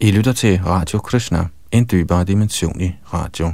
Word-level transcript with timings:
I 0.00 0.10
lytter 0.10 0.32
til 0.32 0.60
Radio 0.66 0.98
Krishna, 0.98 1.46
en 1.72 1.86
dybere 1.90 2.24
dimension 2.24 2.80
i 2.80 2.92
radio. 3.14 3.52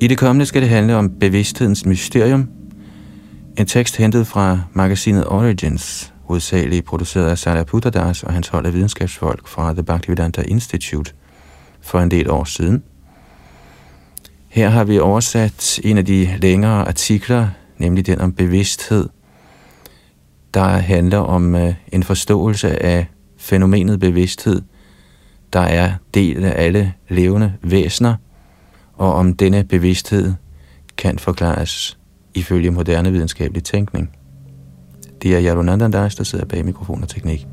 I 0.00 0.06
det 0.06 0.18
kommende 0.18 0.46
skal 0.46 0.62
det 0.62 0.68
handle 0.68 0.96
om 0.96 1.10
bevidsthedens 1.20 1.86
mysterium. 1.86 2.48
En 3.56 3.66
tekst 3.66 3.96
hentet 3.96 4.26
fra 4.26 4.60
magasinet 4.72 5.26
Origins, 5.26 6.14
hovedsageligt 6.30 6.84
produceret 6.84 7.30
af 7.30 7.38
Sarah 7.38 7.66
Puttadas 7.66 8.22
og 8.22 8.32
hans 8.32 8.48
hold 8.48 8.66
af 8.66 8.74
videnskabsfolk 8.74 9.48
fra 9.48 9.72
The 9.72 9.82
Bhaktivedanta 9.82 10.42
Institute 10.42 11.12
for 11.80 12.00
en 12.00 12.10
del 12.10 12.30
år 12.30 12.44
siden. 12.44 12.82
Her 14.48 14.68
har 14.68 14.84
vi 14.84 14.98
oversat 14.98 15.80
en 15.84 15.98
af 15.98 16.04
de 16.04 16.38
længere 16.40 16.88
artikler, 16.88 17.48
nemlig 17.78 18.06
den 18.06 18.20
om 18.20 18.32
bevidsthed, 18.32 19.08
der 20.54 20.64
handler 20.64 21.18
om 21.18 21.54
øh, 21.54 21.74
en 21.92 22.02
forståelse 22.02 22.82
af 22.82 23.06
fænomenet 23.36 24.00
bevidsthed, 24.00 24.62
der 25.52 25.60
er 25.60 25.92
del 26.14 26.44
af 26.44 26.64
alle 26.64 26.94
levende 27.08 27.52
væsener, 27.62 28.14
og 28.94 29.14
om 29.14 29.36
denne 29.36 29.64
bevidsthed 29.64 30.32
kan 30.96 31.18
forklares 31.18 31.98
ifølge 32.34 32.70
moderne 32.70 33.12
videnskabelig 33.12 33.64
tænkning. 33.64 34.19
Det 35.22 35.34
er 35.34 35.38
Jalunandan 35.38 35.90
Das, 35.90 36.14
der 36.14 36.24
sidder 36.24 36.44
bag 36.44 36.64
mikrofon 36.64 37.02
og 37.02 37.08
teknik. 37.08 37.46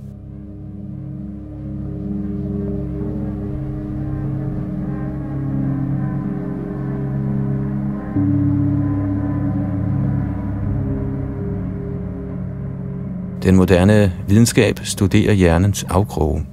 Den 13.43 13.55
moderne 13.55 14.13
videnskab 14.27 14.79
studerer 14.83 15.33
hjernens 15.33 15.83
afkroge, 15.83 16.45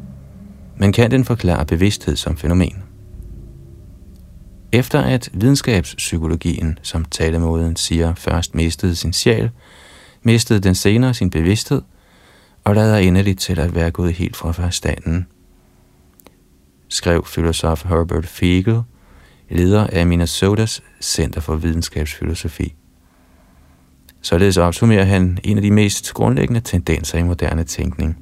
men 0.76 0.92
kan 0.92 1.10
den 1.10 1.24
forklare 1.24 1.66
bevidsthed 1.66 2.16
som 2.16 2.36
fænomen? 2.36 2.82
Efter 4.72 5.00
at 5.00 5.30
videnskabspsykologien, 5.32 6.78
som 6.82 7.04
talemåden 7.04 7.76
siger, 7.76 8.14
først 8.14 8.54
mistede 8.54 8.96
sin 8.96 9.12
sjæl, 9.12 9.50
mistede 10.24 10.60
den 10.60 10.74
senere 10.74 11.14
sin 11.14 11.30
bevidsthed 11.30 11.82
og 12.64 12.74
lader 12.74 12.96
endeligt 12.96 13.40
til 13.40 13.60
at 13.60 13.74
være 13.74 13.90
gået 13.90 14.12
helt 14.12 14.36
fra 14.36 14.52
forstanden, 14.52 15.26
skrev 16.88 17.24
filosof 17.26 17.84
Herbert 17.84 18.26
Fiegel, 18.26 18.82
leder 19.50 19.86
af 19.86 20.06
Minnesotas 20.06 20.82
Center 21.00 21.40
for 21.40 21.56
Videnskabsfilosofi. 21.56 22.74
Således 24.22 24.56
opsummerer 24.56 25.04
han 25.04 25.38
en 25.44 25.56
af 25.56 25.62
de 25.62 25.70
mest 25.70 26.14
grundlæggende 26.14 26.60
tendenser 26.60 27.18
i 27.18 27.22
moderne 27.22 27.64
tænkning, 27.64 28.16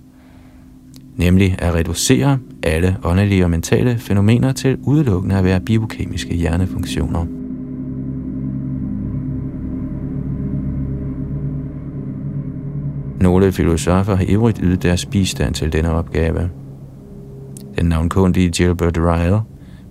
nemlig 1.16 1.56
at 1.58 1.74
reducere 1.74 2.38
alle 2.62 2.96
åndelige 3.02 3.44
og 3.44 3.50
mentale 3.50 3.98
fænomener 3.98 4.52
til 4.52 4.78
udelukkende 4.82 5.36
at 5.36 5.44
være 5.44 5.60
biokemiske 5.60 6.34
hjernefunktioner. 6.34 7.41
Nogle 13.22 13.52
filosofer 13.52 14.14
har 14.14 14.24
ivrigt 14.24 14.60
ydet 14.62 14.82
deres 14.82 15.06
bistand 15.06 15.54
til 15.54 15.72
denne 15.72 15.90
opgave. 15.90 16.50
Den 17.78 17.86
navnkundige 17.86 18.50
Gilbert 18.50 18.98
Ryle, 18.98 19.40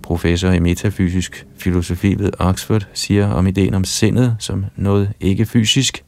professor 0.02 0.50
i 0.50 0.58
metafysisk 0.58 1.46
filosofi 1.56 2.14
ved 2.18 2.30
Oxford, 2.38 2.88
siger 2.92 3.28
om 3.28 3.46
ideen 3.46 3.74
om 3.74 3.84
sindet 3.84 4.36
som 4.38 4.64
noget 4.76 5.12
ikke 5.20 5.46
fysisk. 5.46 6.04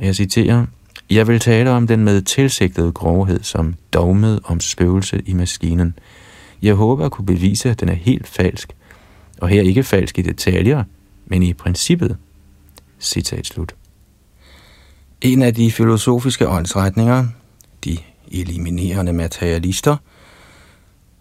Jeg 0.00 0.16
citerer, 0.16 0.66
Jeg 1.10 1.28
vil 1.28 1.40
tale 1.40 1.70
om 1.70 1.86
den 1.86 2.04
med 2.04 2.22
tilsigtede 2.22 2.92
grovhed 2.92 3.42
som 3.42 3.74
dogmet 3.92 4.40
om 4.44 4.60
spøgelse 4.60 5.22
i 5.26 5.32
maskinen. 5.32 5.94
Jeg 6.62 6.74
håber 6.74 7.04
at 7.04 7.12
kunne 7.12 7.26
bevise, 7.26 7.70
at 7.70 7.80
den 7.80 7.88
er 7.88 7.94
helt 7.94 8.26
falsk, 8.26 8.72
og 9.40 9.48
her 9.48 9.62
ikke 9.62 9.82
falsk 9.82 10.18
i 10.18 10.22
detaljer, 10.22 10.84
men 11.26 11.42
i 11.42 11.52
princippet. 11.52 12.16
Citat 13.00 13.46
slut. 13.46 13.74
En 15.22 15.42
af 15.42 15.54
de 15.54 15.72
filosofiske 15.72 16.48
åndsretninger, 16.48 17.26
de 17.84 17.98
eliminerende 18.32 19.12
materialister, 19.12 19.96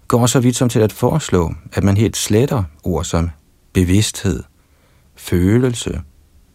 går 0.08 0.26
så 0.26 0.40
vidt 0.40 0.56
som 0.56 0.70
til 0.70 0.80
at 0.80 0.92
foreslå, 0.92 1.54
at 1.74 1.84
man 1.84 1.98
helt 1.98 2.18
sletter 2.18 2.64
ord 2.84 3.04
som 3.04 3.30
bevidsthed, 3.74 4.44
følelse, 5.16 6.02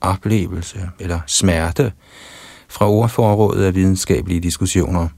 oplevelse 0.01 0.91
eller 1.01 1.21
smerte 1.27 1.93
fra 2.69 2.89
ordforrådet 2.91 3.65
af 3.65 3.75
videnskabelige 3.75 4.41
diskussioner. 4.41 5.09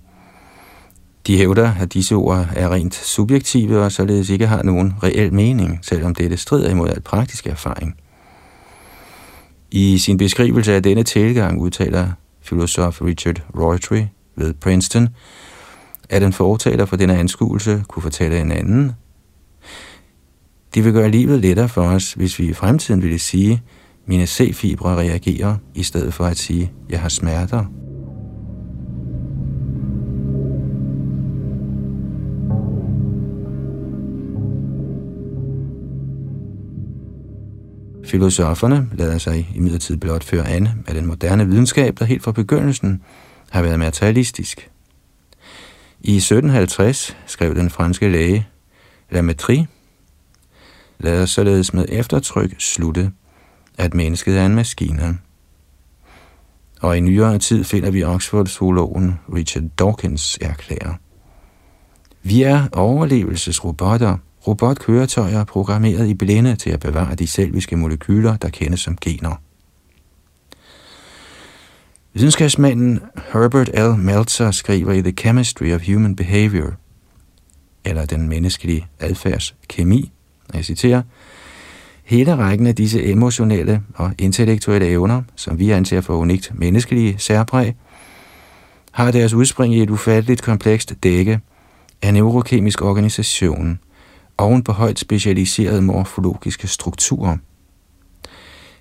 De 1.27 1.37
hævder, 1.37 1.73
at 1.81 1.93
disse 1.95 2.15
ord 2.15 2.47
er 2.57 2.69
rent 2.69 2.95
subjektive 2.95 3.83
og 3.83 3.93
således 3.93 4.31
ikke 4.31 4.47
har 4.47 4.63
nogen 4.63 4.95
reel 5.03 5.35
mening, 5.35 5.79
selvom 5.83 6.15
dette 6.15 6.37
strider 6.37 6.71
imod 6.71 6.89
al 6.89 7.01
praktisk 7.01 7.47
erfaring– 7.47 7.97
i 9.71 9.99
sin 9.99 10.17
beskrivelse 10.17 10.73
af 10.75 10.83
denne 10.83 11.03
tilgang 11.03 11.61
udtaler 11.61 12.09
filosof 12.43 13.03
Richard 13.03 13.43
Roytree 13.59 14.09
ved 14.37 14.55
Princeton, 14.55 15.09
at 16.09 16.23
en 16.23 16.33
fortaler 16.33 16.85
for 16.85 16.97
denne 16.97 17.19
anskuelse 17.19 17.85
kunne 17.89 18.03
fortælle 18.03 18.41
en 18.41 18.53
anden. 18.53 18.93
Det 20.75 20.85
vil 20.85 20.93
gøre 20.93 21.11
livet 21.11 21.41
lettere 21.41 21.69
for 21.69 21.83
os, 21.83 22.13
hvis 22.13 22.39
vi 22.39 22.45
i 22.49 22.53
fremtiden 22.53 23.03
ville 23.03 23.19
sige, 23.19 23.63
mine 24.07 24.27
C-fibre 24.27 24.97
reagerer, 24.97 25.57
i 25.75 25.83
stedet 25.83 26.15
for 26.15 26.25
at 26.25 26.39
sige, 26.39 26.73
jeg 26.91 27.01
har 27.01 27.09
smerter. 27.09 27.65
Filosoferne 38.07 38.91
lader 38.93 39.19
sig 39.19 39.49
imidlertid 39.55 39.97
blot 39.97 40.25
føre 40.25 40.49
an 40.49 40.69
af 40.87 40.95
den 40.95 41.07
moderne 41.07 41.47
videnskab, 41.47 41.99
der 41.99 42.05
helt 42.05 42.23
fra 42.23 42.33
begyndelsen 42.33 43.03
har 43.51 43.63
været 43.63 43.79
materialistisk. 43.79 44.71
I 46.01 46.17
1750 46.17 47.17
skrev 47.27 47.55
den 47.55 47.71
franske 47.71 48.09
læge 48.09 48.47
Lametri, 49.11 49.67
os 51.05 51.31
således 51.31 51.75
med 51.75 51.87
eftertryk 51.89 52.55
slutte, 52.59 53.13
at 53.79 53.95
mennesket 53.95 54.39
er 54.39 54.47
en 54.47 54.55
maskine. 54.55 55.19
Og 56.81 56.97
i 56.97 57.01
nyere 57.01 57.39
tid 57.39 57.65
finder 57.65 57.91
vi 57.91 58.03
Oxford-zoologen 58.03 59.15
Richard 59.35 59.65
Dawkins 59.79 60.39
erklære. 60.41 60.97
Vi 62.23 62.43
er 62.43 62.69
overlevelsesrobotter, 62.73 64.17
robotkøretøjer 64.47 65.45
programmeret 65.45 66.09
i 66.09 66.15
blinde 66.15 66.57
til 66.57 66.71
at 66.71 66.81
bevare 66.81 67.15
de 67.15 67.27
selviske 67.27 67.77
molekyler, 67.77 68.37
der 68.37 68.49
kendes 68.49 68.81
som 68.81 68.99
gener. 69.01 69.41
Videnskabsmanden 72.13 73.01
Herbert 73.33 73.71
L. 73.75 73.99
Meltzer 73.99 74.51
skriver 74.51 74.93
i 74.93 75.03
The 75.03 75.13
Chemistry 75.13 75.73
of 75.73 75.87
Human 75.87 76.17
Behavior, 76.17 76.73
eller 77.85 78.07
den 78.07 78.29
menneskelige 78.29 78.87
adfærds 79.01 79.55
kemi, 79.69 80.13
jeg 80.55 80.65
citerer, 80.65 81.03
Hele 82.07 82.37
rækken 82.37 82.67
af 82.67 82.75
disse 82.75 83.05
emotionelle 83.05 83.83
og 83.95 84.13
intellektuelle 84.19 84.89
evner, 84.89 85.23
som 85.37 85.59
vi 85.59 85.71
anser 85.71 86.01
for 86.01 86.17
unikt 86.17 86.53
menneskelige 86.55 87.19
særpræg, 87.19 87.75
har 88.93 89.11
deres 89.11 89.35
udspring 89.35 89.75
i 89.75 89.83
et 89.83 89.91
ufatteligt 89.91 90.43
komplekst 90.43 90.95
dække 91.03 91.41
af 92.03 92.15
neurokemisk 92.15 92.83
organisation, 92.83 93.79
oven 94.39 94.63
på 94.63 94.73
højt 94.73 94.99
specialiserede 94.99 95.83
morfologiske 95.83 96.69
strukturer. 96.69 97.37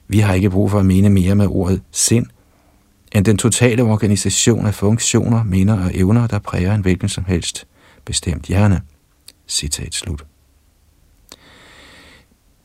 Vi 0.08 0.20
har 0.20 0.34
ikke 0.34 0.50
brug 0.50 0.72
for 0.72 0.80
at 0.80 0.86
mene 0.86 1.10
mere 1.10 1.36
med 1.36 1.48
ordet 1.50 1.82
sind, 1.92 2.26
end 3.12 3.26
den 3.26 3.38
totale 3.38 3.84
organisation 3.84 4.66
af 4.66 4.74
funktioner, 4.74 5.44
minder 5.44 5.86
og 5.86 5.92
evner, 5.94 6.28
der 6.28 6.40
præger 6.40 6.76
en 6.76 6.82
hvilken 6.82 7.10
som 7.10 7.26
helst 7.26 7.68
bestemt 8.06 8.46
hjerne. 8.46 8.82
Citat 9.48 9.94
slut. 9.94 10.26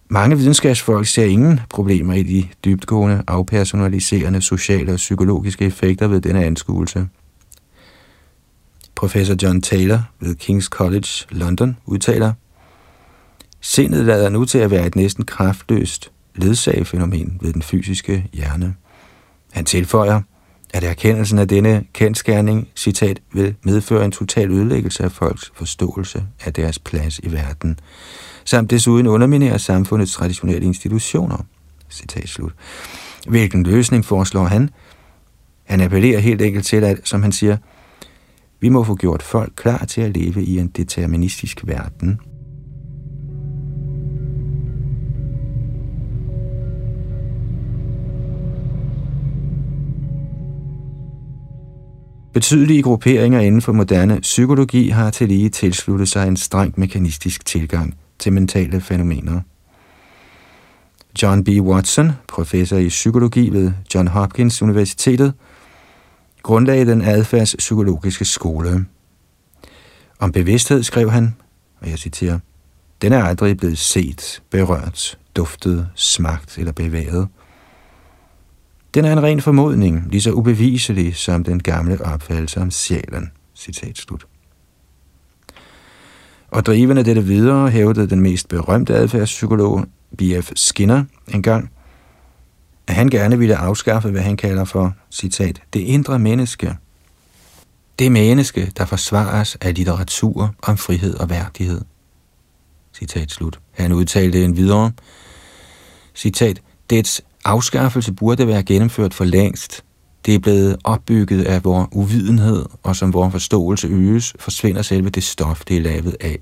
Mange 0.08 0.36
videnskabsfolk 0.36 1.06
ser 1.06 1.24
ingen 1.24 1.60
problemer 1.70 2.14
i 2.14 2.22
de 2.22 2.48
dybtgående, 2.64 3.22
afpersonaliserende 3.26 4.42
sociale 4.42 4.92
og 4.92 4.96
psykologiske 4.96 5.64
effekter 5.64 6.06
ved 6.06 6.20
denne 6.20 6.44
anskuelse. 6.44 7.08
Professor 8.94 9.36
John 9.42 9.62
Taylor 9.62 10.02
ved 10.20 10.36
King's 10.42 10.68
College, 10.68 11.08
London, 11.30 11.76
udtaler, 11.86 12.32
Sindet 13.60 14.04
lader 14.04 14.28
nu 14.28 14.44
til 14.44 14.58
at 14.58 14.70
være 14.70 14.86
et 14.86 14.96
næsten 14.96 15.24
kraftløst 15.24 16.10
ledsagefænomen 16.34 17.38
ved 17.40 17.52
den 17.52 17.62
fysiske 17.62 18.26
hjerne. 18.32 18.74
Han 19.52 19.64
tilføjer, 19.64 20.20
at 20.74 20.84
erkendelsen 20.84 21.38
af 21.38 21.48
denne 21.48 21.84
kendskærning, 21.92 22.68
citat, 22.76 23.20
vil 23.32 23.54
medføre 23.62 24.04
en 24.04 24.12
total 24.12 24.50
ødelæggelse 24.50 25.04
af 25.04 25.12
folks 25.12 25.52
forståelse 25.54 26.24
af 26.44 26.52
deres 26.52 26.78
plads 26.78 27.18
i 27.18 27.32
verden, 27.32 27.78
samt 28.44 28.70
desuden 28.70 29.06
underminere 29.06 29.58
samfundets 29.58 30.12
traditionelle 30.12 30.66
institutioner. 30.66 31.46
Citat 31.90 32.28
slut. 32.28 32.52
Hvilken 33.28 33.62
løsning 33.62 34.04
foreslår 34.04 34.44
han? 34.44 34.70
Han 35.64 35.80
appellerer 35.80 36.20
helt 36.20 36.42
enkelt 36.42 36.66
til, 36.66 36.84
at, 36.84 37.00
som 37.04 37.22
han 37.22 37.32
siger, 37.32 37.56
vi 38.60 38.68
må 38.68 38.84
få 38.84 38.94
gjort 38.94 39.22
folk 39.22 39.52
klar 39.56 39.84
til 39.84 40.00
at 40.00 40.16
leve 40.16 40.44
i 40.44 40.58
en 40.58 40.68
deterministisk 40.68 41.60
verden. 41.64 42.20
Betydelige 52.32 52.82
grupperinger 52.82 53.40
inden 53.40 53.62
for 53.62 53.72
moderne 53.72 54.20
psykologi 54.20 54.88
har 54.88 55.10
til 55.10 55.28
lige 55.28 55.48
tilsluttet 55.48 56.08
sig 56.08 56.28
en 56.28 56.36
strengt 56.36 56.78
mekanistisk 56.78 57.44
tilgang 57.44 57.94
til 58.18 58.32
mentale 58.32 58.80
fænomener. 58.80 59.40
John 61.22 61.44
B. 61.44 61.48
Watson, 61.48 62.12
professor 62.28 62.76
i 62.76 62.88
psykologi 62.88 63.50
ved 63.50 63.72
John 63.94 64.08
Hopkins 64.08 64.62
Universitetet, 64.62 65.34
grundlagde 66.42 66.86
den 66.86 67.02
adfærdspsykologiske 67.02 68.24
skole. 68.24 68.86
Om 70.18 70.32
bevidsthed 70.32 70.82
skrev 70.82 71.10
han, 71.10 71.36
og 71.80 71.90
jeg 71.90 71.98
citerer, 71.98 72.38
den 73.02 73.12
er 73.12 73.24
aldrig 73.24 73.56
blevet 73.56 73.78
set, 73.78 74.42
berørt, 74.50 75.18
duftet, 75.36 75.88
smagt 75.94 76.58
eller 76.58 76.72
bevæget. 76.72 77.28
Den 78.94 79.04
er 79.04 79.12
en 79.12 79.22
ren 79.22 79.40
formodning, 79.40 80.06
lige 80.10 80.20
så 80.20 80.32
ubeviselig 80.32 81.16
som 81.16 81.44
den 81.44 81.62
gamle 81.62 82.04
opfattelse 82.04 82.60
om 82.60 82.70
sjælen. 82.70 83.30
Citat 83.54 83.98
slut. 83.98 84.26
Og 86.50 86.66
drivende 86.66 87.04
dette 87.04 87.24
videre 87.24 87.70
hævdede 87.70 88.10
den 88.10 88.20
mest 88.20 88.48
berømte 88.48 88.94
adfærdspsykolog, 88.94 89.84
B.F. 90.18 90.52
Skinner, 90.56 91.04
engang, 91.28 91.70
at 92.86 92.94
han 92.94 93.08
gerne 93.08 93.38
ville 93.38 93.56
afskaffe, 93.56 94.10
hvad 94.10 94.22
han 94.22 94.36
kalder 94.36 94.64
for, 94.64 94.94
citat, 95.10 95.62
det 95.72 95.80
indre 95.80 96.18
menneske. 96.18 96.76
Det 97.98 98.12
menneske, 98.12 98.72
der 98.76 98.84
forsvares 98.84 99.56
af 99.60 99.74
litteratur 99.74 100.54
om 100.62 100.76
frihed 100.76 101.14
og 101.14 101.30
værdighed. 101.30 101.80
Citat 102.94 103.30
slut. 103.30 103.60
Han 103.70 103.92
udtalte 103.92 104.44
en 104.44 104.56
videre, 104.56 104.92
citat, 106.14 106.62
dets 106.90 107.22
afskaffelse 107.44 108.12
burde 108.12 108.46
være 108.46 108.62
gennemført 108.62 109.14
for 109.14 109.24
længst. 109.24 109.84
Det 110.26 110.34
er 110.34 110.38
blevet 110.38 110.76
opbygget 110.84 111.44
af 111.44 111.64
vores 111.64 111.88
uvidenhed, 111.92 112.66
og 112.82 112.96
som 112.96 113.12
vores 113.12 113.32
forståelse 113.32 113.88
øges, 113.88 114.34
forsvinder 114.38 114.82
selve 114.82 115.10
det 115.10 115.22
stof, 115.22 115.64
det 115.64 115.76
er 115.76 115.80
lavet 115.80 116.16
af. 116.20 116.38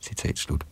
Citat 0.00 0.38
slut. 0.38 0.64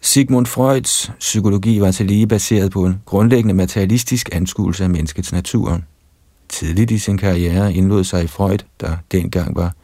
Sigmund 0.00 0.46
Freuds 0.46 1.10
psykologi 1.18 1.80
var 1.80 1.90
til 1.90 2.06
lige 2.06 2.26
baseret 2.26 2.72
på 2.72 2.84
en 2.84 3.02
grundlæggende 3.04 3.54
materialistisk 3.54 4.28
anskuelse 4.32 4.84
af 4.84 4.90
menneskets 4.90 5.32
natur. 5.32 5.80
Tidligt 6.48 6.90
i 6.90 6.98
sin 6.98 7.18
karriere 7.18 7.74
indlod 7.74 8.04
sig 8.04 8.30
Freud, 8.30 8.58
der 8.80 8.96
dengang 9.12 9.56
var 9.56 9.74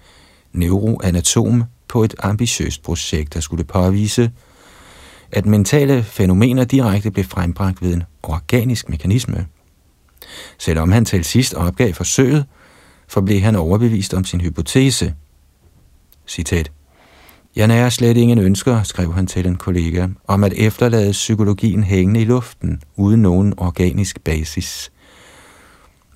neuroanatom, 0.52 1.64
på 1.88 2.04
et 2.04 2.14
ambitiøst 2.18 2.82
projekt, 2.82 3.34
der 3.34 3.40
skulle 3.40 3.64
påvise, 3.64 4.30
at 5.32 5.46
mentale 5.46 6.02
fænomener 6.02 6.64
direkte 6.64 7.10
blev 7.10 7.24
frembragt 7.24 7.82
ved 7.82 7.94
en 7.94 8.02
organisk 8.22 8.88
mekanisme. 8.88 9.46
Selvom 10.58 10.92
han 10.92 11.04
til 11.04 11.24
sidst 11.24 11.54
opgav 11.54 11.92
forsøget, 11.92 12.44
forblev 13.08 13.40
han 13.40 13.56
overbevist 13.56 14.14
om 14.14 14.24
sin 14.24 14.40
hypotese. 14.40 15.14
Citat. 16.26 16.72
Jeg 17.56 17.66
nærer 17.66 17.88
slet 17.88 18.16
ingen 18.16 18.38
ønsker, 18.38 18.82
skrev 18.82 19.14
han 19.14 19.26
til 19.26 19.46
en 19.46 19.56
kollega, 19.56 20.06
om 20.26 20.44
at 20.44 20.52
efterlade 20.52 21.12
psykologien 21.12 21.84
hængende 21.84 22.20
i 22.20 22.24
luften, 22.24 22.82
uden 22.96 23.22
nogen 23.22 23.54
organisk 23.56 24.20
basis. 24.24 24.92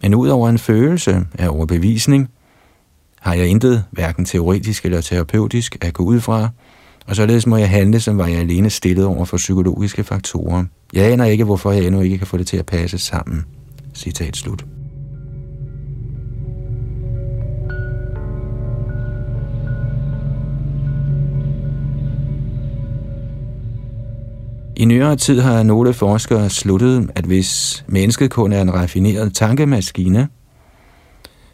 Men 0.02 0.14
ud 0.14 0.28
over 0.28 0.48
en 0.48 0.58
følelse 0.58 1.26
af 1.38 1.48
overbevisning, 1.48 2.28
har 3.20 3.34
jeg 3.34 3.46
intet, 3.46 3.84
hverken 3.90 4.24
teoretisk 4.24 4.84
eller 4.84 5.00
terapeutisk, 5.00 5.76
at 5.80 5.94
gå 5.94 6.04
ud 6.04 6.20
fra, 6.20 6.48
og 7.10 7.16
således 7.16 7.46
må 7.46 7.56
jeg 7.56 7.70
handle, 7.70 8.00
som 8.00 8.18
var 8.18 8.26
jeg 8.26 8.38
alene 8.38 8.70
stillet 8.70 9.04
over 9.04 9.24
for 9.24 9.36
psykologiske 9.36 10.04
faktorer. 10.04 10.64
Jeg 10.92 11.12
aner 11.12 11.24
ikke, 11.24 11.44
hvorfor 11.44 11.72
jeg 11.72 11.84
endnu 11.86 12.00
ikke 12.00 12.18
kan 12.18 12.26
få 12.26 12.36
det 12.36 12.46
til 12.46 12.56
at 12.56 12.66
passe 12.66 12.98
sammen. 12.98 13.44
Citat 13.94 14.36
slut. 14.36 14.64
I 24.76 24.84
nyere 24.84 25.16
tid 25.16 25.40
har 25.40 25.62
nogle 25.62 25.94
forskere 25.94 26.50
sluttet, 26.50 27.10
at 27.14 27.24
hvis 27.24 27.84
mennesket 27.88 28.30
kun 28.30 28.52
er 28.52 28.62
en 28.62 28.74
raffineret 28.74 29.34
tankemaskine, 29.34 30.28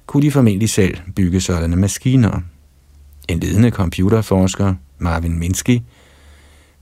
kunne 0.06 0.22
de 0.22 0.30
formentlig 0.30 0.70
selv 0.70 0.96
bygge 1.16 1.40
sådanne 1.40 1.76
maskiner. 1.76 2.40
En 3.28 3.38
ledende 3.38 3.70
computerforsker, 3.70 4.74
Marvin 4.98 5.38
Minsky, 5.38 5.80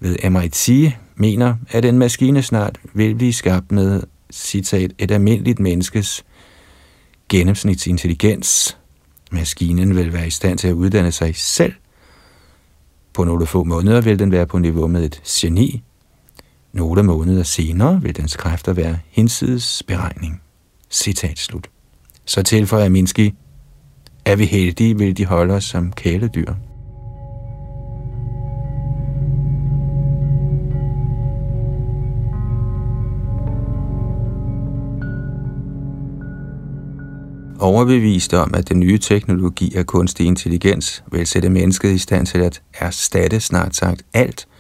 ved 0.00 0.31
MIT, 0.31 0.93
mener, 1.16 1.55
at 1.70 1.84
en 1.84 1.99
maskine 1.99 2.43
snart 2.43 2.78
vil 2.94 3.14
blive 3.14 3.32
skabt 3.32 3.72
med, 3.72 4.02
citat, 4.32 4.93
et 4.99 5.11
almindeligt 5.11 5.61
menneskes 5.61 6.25
gennemsnitsintelligens. 7.28 8.78
Maskinen 9.32 9.96
vil 9.96 10.12
være 10.12 10.26
i 10.26 10.31
stand 10.31 10.58
til 10.58 10.69
at 10.69 10.75
uddanne 10.75 11.12
sig 11.12 11.37
selv. 11.37 11.72
På 13.12 13.25
nogle 13.25 13.46
få 13.46 13.64
måneder 13.64 14.00
vil 14.00 14.19
den 14.19 14.32
være 14.32 14.46
på 14.46 14.58
niveau 14.58 14.87
med 14.87 15.05
et 15.05 15.20
geni, 15.25 15.82
nogle 16.75 17.02
måneder 17.02 17.43
senere 17.43 18.02
vil 18.02 18.17
dens 18.17 18.37
kræfter 18.37 18.72
være 18.72 18.99
hinsides 19.10 19.82
beregning. 19.87 20.43
Citat 20.90 21.38
slut. 21.38 21.70
Så 22.25 22.43
tilføjer 22.43 22.88
Minsky, 22.88 23.34
er 24.25 24.37
vi 24.37 24.44
heldige, 24.44 24.99
vil 24.99 25.17
de 25.17 25.26
holde 25.26 25.55
os 25.55 25.64
som 25.64 25.93
kæledyr. 25.93 26.55
Overbeviste 37.60 38.38
om, 38.38 38.54
at 38.54 38.68
den 38.68 38.80
nye 38.80 38.98
teknologi 38.98 39.74
af 39.76 39.86
kunstig 39.86 40.26
intelligens 40.26 41.05
vil 41.12 41.26
sætte 41.26 41.48
mennesket 41.48 41.90
i 41.90 41.98
stand 41.98 42.26
til 42.26 42.38
at 42.38 42.62
erstatte 42.74 43.40
snart 43.40 43.76
sagt 43.76 44.02
alt– 44.12 44.46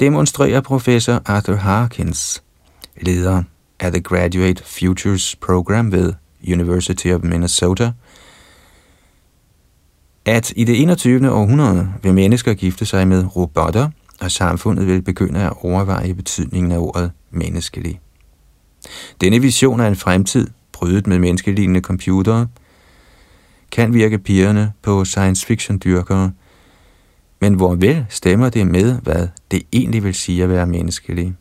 demonstrerer 0.00 0.60
professor 0.60 1.22
Arthur 1.26 1.54
Harkins, 1.54 2.42
leder 3.00 3.42
af 3.80 3.92
The 3.92 4.00
Graduate 4.00 4.64
Futures 4.64 5.36
Program 5.36 5.92
ved 5.92 6.12
University 6.48 7.06
of 7.06 7.20
Minnesota, 7.22 7.92
at 10.24 10.52
i 10.56 10.64
det 10.64 10.82
21. 10.82 11.30
århundrede 11.30 11.88
vil 12.02 12.14
mennesker 12.14 12.54
gifte 12.54 12.86
sig 12.86 13.08
med 13.08 13.36
robotter, 13.36 13.90
og 14.20 14.30
samfundet 14.30 14.86
vil 14.86 15.02
begynde 15.02 15.40
at 15.40 15.52
overveje 15.62 16.14
betydningen 16.14 16.72
af 16.72 16.78
ordet 16.78 17.10
menneskelig. 17.30 18.00
Denne 19.20 19.40
vision 19.40 19.80
af 19.80 19.88
en 19.88 19.96
fremtid, 19.96 20.46
prydet 20.84 21.06
med 21.06 21.18
menneskelignende 21.18 21.80
computere, 21.80 22.48
kan 23.70 23.94
virke 23.94 24.18
pigerne 24.18 24.72
på 24.82 25.04
science 25.04 25.46
fiction 25.46 25.80
dyrkere– 25.84 26.32
men 27.40 27.54
hvor 27.54 27.74
vel 27.74 28.06
stemmer 28.08 28.48
det 28.48 28.66
med, 28.66 29.00
hvad 29.00 29.28
det 29.50 29.62
egentlig 29.72 30.04
vil 30.04 30.14
sige 30.14 30.42
at 30.42 30.48
være 30.48 30.66
menneskelig. 30.66 31.34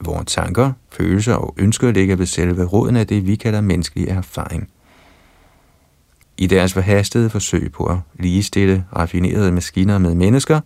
Hvor 0.00 0.22
tanker, 0.22 0.72
følelser 0.92 1.34
og 1.34 1.54
ønsker 1.58 1.90
ligger 1.90 2.16
ved 2.16 2.26
selve 2.26 2.64
roden 2.64 2.96
af 2.96 3.06
det, 3.06 3.26
vi 3.26 3.36
kalder 3.36 3.60
menneskelig 3.60 4.08
erfaring. 4.08 4.68
I 6.36 6.46
deres 6.46 6.72
forhastede 6.72 7.30
forsøg 7.30 7.72
på 7.72 7.84
at 7.84 7.96
ligestille 8.14 8.84
raffinerede 8.96 9.52
maskiner 9.52 9.98
med 9.98 10.14
mennesker, 10.14 10.60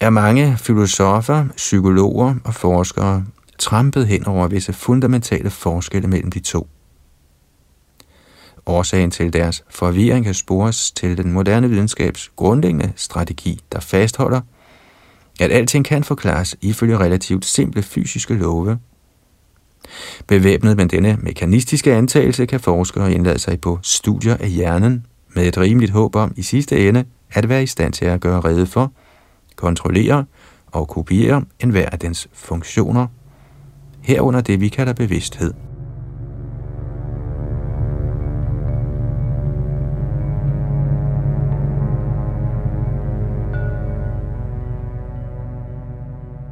er 0.00 0.10
mange 0.10 0.56
filosofer, 0.56 1.46
psykologer 1.56 2.34
og 2.44 2.54
forskere 2.54 3.24
trampet 3.58 4.06
hen 4.06 4.26
over 4.26 4.48
visse 4.48 4.72
fundamentale 4.72 5.50
forskelle 5.50 6.08
mellem 6.08 6.30
de 6.30 6.40
to. 6.40 6.68
Årsagen 8.66 9.10
til 9.10 9.32
deres 9.32 9.64
forvirring 9.70 10.24
kan 10.24 10.34
spores 10.34 10.90
til 10.90 11.18
den 11.18 11.32
moderne 11.32 11.70
videnskabs 11.70 12.30
grundlæggende 12.36 12.92
strategi, 12.96 13.60
der 13.72 13.80
fastholder, 13.80 14.40
at 15.40 15.52
alting 15.52 15.84
kan 15.84 16.04
forklares 16.04 16.56
ifølge 16.60 16.98
relativt 16.98 17.44
simple 17.44 17.82
fysiske 17.82 18.34
love. 18.34 18.78
Bevæbnet 20.26 20.76
med 20.76 20.86
denne 20.86 21.18
mekanistiske 21.20 21.94
antagelse 21.94 22.46
kan 22.46 22.60
forskere 22.60 23.12
indlade 23.12 23.38
sig 23.38 23.60
på 23.60 23.78
studier 23.82 24.36
af 24.36 24.50
hjernen 24.50 25.06
med 25.34 25.46
et 25.48 25.58
rimeligt 25.58 25.92
håb 25.92 26.16
om 26.16 26.32
i 26.36 26.42
sidste 26.42 26.88
ende 26.88 27.04
at 27.30 27.48
være 27.48 27.62
i 27.62 27.66
stand 27.66 27.92
til 27.92 28.04
at 28.04 28.20
gøre 28.20 28.40
rede 28.40 28.66
for, 28.66 28.92
kontrollere 29.56 30.24
og 30.66 30.88
kopiere 30.88 31.44
enhver 31.60 31.88
af 31.88 31.98
dens 31.98 32.28
funktioner, 32.32 33.06
herunder 34.08 34.40
det, 34.40 34.60
vi 34.60 34.68
kalder 34.68 34.92
bevidsthed. 34.92 35.54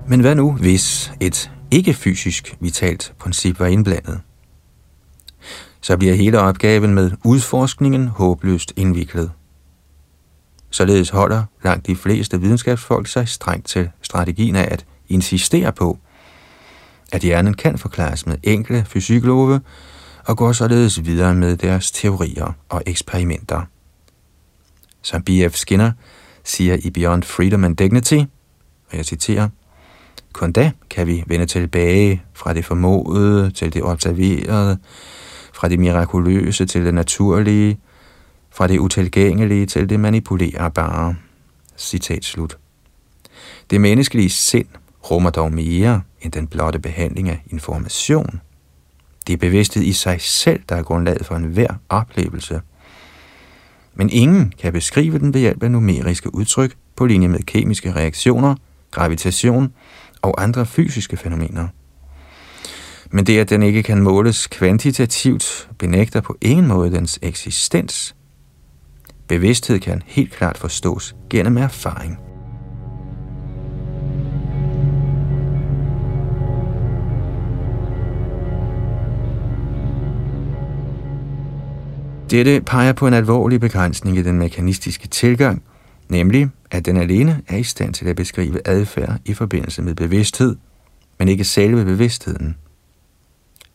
Men 0.09 0.21
hvad 0.21 0.35
nu, 0.35 0.53
hvis 0.53 1.13
et 1.21 1.51
ikke-fysisk 1.71 2.57
vitalt 2.61 3.15
princip 3.19 3.61
var 3.61 3.67
indblandet? 3.67 4.21
Så 5.81 5.97
bliver 5.97 6.15
hele 6.15 6.41
opgaven 6.41 6.95
med 6.95 7.11
udforskningen 7.25 8.09
håbløst 8.09 8.73
indviklet. 8.77 9.31
Således 10.71 11.11
holder 11.11 11.45
langt 11.65 11.87
de 11.87 11.97
fleste 11.97 12.41
videnskabsfolk 12.41 13.07
sig 13.07 13.29
strengt 13.29 13.67
til 13.67 13.91
strategien 14.03 14.57
af 14.57 14.69
at 14.73 14.87
insistere 15.09 15.73
på, 15.73 15.99
at 17.13 17.23
hjernen 17.23 17.55
kan 17.55 17.79
forklares 17.79 18.27
med 18.27 18.37
enkle 18.43 18.85
fysiklove, 18.89 19.61
og 20.25 20.37
går 20.37 20.53
således 20.53 21.05
videre 21.05 21.35
med 21.35 21.57
deres 21.57 21.91
teorier 21.91 22.53
og 22.69 22.83
eksperimenter. 22.87 23.63
Som 25.03 25.23
B.F. 25.23 25.55
Skinner 25.55 25.93
siger 26.45 26.77
i 26.85 26.91
Beyond 26.91 27.23
Freedom 27.23 27.65
and 27.65 27.77
Dignity, 27.77 28.19
og 28.91 28.97
jeg 28.97 29.05
citerer, 29.05 29.49
kun 30.33 30.53
da 30.53 30.71
kan 30.91 31.07
vi 31.07 31.25
vende 31.27 31.47
tilbage 31.47 32.23
fra 32.35 32.55
det 32.55 32.65
formodede 32.65 33.51
til 33.51 33.75
det 33.75 33.83
observerede, 33.83 34.79
fra 35.53 35.69
det 35.69 35.79
mirakuløse 35.79 36.67
til 36.67 36.85
det 36.85 36.95
naturlige, 36.95 37.79
fra 38.51 38.67
det 38.67 38.79
utilgængelige 38.79 39.67
til 39.67 39.89
det 39.89 40.01
manipulerbare. 40.01 41.15
Citat 41.77 42.25
slut. 42.25 42.59
Det 43.71 43.81
menneskelige 43.81 44.31
sind 44.31 44.67
rummer 45.11 45.31
dog 45.31 45.53
mere 45.53 46.03
end 46.21 46.33
den 46.33 46.47
blotte 46.47 46.79
behandling 46.79 47.29
af 47.29 47.43
information. 47.51 48.41
Det 49.27 49.33
er 49.33 49.37
bevidsthed 49.37 49.83
i 49.83 49.93
sig 49.93 50.21
selv, 50.21 50.61
der 50.69 50.77
er 50.77 50.83
grundlaget 50.83 51.27
for 51.27 51.35
enhver 51.35 51.75
oplevelse. 51.89 52.61
Men 53.95 54.11
ingen 54.11 54.53
kan 54.59 54.73
beskrive 54.73 55.19
den 55.19 55.35
ved 55.35 55.41
hjælp 55.41 55.63
af 55.63 55.71
numeriske 55.71 56.35
udtryk 56.35 56.75
på 56.97 57.07
linje 57.07 57.29
med 57.29 57.41
kemiske 57.41 57.93
reaktioner, 57.93 58.55
gravitation 58.91 59.73
og 60.23 60.43
andre 60.43 60.67
fysiske 60.67 61.17
fænomener. 61.17 61.69
Men 63.11 63.27
det, 63.27 63.39
at 63.39 63.51
den 63.51 63.63
ikke 63.63 63.83
kan 63.83 64.03
måles 64.03 64.47
kvantitativt, 64.47 65.69
benægter 65.79 66.21
på 66.21 66.37
ingen 66.41 66.67
måde 66.67 66.93
dens 66.93 67.19
eksistens. 67.23 68.15
Bevidsthed 69.29 69.79
kan 69.79 70.03
helt 70.07 70.33
klart 70.33 70.59
forstås 70.59 71.17
gennem 71.31 71.57
erfaring. 71.57 72.26
Dette 82.31 82.61
peger 82.61 82.93
på 82.93 83.07
en 83.07 83.15
alvorlig 83.15 83.61
begrænsning 83.61 84.19
i 84.19 84.23
den 84.23 84.39
mekanistiske 84.39 85.09
tilgang, 85.09 85.63
nemlig 86.09 86.49
at 86.71 86.87
den 86.87 86.97
alene 86.97 87.43
er 87.49 87.57
i 87.57 87.63
stand 87.63 87.95
til 87.95 88.09
at 88.09 88.17
beskrive 88.17 88.69
adfærd 88.69 89.19
i 89.25 89.35
forbindelse 89.35 89.83
med 89.83 89.95
bevidsthed, 89.95 90.57
men 91.19 91.29
ikke 91.29 91.45
selve 91.45 91.85
bevidstheden. 91.85 92.57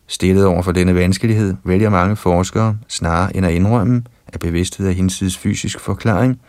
Stillet 0.06 0.46
over 0.46 0.62
for 0.62 0.72
denne 0.72 0.94
vanskelighed 0.94 1.54
vælger 1.64 1.90
mange 1.90 2.16
forskere 2.16 2.78
snarere 2.88 3.36
end 3.36 3.46
at 3.46 3.52
indrømme, 3.52 4.02
at 4.26 4.40
bevidsthed 4.40 4.88
er 4.88 4.92
hinsides 4.92 5.38
fysisk 5.38 5.80
forklaring, 5.80 6.40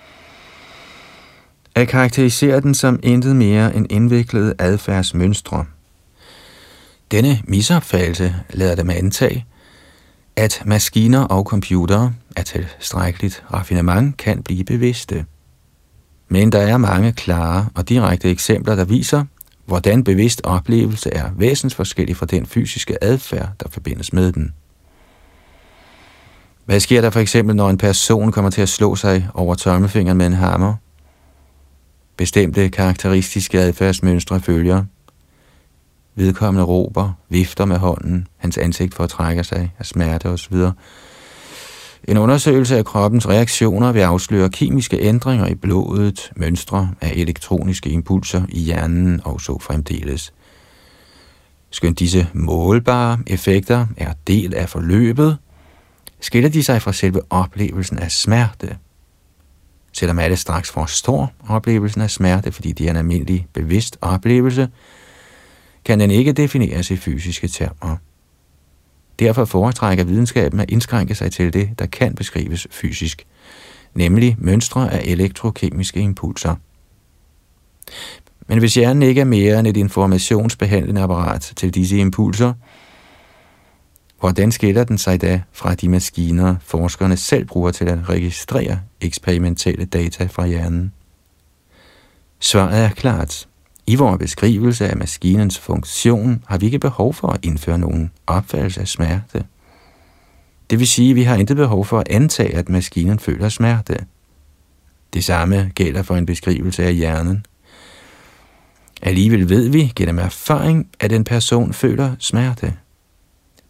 at 1.75 1.88
karakterisere 1.88 2.60
den 2.60 2.74
som 2.74 3.00
intet 3.03 3.36
mere 3.36 3.75
end 3.75 3.88
indviklede 3.89 4.53
adfærdsmønstre. 4.60 5.65
Denne 7.12 7.41
misopfattelse 7.48 8.36
lader 8.50 8.75
dem 8.75 8.89
antage, 8.89 9.45
at 10.35 10.61
maskiner 10.65 11.21
og 11.23 11.43
computere 11.43 12.13
af 12.35 12.45
tilstrækkeligt 12.45 13.43
raffinement 13.53 14.17
kan 14.17 14.43
blive 14.43 14.63
bevidste. 14.63 15.25
Men 16.27 16.51
der 16.51 16.59
er 16.59 16.77
mange 16.77 17.11
klare 17.11 17.67
og 17.75 17.89
direkte 17.89 18.29
eksempler, 18.29 18.75
der 18.75 18.85
viser, 18.85 19.25
hvordan 19.65 20.03
bevidst 20.03 20.41
oplevelse 20.43 21.09
er 21.13 21.31
væsensforskellig 21.37 22.15
fra 22.15 22.25
den 22.25 22.45
fysiske 22.45 23.03
adfærd, 23.03 23.49
der 23.63 23.69
forbindes 23.69 24.13
med 24.13 24.31
den. 24.31 24.53
Hvad 26.65 26.79
sker 26.79 27.01
der 27.01 27.09
for 27.09 27.19
eksempel, 27.19 27.55
når 27.55 27.69
en 27.69 27.77
person 27.77 28.31
kommer 28.31 28.51
til 28.51 28.61
at 28.61 28.69
slå 28.69 28.95
sig 28.95 29.29
over 29.33 29.55
tommelfingeren 29.55 30.17
med 30.17 30.25
en 30.25 30.33
hammer? 30.33 30.75
Bestemte 32.17 32.69
karakteristiske 32.69 33.59
adfærdsmønstre 33.59 34.39
følger. 34.39 34.83
Vedkommende 36.15 36.65
råber, 36.65 37.12
vifter 37.29 37.65
med 37.65 37.77
hånden, 37.77 38.27
hans 38.38 38.58
ansigt 38.58 38.96
fortrækker 38.96 39.43
sig 39.43 39.72
af 39.79 39.86
smerte 39.86 40.29
osv. 40.29 40.55
En 42.08 42.17
undersøgelse 42.17 42.77
af 42.77 42.86
kroppens 42.86 43.27
reaktioner 43.29 43.91
vil 43.91 44.00
afsløre 44.00 44.50
kemiske 44.50 45.00
ændringer 45.00 45.48
i 45.48 45.55
blodet, 45.55 46.32
mønstre 46.36 46.91
af 47.01 47.12
elektroniske 47.15 47.89
impulser 47.89 48.43
i 48.50 48.60
hjernen 48.60 49.22
og 49.24 49.41
så 49.41 49.60
fremdeles. 49.60 50.34
Skønt 51.70 52.00
disse 52.00 52.27
målbare 52.34 53.20
effekter 53.27 53.86
er 53.98 54.13
del 54.27 54.53
af 54.53 54.70
forløbet, 54.70 55.38
skiller 56.20 56.50
de 56.50 56.63
sig 56.63 56.82
fra 56.82 56.93
selve 56.93 57.22
oplevelsen 57.29 58.00
af 58.00 58.12
smerte. 58.12 58.77
Selvom 59.93 60.20
alle 60.20 60.36
straks 60.36 60.72
forstår 60.72 61.32
oplevelsen 61.48 62.01
af 62.01 62.12
smerte, 62.12 62.51
fordi 62.51 62.72
det 62.72 62.86
er 62.86 62.89
en 62.89 62.98
almindelig 62.98 63.48
bevidst 63.53 63.98
oplevelse, 64.01 64.70
kan 65.85 65.99
den 65.99 66.11
ikke 66.11 66.31
defineres 66.31 66.91
i 66.91 66.95
fysiske 66.95 67.47
termer. 67.47 67.97
Derfor 69.19 69.45
foretrækker 69.45 70.03
videnskaben 70.03 70.59
at 70.59 70.71
indskrænke 70.71 71.15
sig 71.15 71.31
til 71.31 71.53
det, 71.53 71.69
der 71.79 71.85
kan 71.85 72.15
beskrives 72.15 72.67
fysisk, 72.71 73.25
nemlig 73.93 74.35
mønstre 74.39 74.93
af 74.93 75.01
elektrokemiske 75.05 75.99
impulser. 75.99 76.55
Men 78.47 78.59
hvis 78.59 78.73
hjernen 78.73 79.03
ikke 79.03 79.21
er 79.21 79.25
mere 79.25 79.59
end 79.59 79.67
et 79.67 79.77
informationsbehandlende 79.77 81.01
apparat 81.01 81.53
til 81.55 81.73
disse 81.73 81.97
impulser, 81.97 82.53
hvordan 84.19 84.51
skiller 84.51 84.83
den 84.83 84.97
sig 84.97 85.21
da 85.21 85.41
fra 85.51 85.75
de 85.75 85.89
maskiner, 85.89 86.55
forskerne 86.61 87.17
selv 87.17 87.45
bruger 87.45 87.71
til 87.71 87.85
at 87.85 88.09
registrere 88.09 88.79
eksperimentelle 89.01 89.85
data 89.85 90.25
fra 90.25 90.47
hjernen? 90.47 90.93
Svaret 92.39 92.85
er 92.85 92.89
klart. 92.89 93.47
I 93.87 93.95
vores 93.95 94.19
beskrivelse 94.19 94.89
af 94.89 94.97
maskinens 94.97 95.59
funktion 95.59 96.43
har 96.47 96.57
vi 96.57 96.65
ikke 96.65 96.79
behov 96.79 97.13
for 97.13 97.27
at 97.27 97.45
indføre 97.45 97.77
nogen 97.77 98.11
opfattelse 98.27 98.81
af 98.81 98.87
smerte. 98.87 99.45
Det 100.69 100.79
vil 100.79 100.87
sige, 100.87 101.09
at 101.09 101.15
vi 101.15 101.23
har 101.23 101.35
intet 101.35 101.57
behov 101.57 101.85
for 101.85 101.99
at 101.99 102.07
antage, 102.09 102.55
at 102.55 102.69
maskinen 102.69 103.19
føler 103.19 103.49
smerte. 103.49 104.05
Det 105.13 105.23
samme 105.23 105.71
gælder 105.75 106.03
for 106.03 106.15
en 106.15 106.25
beskrivelse 106.25 106.83
af 106.83 106.95
hjernen. 106.95 107.45
Alligevel 109.01 109.49
ved 109.49 109.69
vi 109.69 109.91
gennem 109.95 110.19
erfaring, 110.19 110.87
at 110.99 111.11
en 111.11 111.23
person 111.23 111.73
føler 111.73 112.15
smerte. 112.19 112.73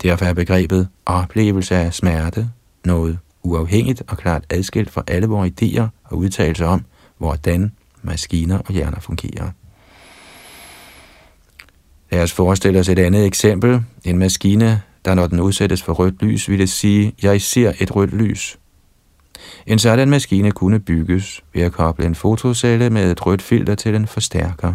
Derfor 0.03 0.25
er 0.25 0.33
begrebet 0.33 0.87
oplevelse 1.05 1.75
af 1.75 1.93
smerte 1.93 2.49
noget 2.85 3.19
uafhængigt 3.43 4.03
og 4.07 4.17
klart 4.17 4.45
adskilt 4.49 4.91
fra 4.91 5.03
alle 5.07 5.27
vores 5.27 5.51
idéer 5.61 5.87
og 6.03 6.17
udtalelser 6.17 6.65
om, 6.65 6.85
hvordan 7.17 7.71
maskiner 8.01 8.57
og 8.57 8.73
hjerner 8.73 8.99
fungerer. 8.99 9.49
Lad 12.13 12.23
os 12.23 12.31
forestille 12.31 12.79
os 12.79 12.89
et 12.89 12.99
andet 12.99 13.25
eksempel. 13.25 13.83
En 14.03 14.17
maskine, 14.17 14.81
der 15.05 15.13
når 15.13 15.27
den 15.27 15.39
udsættes 15.39 15.83
for 15.83 15.93
rødt 15.93 16.21
lys, 16.21 16.49
ville 16.49 16.67
sige, 16.67 17.13
jeg 17.21 17.41
ser 17.41 17.73
et 17.79 17.95
rødt 17.95 18.13
lys. 18.13 18.59
En 19.67 19.79
sådan 19.79 20.09
maskine 20.09 20.51
kunne 20.51 20.79
bygges 20.79 21.43
ved 21.53 21.61
at 21.61 21.71
koble 21.71 22.05
en 22.05 22.15
fotocelle 22.15 22.89
med 22.89 23.11
et 23.11 23.25
rødt 23.25 23.41
filter 23.41 23.75
til 23.75 23.95
en 23.95 24.07
forstærker. 24.07 24.73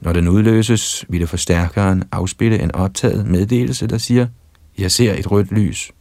Når 0.00 0.12
den 0.12 0.28
udløses, 0.28 1.04
ville 1.08 1.26
forstærkeren 1.26 2.04
afspille 2.12 2.62
en 2.62 2.74
optaget 2.74 3.26
meddelelse, 3.26 3.86
der 3.86 3.98
siger, 3.98 4.26
jeg 4.78 4.90
ser 4.90 5.14
et 5.14 5.30
rødt 5.30 5.52
lys. 5.52 5.92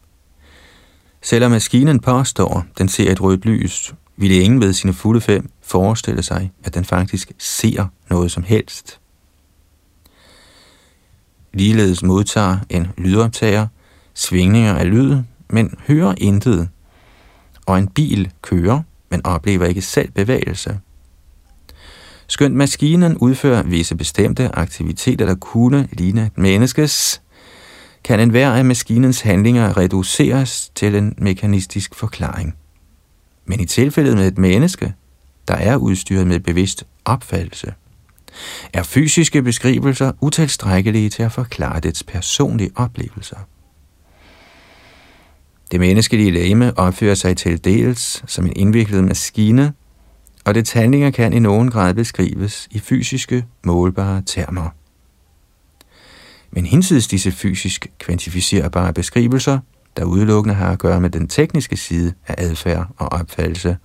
Selvom 1.21 1.51
maskinen 1.51 1.99
påstår, 1.99 2.65
den 2.77 2.89
ser 2.89 3.11
et 3.11 3.21
rødt 3.21 3.45
lys, 3.45 3.93
ville 4.17 4.39
ingen 4.39 4.61
ved 4.61 4.73
sine 4.73 4.93
fulde 4.93 5.21
fem 5.21 5.49
forestille 5.61 6.23
sig, 6.23 6.51
at 6.63 6.75
den 6.75 6.85
faktisk 6.85 7.31
ser 7.37 7.85
noget 8.09 8.31
som 8.31 8.43
helst. 8.43 8.98
Ligeledes 11.53 12.03
modtager 12.03 12.57
en 12.69 12.87
lydoptager 12.97 13.67
svingninger 14.13 14.73
af 14.73 14.89
lyd, 14.89 15.17
men 15.49 15.77
hører 15.87 16.13
intet. 16.17 16.69
Og 17.65 17.79
en 17.79 17.87
bil 17.87 18.31
kører, 18.41 18.81
men 19.11 19.25
oplever 19.25 19.65
ikke 19.65 19.81
selv 19.81 20.11
bevægelse. 20.11 20.79
Skønt 22.27 22.55
maskinen 22.55 23.17
udfører 23.17 23.63
visse 23.63 23.95
bestemte 23.95 24.55
aktiviteter, 24.55 25.25
der 25.25 25.35
kunne 25.35 25.87
ligne 25.91 26.25
et 26.25 26.37
menneskes, 26.37 27.21
kan 28.03 28.19
enhver 28.19 28.51
af 28.51 28.65
maskinens 28.65 29.21
handlinger 29.21 29.77
reduceres 29.77 30.71
til 30.75 30.95
en 30.95 31.15
mekanistisk 31.17 31.95
forklaring. 31.95 32.55
Men 33.45 33.59
i 33.59 33.65
tilfældet 33.65 34.17
med 34.17 34.27
et 34.27 34.37
menneske, 34.37 34.93
der 35.47 35.53
er 35.53 35.75
udstyret 35.75 36.27
med 36.27 36.39
bevidst 36.39 36.83
opfattelse, 37.05 37.73
er 38.73 38.83
fysiske 38.83 39.43
beskrivelser 39.43 40.11
utilstrækkelige 40.21 41.09
til 41.09 41.23
at 41.23 41.31
forklare 41.31 41.79
dets 41.79 42.03
personlige 42.03 42.71
oplevelser. 42.75 43.37
Det 45.71 45.79
menneskelige 45.79 46.31
læme 46.31 46.79
opfører 46.79 47.15
sig 47.15 47.37
til 47.37 47.63
dels 47.63 48.23
som 48.27 48.45
en 48.45 48.53
indviklet 48.55 49.03
maskine, 49.03 49.73
og 50.45 50.55
dets 50.55 50.71
handlinger 50.71 51.11
kan 51.11 51.33
i 51.33 51.39
nogen 51.39 51.71
grad 51.71 51.93
beskrives 51.93 52.67
i 52.71 52.79
fysiske, 52.79 53.45
målbare 53.63 54.21
termer. 54.25 54.69
Men 56.51 56.65
hinsides 56.65 57.07
disse 57.07 57.31
fysisk 57.31 57.87
kvantificerbare 57.99 58.93
beskrivelser, 58.93 59.59
der 59.97 60.03
udelukkende 60.03 60.55
har 60.55 60.71
at 60.71 60.79
gøre 60.79 61.01
med 61.01 61.09
den 61.09 61.27
tekniske 61.27 61.77
side 61.77 62.13
af 62.27 62.35
adfærd 62.37 62.87
og 62.97 63.11
opfattelse, 63.11 63.77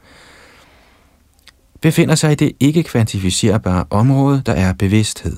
befinder 1.84 2.14
sig 2.14 2.32
i 2.32 2.34
det 2.34 2.52
ikke 2.60 2.82
kvantificerbare 2.82 3.84
område, 3.90 4.42
der 4.46 4.52
er 4.52 4.72
bevidsthed. 4.72 5.36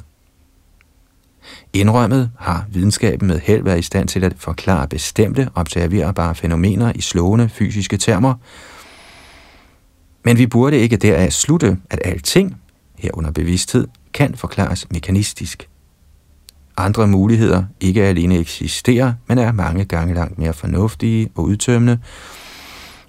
Indrømmet 1.72 2.30
har 2.38 2.66
videnskaben 2.70 3.28
med 3.28 3.40
held 3.40 3.64
været 3.64 3.78
i 3.78 3.82
stand 3.82 4.08
til 4.08 4.24
at 4.24 4.34
forklare 4.36 4.88
bestemte 4.88 5.48
observerbare 5.54 6.34
fænomener 6.34 6.92
i 6.94 7.00
slående 7.00 7.48
fysiske 7.48 7.96
termer, 7.96 8.34
men 10.24 10.38
vi 10.38 10.46
burde 10.46 10.78
ikke 10.78 10.96
deraf 10.96 11.32
slutte, 11.32 11.78
at 11.90 12.00
alting, 12.04 12.56
herunder 12.98 13.30
bevidsthed, 13.30 13.88
kan 14.14 14.34
forklares 14.34 14.90
mekanistisk. 14.90 15.68
Andre 16.76 17.06
muligheder 17.06 17.64
ikke 17.80 18.02
alene 18.02 18.38
eksisterer, 18.38 19.12
men 19.28 19.38
er 19.38 19.52
mange 19.52 19.84
gange 19.84 20.14
langt 20.14 20.38
mere 20.38 20.52
fornuftige 20.52 21.30
og 21.34 21.44
udtømmende, 21.44 21.98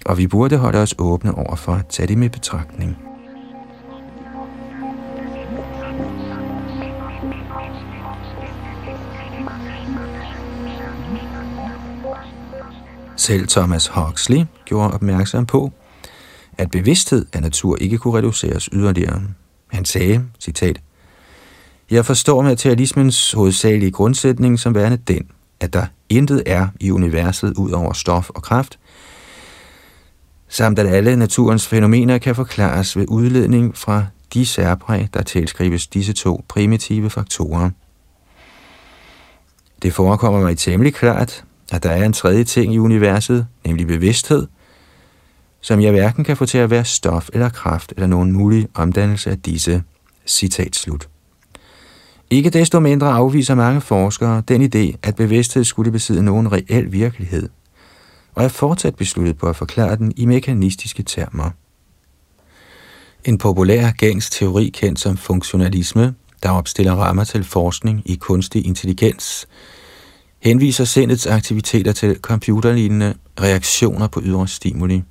og 0.06 0.18
vi 0.18 0.26
burde 0.26 0.56
holde 0.56 0.78
os 0.78 0.94
åbne 0.98 1.34
over 1.34 1.56
for 1.56 1.74
at 1.74 1.86
tage 1.86 2.06
dem 2.06 2.22
i 2.22 2.28
betragtning. 2.28 3.07
Selv 13.18 13.48
Thomas 13.48 13.86
Huxley 13.86 14.44
gjorde 14.64 14.94
opmærksom 14.94 15.46
på, 15.46 15.72
at 16.58 16.70
bevidsthed 16.70 17.26
af 17.32 17.42
natur 17.42 17.76
ikke 17.80 17.98
kunne 17.98 18.18
reduceres 18.18 18.68
yderligere. 18.72 19.22
Han 19.68 19.84
sagde, 19.84 20.24
citat, 20.40 20.80
Jeg 21.90 22.06
forstår 22.06 22.42
materialismens 22.42 23.32
hovedsagelige 23.32 23.90
grundsætning 23.90 24.58
som 24.58 24.74
værende 24.74 24.96
den, 24.96 25.30
at 25.60 25.72
der 25.72 25.86
intet 26.08 26.42
er 26.46 26.68
i 26.80 26.90
universet 26.90 27.54
ud 27.56 27.70
over 27.70 27.92
stof 27.92 28.30
og 28.30 28.42
kraft, 28.42 28.78
samt 30.48 30.78
at 30.78 30.86
alle 30.86 31.16
naturens 31.16 31.66
fænomener 31.66 32.18
kan 32.18 32.34
forklares 32.34 32.96
ved 32.96 33.06
udledning 33.08 33.76
fra 33.76 34.06
de 34.34 34.46
særpræg, 34.46 35.08
der 35.14 35.22
tilskrives 35.22 35.86
disse 35.86 36.12
to 36.12 36.44
primitive 36.48 37.10
faktorer. 37.10 37.70
Det 39.82 39.94
forekommer 39.94 40.40
mig 40.40 40.58
temmelig 40.58 40.94
klart, 40.94 41.44
at 41.72 41.82
der 41.82 41.90
er 41.90 42.04
en 42.04 42.12
tredje 42.12 42.44
ting 42.44 42.74
i 42.74 42.78
universet, 42.78 43.46
nemlig 43.66 43.86
bevidsthed, 43.86 44.46
som 45.60 45.80
jeg 45.80 45.90
hverken 45.90 46.24
kan 46.24 46.36
få 46.36 46.46
til 46.46 46.58
at 46.58 46.70
være 46.70 46.84
stof 46.84 47.28
eller 47.32 47.48
kraft 47.48 47.92
eller 47.96 48.06
nogen 48.06 48.32
mulig 48.32 48.68
omdannelse 48.74 49.30
af 49.30 49.38
disse. 49.38 49.82
Citat 50.26 50.76
slut. 50.76 51.08
Ikke 52.30 52.50
desto 52.50 52.80
mindre 52.80 53.10
afviser 53.12 53.54
mange 53.54 53.80
forskere 53.80 54.42
den 54.48 54.62
idé, 54.62 54.98
at 55.02 55.16
bevidsthed 55.16 55.64
skulle 55.64 55.92
besidde 55.92 56.22
nogen 56.22 56.52
reel 56.52 56.92
virkelighed, 56.92 57.48
og 58.34 58.44
er 58.44 58.48
fortsat 58.48 58.96
besluttet 58.96 59.38
på 59.38 59.46
at 59.46 59.56
forklare 59.56 59.96
den 59.96 60.12
i 60.16 60.26
mekanistiske 60.26 61.02
termer. 61.02 61.50
En 63.24 63.38
populær 63.38 63.90
gængs 63.90 64.30
teori 64.30 64.68
kendt 64.74 65.00
som 65.00 65.16
funktionalisme, 65.16 66.14
der 66.42 66.50
opstiller 66.50 66.92
rammer 66.92 67.24
til 67.24 67.44
forskning 67.44 68.02
i 68.04 68.14
kunstig 68.14 68.66
intelligens, 68.66 69.48
henviser 70.40 70.84
sindets 70.84 71.26
aktiviteter 71.26 71.92
til 71.92 72.16
computerlignende 72.20 73.14
reaktioner 73.40 74.06
på 74.06 74.20
ydre 74.24 74.48
stimuli. 74.48 75.02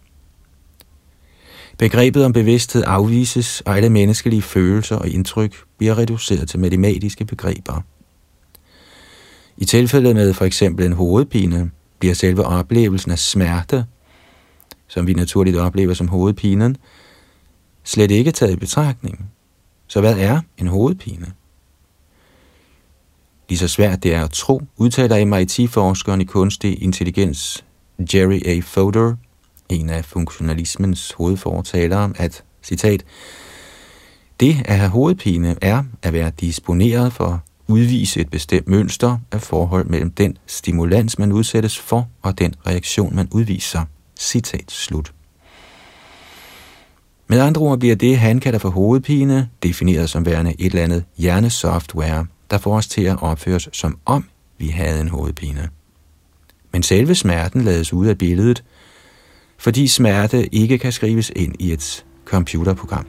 Begrebet 1.78 2.26
om 2.26 2.34
bevidsthed 2.34 2.84
afvises, 2.88 3.62
og 3.62 3.76
alle 3.76 3.90
menneskelige 3.90 4.42
følelser 4.42 4.96
og 4.96 5.10
indtryk 5.10 5.56
bliver 5.78 5.98
reduceret 5.98 6.50
til 6.50 6.60
matematiske 6.60 7.26
begreber. 7.26 7.82
I 9.58 9.66
tilfældet 9.66 10.16
med 10.16 10.34
for 10.34 10.46
eksempel 10.46 10.86
en 10.86 10.94
hovedpine, 10.94 11.72
bliver 12.00 12.16
selve 12.16 12.44
oplevelsen 12.44 13.12
af 13.12 13.20
smerte, 13.20 13.86
som 14.88 15.08
vi 15.08 15.14
naturligt 15.14 15.58
oplever 15.58 15.94
som 15.94 16.08
hovedpinen, 16.08 16.78
slet 17.84 18.12
ikke 18.12 18.32
taget 18.32 18.54
i 18.54 18.56
betragtning. 18.56 19.32
Så 19.88 20.00
hvad 20.00 20.18
er 20.18 20.42
en 20.58 20.68
hovedpine? 20.68 21.34
Lige 23.50 23.60
så 23.60 23.68
svært 23.68 24.04
det 24.04 24.14
er 24.14 24.24
at 24.24 24.32
tro, 24.32 24.62
udtaler 24.78 25.26
MIT-forskeren 25.26 26.22
i 26.22 26.24
kunstig 26.24 26.84
intelligens 26.84 27.66
Jerry 28.14 28.42
A. 28.46 28.60
Fodor, 28.64 29.16
en 29.70 29.90
af 29.90 30.06
funktionalismens 30.06 31.12
hovedfortalere, 31.12 32.14
at, 32.16 32.44
citat, 32.64 33.06
det 34.40 34.62
at 34.66 34.78
have 34.78 34.90
hovedpine 34.90 35.56
er 35.62 35.84
at 36.02 36.14
være 36.14 36.32
disponeret 36.40 37.14
for 37.14 37.44
udvise 37.68 38.22
et 38.22 38.30
bestemt 38.30 38.68
mønster 38.68 39.18
af 39.32 39.42
forhold 39.42 39.86
mellem 39.86 40.12
den 40.12 40.38
stimulans, 40.48 41.20
man 41.20 41.32
udsættes 41.32 41.80
for, 41.80 42.10
og 42.22 42.40
den 42.40 42.54
reaktion, 42.68 43.16
man 43.16 43.28
udviser. 43.32 43.86
Citat 44.20 44.72
slut. 44.72 45.14
Med 47.28 47.40
andre 47.40 47.62
ord 47.62 47.80
bliver 47.80 47.96
det, 47.96 48.18
han 48.18 48.40
kalder 48.40 48.60
for 48.60 48.70
hovedpine, 48.70 49.50
defineret 49.64 50.10
som 50.10 50.26
værende 50.26 50.54
et 50.60 50.66
eller 50.66 50.84
andet 50.84 51.04
hjernesoftware, 51.18 52.26
der 52.52 52.58
får 52.58 52.78
os 52.78 52.88
til 52.88 53.04
at 53.04 53.22
opføre 53.22 53.56
os 53.56 53.70
som 53.72 53.98
om 54.06 54.26
vi 54.58 54.68
havde 54.68 55.02
en 55.02 55.08
hovedpine. 55.08 55.70
Men 56.72 56.84
selve 56.84 57.16
smerten 57.16 57.62
lades 57.62 57.94
ud 57.94 58.06
af 58.06 58.18
billedet, 58.18 58.64
fordi 59.58 59.88
smerte 59.88 60.56
ikke 60.56 60.78
kan 60.78 60.92
skrives 60.92 61.32
ind 61.36 61.56
i 61.60 61.74
et 61.74 62.06
computerprogram. 62.26 63.08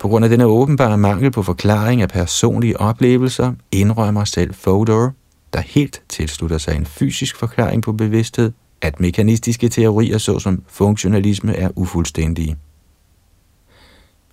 På 0.00 0.08
grund 0.08 0.24
af 0.24 0.28
denne 0.28 0.44
åbenbare 0.44 0.98
mangel 0.98 1.30
på 1.30 1.42
forklaring 1.42 2.02
af 2.02 2.08
personlige 2.08 2.80
oplevelser, 2.80 3.52
indrømmer 3.72 4.24
selv 4.24 4.54
Fodor, 4.54 5.12
der 5.52 5.60
helt 5.60 6.02
tilslutter 6.08 6.58
sig 6.58 6.76
en 6.76 6.86
fysisk 6.86 7.36
forklaring 7.36 7.82
på 7.82 7.92
bevidsthed, 7.92 8.52
at 8.82 9.00
mekanistiske 9.00 9.68
teorier 9.68 10.18
såsom 10.18 10.62
funktionalisme 10.68 11.56
er 11.56 11.68
ufuldstændige. 11.76 12.56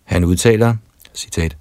Han 0.03 0.25
udtaler, 0.25 0.75
citat, 1.13 1.57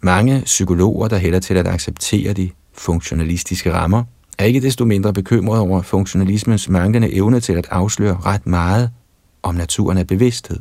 mange 0.00 0.42
psykologer, 0.44 1.08
der 1.08 1.18
hælder 1.18 1.40
til 1.40 1.54
at 1.54 1.66
acceptere 1.66 2.32
de 2.32 2.50
funktionalistiske 2.72 3.72
rammer, 3.72 4.04
er 4.38 4.44
ikke 4.44 4.60
desto 4.60 4.84
mindre 4.84 5.12
bekymret 5.12 5.60
over 5.60 5.82
funktionalismens 5.82 6.68
manglende 6.68 7.14
evne 7.14 7.40
til 7.40 7.52
at 7.52 7.66
afsløre 7.70 8.16
ret 8.24 8.46
meget 8.46 8.90
om 9.42 9.54
naturen 9.54 9.98
af 9.98 10.06
bevidsthed. 10.06 10.58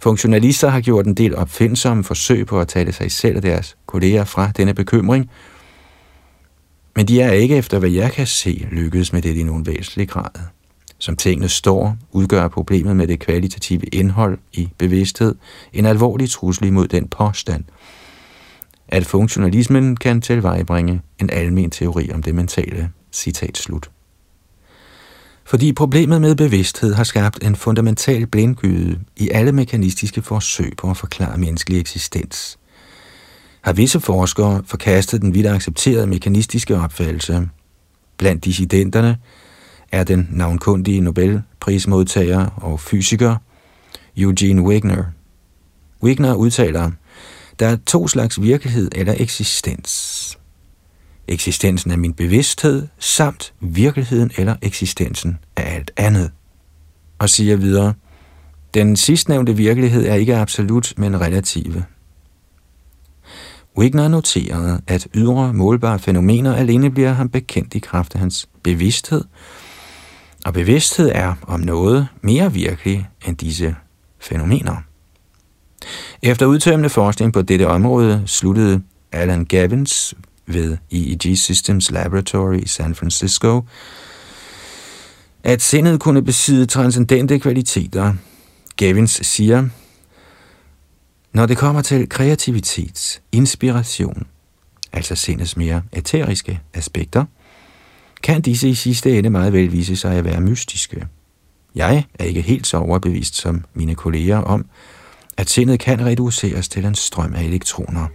Funktionalister 0.00 0.68
har 0.68 0.80
gjort 0.80 1.06
en 1.06 1.14
del 1.14 1.36
opfindsomme 1.36 2.04
forsøg 2.04 2.46
på 2.46 2.60
at 2.60 2.68
tale 2.68 2.92
sig 2.92 3.12
selv 3.12 3.36
og 3.36 3.42
deres 3.42 3.76
kolleger 3.86 4.24
fra 4.24 4.50
denne 4.56 4.74
bekymring, 4.74 5.30
men 6.98 7.08
de 7.08 7.20
er 7.20 7.32
ikke 7.32 7.56
efter, 7.56 7.78
hvad 7.78 7.90
jeg 7.90 8.12
kan 8.12 8.26
se, 8.26 8.66
lykkedes 8.70 9.12
med 9.12 9.22
det 9.22 9.36
i 9.36 9.42
nogen 9.42 9.66
væsentlig 9.66 10.08
grad. 10.08 10.30
Som 10.98 11.16
tingene 11.16 11.48
står, 11.48 11.96
udgør 12.10 12.48
problemet 12.48 12.96
med 12.96 13.06
det 13.06 13.20
kvalitative 13.20 13.82
indhold 13.82 14.38
i 14.52 14.68
bevidsthed 14.78 15.34
en 15.72 15.86
alvorlig 15.86 16.30
trussel 16.30 16.66
imod 16.66 16.88
den 16.88 17.08
påstand, 17.08 17.64
at 18.88 19.06
funktionalismen 19.06 19.96
kan 19.96 20.20
tilvejebringe 20.20 21.00
en 21.18 21.30
almen 21.30 21.70
teori 21.70 22.10
om 22.12 22.22
det 22.22 22.34
mentale. 22.34 22.90
Citat 23.12 23.58
slut. 23.58 23.90
Fordi 25.44 25.72
problemet 25.72 26.20
med 26.20 26.34
bevidsthed 26.34 26.94
har 26.94 27.04
skabt 27.04 27.44
en 27.44 27.56
fundamental 27.56 28.26
blindgyde 28.26 29.00
i 29.16 29.30
alle 29.30 29.52
mekanistiske 29.52 30.22
forsøg 30.22 30.72
på 30.76 30.90
at 30.90 30.96
forklare 30.96 31.38
menneskelig 31.38 31.80
eksistens, 31.80 32.58
har 33.68 33.72
visse 33.72 34.00
forskere 34.00 34.62
forkastet 34.66 35.22
den 35.22 35.34
vidt 35.34 35.46
accepterede 35.46 36.06
mekanistiske 36.06 36.76
opfattelse. 36.76 37.48
Blandt 38.18 38.44
dissidenterne 38.44 39.16
er 39.92 40.04
den 40.04 40.28
navnkundige 40.32 41.00
Nobelprismodtager 41.00 42.46
og 42.46 42.80
fysiker 42.80 43.36
Eugene 44.16 44.62
Wigner. 44.62 45.04
Wigner 46.02 46.34
udtaler, 46.34 46.90
der 47.58 47.66
er 47.66 47.76
to 47.86 48.08
slags 48.08 48.42
virkelighed 48.42 48.90
eller 48.94 49.14
eksistens. 49.16 50.38
Eksistensen 51.26 51.90
af 51.90 51.98
min 51.98 52.14
bevidsthed 52.14 52.86
samt 52.98 53.52
virkeligheden 53.60 54.30
eller 54.38 54.56
eksistensen 54.62 55.38
af 55.56 55.74
alt 55.74 55.90
andet. 55.96 56.30
Og 57.18 57.30
siger 57.30 57.56
videre, 57.56 57.94
den 58.74 58.96
sidstnævnte 58.96 59.56
virkelighed 59.56 60.06
er 60.06 60.14
ikke 60.14 60.36
absolut, 60.36 60.94
men 60.96 61.20
relative. 61.20 61.84
Wigner 63.78 64.08
noterede, 64.08 64.80
at 64.86 65.08
ydre 65.14 65.52
målbare 65.52 65.98
fænomener 65.98 66.56
alene 66.56 66.90
bliver 66.90 67.12
ham 67.12 67.28
bekendt 67.28 67.74
i 67.74 67.78
kraft 67.78 68.14
af 68.14 68.20
hans 68.20 68.48
bevidsthed, 68.62 69.24
og 70.46 70.52
bevidsthed 70.52 71.10
er 71.14 71.34
om 71.42 71.60
noget 71.60 72.08
mere 72.22 72.52
virkelig 72.52 73.08
end 73.26 73.36
disse 73.36 73.76
fænomener. 74.20 74.76
Efter 76.22 76.46
udtømmende 76.46 76.88
forskning 76.88 77.32
på 77.32 77.42
dette 77.42 77.66
område 77.66 78.22
sluttede 78.26 78.82
Alan 79.12 79.44
Gavins 79.44 80.14
ved 80.46 80.76
EEG 80.90 81.38
Systems 81.38 81.90
Laboratory 81.90 82.58
i 82.58 82.68
San 82.68 82.94
Francisco, 82.94 83.62
at 85.44 85.62
sindet 85.62 86.00
kunne 86.00 86.22
besidde 86.22 86.66
transcendente 86.66 87.38
kvaliteter. 87.38 88.14
Gavins 88.76 89.20
siger, 89.22 89.68
når 91.38 91.46
det 91.46 91.58
kommer 91.58 91.82
til 91.82 92.08
kreativitet, 92.08 93.22
inspiration, 93.32 94.26
altså 94.92 95.14
sindets 95.14 95.56
mere 95.56 95.82
eteriske 95.92 96.60
aspekter, 96.74 97.24
kan 98.22 98.40
disse 98.40 98.68
i 98.68 98.74
sidste 98.74 99.18
ende 99.18 99.30
meget 99.30 99.52
vel 99.52 99.72
vise 99.72 99.96
sig 99.96 100.14
at 100.14 100.24
være 100.24 100.40
mystiske. 100.40 101.06
Jeg 101.74 102.04
er 102.18 102.24
ikke 102.24 102.40
helt 102.42 102.66
så 102.66 102.76
overbevist 102.76 103.34
som 103.34 103.64
mine 103.74 103.94
kolleger 103.94 104.38
om, 104.38 104.66
at 105.36 105.50
sindet 105.50 105.80
kan 105.80 106.06
reduceres 106.06 106.68
til 106.68 106.84
en 106.84 106.94
strøm 106.94 107.34
af 107.34 107.44
elektroner. 107.44 108.06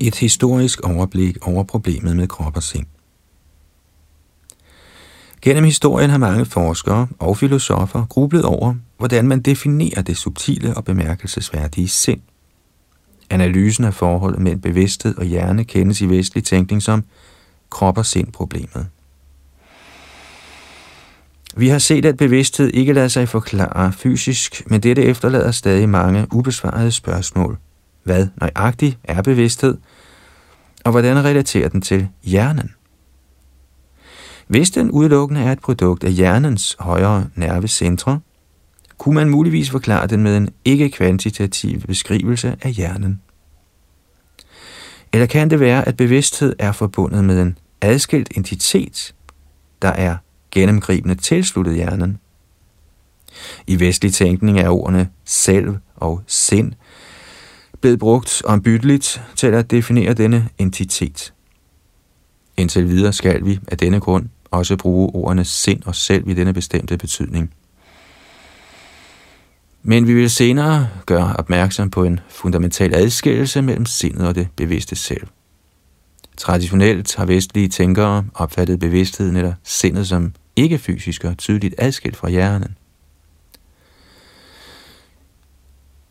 Et 0.00 0.14
historisk 0.14 0.80
overblik 0.80 1.46
over 1.46 1.64
problemet 1.64 2.16
med 2.16 2.28
krop 2.28 2.56
og 2.56 2.62
sind. 2.62 2.93
Gennem 5.44 5.64
historien 5.64 6.10
har 6.10 6.18
mange 6.18 6.44
forskere 6.44 7.06
og 7.18 7.36
filosofer 7.36 8.04
grublet 8.04 8.44
over, 8.44 8.74
hvordan 8.98 9.28
man 9.28 9.40
definerer 9.40 10.02
det 10.02 10.16
subtile 10.16 10.74
og 10.74 10.84
bemærkelsesværdige 10.84 11.88
sind. 11.88 12.20
Analysen 13.30 13.84
af 13.84 13.94
forholdet 13.94 14.40
mellem 14.40 14.60
bevidsthed 14.60 15.16
og 15.18 15.24
hjerne 15.24 15.64
kendes 15.64 16.00
i 16.00 16.06
vestlig 16.06 16.44
tænkning 16.44 16.82
som 16.82 17.04
krop- 17.70 17.98
og 17.98 18.06
sind-problemet. 18.06 18.86
Vi 21.56 21.68
har 21.68 21.78
set, 21.78 22.04
at 22.04 22.16
bevidsthed 22.16 22.68
ikke 22.68 22.92
lader 22.92 23.08
sig 23.08 23.28
forklare 23.28 23.92
fysisk, 23.92 24.62
men 24.66 24.80
dette 24.80 25.02
efterlader 25.02 25.50
stadig 25.50 25.88
mange 25.88 26.26
ubesvarede 26.32 26.92
spørgsmål. 26.92 27.58
Hvad 28.02 28.28
nøjagtigt 28.36 28.98
er 29.04 29.22
bevidsthed, 29.22 29.76
og 30.84 30.90
hvordan 30.90 31.24
relaterer 31.24 31.68
den 31.68 31.82
til 31.82 32.08
hjernen? 32.22 32.70
Hvis 34.46 34.70
den 34.70 34.90
udelukkende 34.90 35.40
er 35.40 35.52
et 35.52 35.60
produkt 35.60 36.04
af 36.04 36.12
hjernens 36.12 36.76
højere 36.78 37.26
nervecentre, 37.34 38.20
kunne 38.98 39.14
man 39.14 39.28
muligvis 39.28 39.70
forklare 39.70 40.06
den 40.06 40.22
med 40.22 40.36
en 40.36 40.48
ikke-kvantitativ 40.64 41.80
beskrivelse 41.80 42.56
af 42.62 42.72
hjernen. 42.72 43.20
Eller 45.12 45.26
kan 45.26 45.50
det 45.50 45.60
være, 45.60 45.88
at 45.88 45.96
bevidsthed 45.96 46.56
er 46.58 46.72
forbundet 46.72 47.24
med 47.24 47.42
en 47.42 47.58
adskilt 47.80 48.28
entitet, 48.36 49.14
der 49.82 49.88
er 49.88 50.16
gennemgribende 50.50 51.14
tilsluttet 51.14 51.74
hjernen? 51.74 52.18
I 53.66 53.80
vestlig 53.80 54.12
tænkning 54.12 54.60
er 54.60 54.68
ordene 54.68 55.10
selv 55.24 55.76
og 55.96 56.22
sind 56.26 56.72
blevet 57.80 57.98
brugt 57.98 58.42
ombytteligt 58.44 59.22
til 59.36 59.46
at 59.46 59.70
definere 59.70 60.14
denne 60.14 60.48
entitet. 60.58 61.34
Indtil 62.56 62.88
videre 62.88 63.12
skal 63.12 63.44
vi 63.44 63.60
af 63.68 63.78
denne 63.78 64.00
grund 64.00 64.28
også 64.54 64.76
bruge 64.76 65.14
ordene 65.14 65.44
sind 65.44 65.82
og 65.86 65.94
selv 65.94 66.28
i 66.28 66.34
denne 66.34 66.52
bestemte 66.52 66.98
betydning. 66.98 67.54
Men 69.82 70.06
vi 70.06 70.14
vil 70.14 70.30
senere 70.30 70.88
gøre 71.06 71.36
opmærksom 71.38 71.90
på 71.90 72.04
en 72.04 72.20
fundamental 72.28 72.94
adskillelse 72.94 73.62
mellem 73.62 73.86
sindet 73.86 74.28
og 74.28 74.34
det 74.34 74.48
bevidste 74.56 74.96
selv. 74.96 75.26
Traditionelt 76.36 77.16
har 77.16 77.24
vestlige 77.26 77.68
tænkere 77.68 78.24
opfattet 78.34 78.80
bevidstheden 78.80 79.36
eller 79.36 79.54
sindet 79.62 80.08
som 80.08 80.32
ikke 80.56 80.78
fysisk 80.78 81.24
og 81.24 81.38
tydeligt 81.38 81.74
adskilt 81.78 82.16
fra 82.16 82.28
hjernen. 82.28 82.76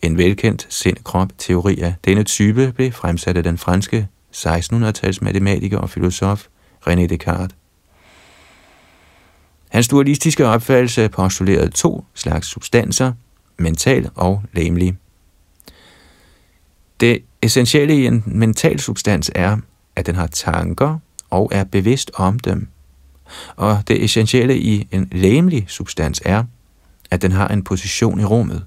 En 0.02 0.18
velkendt 0.18 0.68
sind-krop-teori 0.70 1.80
af 1.80 1.96
denne 2.06 2.24
type 2.24 2.72
blev 2.76 2.92
fremsat 2.92 3.38
af 3.38 3.44
den 3.44 3.58
franske 3.58 4.08
1600-tals 4.36 5.22
matematiker 5.22 5.78
og 5.78 5.90
filosof 5.90 6.48
René 6.88 7.06
Descartes. 7.06 7.56
Hans 9.74 9.88
dualistiske 9.88 10.48
opfattelse 10.48 11.10
postulerede 11.10 11.70
to 11.70 12.06
slags 12.14 12.48
substanser, 12.48 13.14
mental 13.58 14.10
og 14.16 14.44
læmelig. 14.54 14.98
Det 17.00 17.24
essentielle 17.42 17.96
i 17.96 18.06
en 18.06 18.24
mental 18.26 18.80
substans 18.80 19.32
er, 19.36 19.58
at 19.96 20.06
den 20.06 20.16
har 20.16 20.28
tanker 20.28 20.98
og 21.30 21.50
er 21.54 21.64
bevidst 21.64 22.12
om 22.14 22.40
dem. 22.40 22.68
Og 23.56 23.84
det 23.88 24.04
essentielle 24.04 24.58
i 24.58 24.88
en 24.92 25.08
læmelig 25.12 25.66
substans 25.68 26.22
er, 26.26 26.44
at 27.12 27.22
den 27.22 27.32
har 27.32 27.48
en 27.48 27.64
position 27.64 28.20
i 28.20 28.26
rummet. 28.26 28.66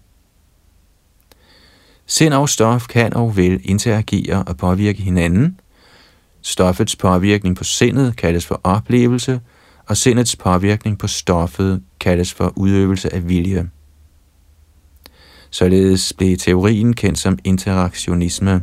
Sind 2.07 2.35
og 2.35 2.49
stof 2.49 2.87
kan 2.88 3.14
og 3.14 3.37
vil 3.37 3.61
interagere 3.64 4.45
og 4.47 4.57
påvirke 4.57 5.03
hinanden. 5.03 5.61
Stoffets 6.42 6.97
påvirkning 6.97 7.57
på 7.57 7.64
sindet 7.64 8.16
kaldes 8.16 8.47
for 8.47 8.61
oplevelse, 8.64 9.40
og 9.88 9.96
sindets 9.96 10.37
påvirkning 10.37 10.99
på 10.99 11.07
stoffet 11.07 11.83
kaldes 12.01 12.35
for 12.35 12.53
udøvelse 12.57 13.14
af 13.14 13.29
vilje. 13.29 13.70
Således 15.51 16.12
blev 16.18 16.37
teorien 16.37 16.94
kendt 16.94 17.18
som 17.18 17.38
interaktionisme. 17.44 18.62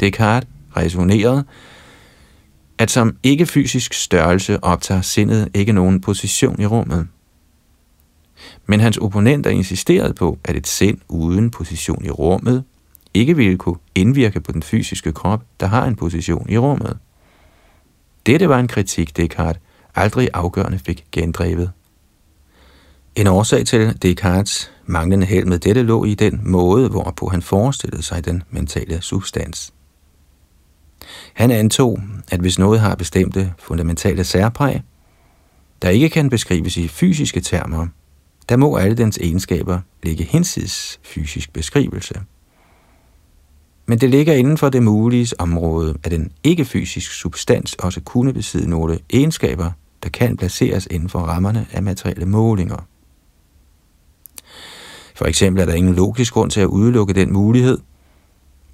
Descartes 0.00 0.48
resonerede, 0.76 1.44
at 2.78 2.90
som 2.90 3.16
ikke-fysisk 3.22 3.94
størrelse 3.94 4.64
optager 4.64 5.00
sindet 5.00 5.48
ikke 5.54 5.72
nogen 5.72 6.00
position 6.00 6.60
i 6.60 6.66
rummet. 6.66 7.08
Men 8.66 8.80
hans 8.80 8.96
opponenter 8.96 9.50
insisterede 9.50 10.14
på, 10.14 10.38
at 10.44 10.56
et 10.56 10.66
sind 10.66 10.98
uden 11.08 11.50
position 11.50 12.04
i 12.04 12.10
rummet 12.10 12.64
ikke 13.14 13.36
ville 13.36 13.58
kunne 13.58 13.78
indvirke 13.94 14.40
på 14.40 14.52
den 14.52 14.62
fysiske 14.62 15.12
krop, 15.12 15.42
der 15.60 15.66
har 15.66 15.84
en 15.84 15.96
position 15.96 16.50
i 16.50 16.58
rummet. 16.58 16.98
Dette 18.26 18.48
var 18.48 18.58
en 18.58 18.68
kritik, 18.68 19.16
Descartes 19.16 19.62
aldrig 19.94 20.28
afgørende 20.34 20.78
fik 20.78 21.04
gendrevet. 21.12 21.70
En 23.14 23.26
årsag 23.26 23.66
til 23.66 24.02
Descartes 24.02 24.70
manglende 24.86 25.26
held 25.26 25.46
med 25.46 25.58
dette 25.58 25.82
lå 25.82 26.04
i 26.04 26.14
den 26.14 26.40
måde, 26.42 26.88
hvorpå 26.88 27.28
han 27.28 27.42
forestillede 27.42 28.02
sig 28.02 28.24
den 28.24 28.42
mentale 28.50 29.02
substans. 29.02 29.72
Han 31.34 31.50
antog, 31.50 32.00
at 32.30 32.40
hvis 32.40 32.58
noget 32.58 32.80
har 32.80 32.94
bestemte 32.94 33.52
fundamentale 33.58 34.24
særpræg, 34.24 34.82
der 35.82 35.88
ikke 35.88 36.08
kan 36.08 36.30
beskrives 36.30 36.76
i 36.76 36.88
fysiske 36.88 37.40
termer, 37.40 37.86
der 38.48 38.56
må 38.56 38.76
alle 38.76 38.96
dens 38.96 39.18
egenskaber 39.18 39.80
ligge 40.02 40.24
hinsides 40.24 41.00
fysisk 41.02 41.52
beskrivelse. 41.52 42.20
Men 43.86 43.98
det 43.98 44.10
ligger 44.10 44.34
inden 44.34 44.58
for 44.58 44.68
det 44.68 44.82
mulige 44.82 45.40
område, 45.40 45.98
at 46.04 46.12
en 46.12 46.32
ikke-fysisk 46.44 47.12
substans 47.12 47.74
også 47.74 48.00
kunne 48.00 48.32
besidde 48.32 48.70
nogle 48.70 48.98
egenskaber, 49.10 49.70
der 50.02 50.08
kan 50.08 50.36
placeres 50.36 50.88
inden 50.90 51.08
for 51.08 51.18
rammerne 51.18 51.66
af 51.72 51.82
materielle 51.82 52.26
målinger. 52.26 52.86
For 55.14 55.24
eksempel 55.24 55.62
er 55.62 55.66
der 55.66 55.74
ingen 55.74 55.94
logisk 55.94 56.32
grund 56.32 56.50
til 56.50 56.60
at 56.60 56.66
udelukke 56.66 57.12
den 57.12 57.32
mulighed, 57.32 57.78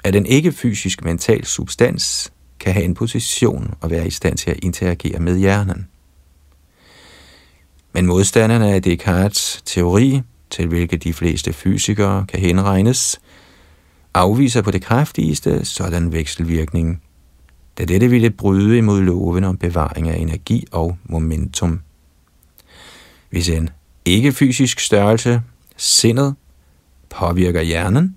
at 0.04 0.16
en 0.16 0.26
ikke-fysisk 0.26 1.04
mental 1.04 1.44
substans 1.44 2.32
kan 2.60 2.72
have 2.72 2.84
en 2.84 2.94
position 2.94 3.74
og 3.80 3.90
være 3.90 4.06
i 4.06 4.10
stand 4.10 4.36
til 4.36 4.50
at 4.50 4.58
interagere 4.62 5.18
med 5.18 5.38
hjernen. 5.38 5.88
Men 7.92 8.06
modstanderne 8.06 8.74
af 8.74 8.80
Descartes' 8.86 9.62
teori, 9.64 10.22
til 10.50 10.66
hvilke 10.66 10.96
de 10.96 11.12
fleste 11.12 11.52
fysikere 11.52 12.26
kan 12.28 12.40
henregnes, 12.40 13.20
afviser 14.14 14.62
på 14.62 14.70
det 14.70 14.82
kraftigste 14.82 15.64
sådan 15.64 16.12
vekselvirkning, 16.12 17.02
da 17.78 17.84
dette 17.84 18.08
ville 18.08 18.30
bryde 18.30 18.78
imod 18.78 19.02
loven 19.02 19.44
om 19.44 19.56
bevaring 19.56 20.08
af 20.08 20.16
energi 20.16 20.66
og 20.70 20.96
momentum. 21.04 21.80
Hvis 23.30 23.48
en 23.48 23.70
ikke-fysisk 24.04 24.80
størrelse, 24.80 25.42
sindet, 25.76 26.34
påvirker 27.10 27.62
hjernen, 27.62 28.16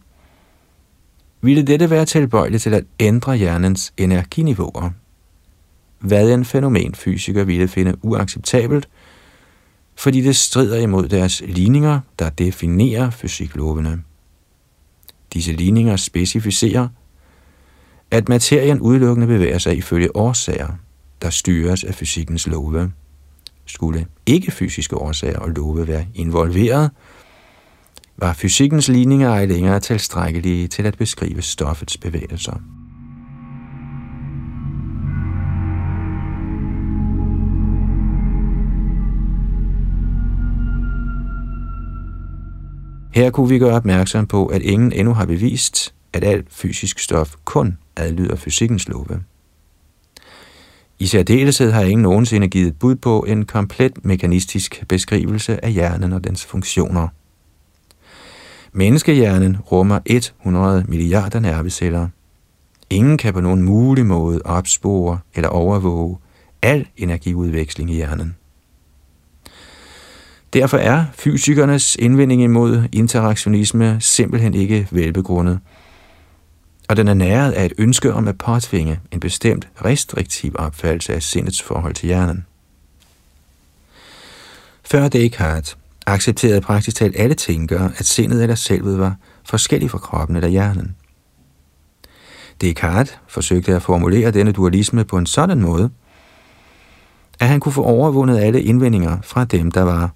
ville 1.41 1.63
dette 1.63 1.89
være 1.89 2.05
tilbøjeligt 2.05 2.63
til 2.63 2.73
at 2.73 2.83
ændre 2.99 3.35
hjernens 3.37 3.93
energiniveauer, 3.97 4.89
hvad 5.99 6.31
en 6.31 6.45
fænomenfysiker 6.45 7.43
ville 7.43 7.67
finde 7.67 7.95
uacceptabelt, 8.01 8.87
fordi 9.97 10.21
det 10.21 10.35
strider 10.35 10.77
imod 10.77 11.07
deres 11.07 11.43
ligninger, 11.45 11.99
der 12.19 12.29
definerer 12.29 13.09
fysiklovene. 13.09 14.03
Disse 15.33 15.51
ligninger 15.51 15.95
specificerer, 15.95 16.87
at 18.11 18.29
materien 18.29 18.79
udelukkende 18.79 19.27
bevæger 19.27 19.57
sig 19.57 19.77
ifølge 19.77 20.15
årsager, 20.15 20.69
der 21.21 21.29
styres 21.29 21.83
af 21.83 21.95
fysikkens 21.95 22.47
love. 22.47 22.91
Skulle 23.65 24.07
ikke 24.25 24.51
fysiske 24.51 24.97
årsager 24.97 25.39
og 25.39 25.49
love 25.49 25.87
være 25.87 26.07
involveret, 26.13 26.91
var 28.17 28.33
fysikkens 28.33 28.87
ligninger 28.87 29.29
ej 29.29 29.45
længere 29.45 29.79
tilstrækkelige 29.79 30.67
til 30.67 30.85
at 30.85 30.97
beskrive 30.97 31.41
stoffets 31.41 31.97
bevægelser. 31.97 32.59
Her 43.15 43.29
kunne 43.29 43.49
vi 43.49 43.59
gøre 43.59 43.75
opmærksom 43.75 44.27
på, 44.27 44.45
at 44.45 44.61
ingen 44.61 44.91
endnu 44.91 45.13
har 45.13 45.25
bevist, 45.25 45.93
at 46.13 46.23
alt 46.23 46.47
fysisk 46.49 46.99
stof 46.99 47.35
kun 47.45 47.77
adlyder 47.95 48.35
fysikkens 48.35 48.87
love. 48.87 49.23
I 50.99 51.05
særdeleshed 51.05 51.71
har 51.71 51.81
ingen 51.81 52.01
nogensinde 52.01 52.47
givet 52.47 52.79
bud 52.79 52.95
på 52.95 53.25
en 53.27 53.45
komplet 53.45 54.05
mekanistisk 54.05 54.83
beskrivelse 54.87 55.65
af 55.65 55.71
hjernen 55.71 56.13
og 56.13 56.23
dens 56.23 56.45
funktioner. 56.45 57.07
Menneskehjernen 58.71 59.57
rummer 59.57 59.99
100 60.05 60.85
milliarder 60.87 61.39
nerveceller. 61.39 62.07
Ingen 62.89 63.17
kan 63.17 63.33
på 63.33 63.41
nogen 63.41 63.61
mulig 63.61 64.05
måde 64.05 64.41
opspore 64.45 65.19
eller 65.35 65.49
overvåge 65.49 66.17
al 66.61 66.87
energiudveksling 66.97 67.91
i 67.91 67.95
hjernen. 67.95 68.35
Derfor 70.55 70.77
er 70.77 71.05
fysikernes 71.13 71.95
indvending 71.95 72.43
imod 72.43 72.83
interaktionisme 72.91 73.97
simpelthen 73.99 74.53
ikke 74.53 74.87
velbegrundet, 74.91 75.59
og 76.89 76.97
den 76.97 77.07
er 77.07 77.13
næret 77.13 77.51
af 77.51 77.65
et 77.65 77.73
ønske 77.77 78.13
om 78.13 78.27
at 78.27 78.37
påtvinge 78.37 78.99
en 79.11 79.19
bestemt 79.19 79.67
restriktiv 79.85 80.55
opfattelse 80.55 81.13
af 81.13 81.23
sindets 81.23 81.61
forhold 81.61 81.93
til 81.93 82.07
hjernen. 82.07 82.45
Før 84.83 85.07
Descartes 85.07 85.77
accepterede 86.05 86.61
praktisk 86.61 86.97
talt 86.97 87.15
alle 87.19 87.35
tænkere, 87.35 87.91
at 87.97 88.05
sindet 88.05 88.41
eller 88.41 88.55
selvet 88.55 88.99
var 88.99 89.15
forskellig 89.45 89.91
fra 89.91 89.97
kroppen 89.97 90.35
eller 90.35 90.49
hjernen. 90.49 90.95
Descartes 92.61 93.17
forsøgte 93.27 93.75
at 93.75 93.81
formulere 93.81 94.31
denne 94.31 94.51
dualisme 94.51 95.03
på 95.03 95.17
en 95.17 95.25
sådan 95.25 95.61
måde, 95.61 95.89
at 97.39 97.47
han 97.47 97.59
kunne 97.59 97.73
få 97.73 97.83
overvundet 97.83 98.39
alle 98.39 98.63
indvendinger 98.63 99.17
fra 99.21 99.45
dem, 99.45 99.71
der 99.71 99.81
var 99.81 100.11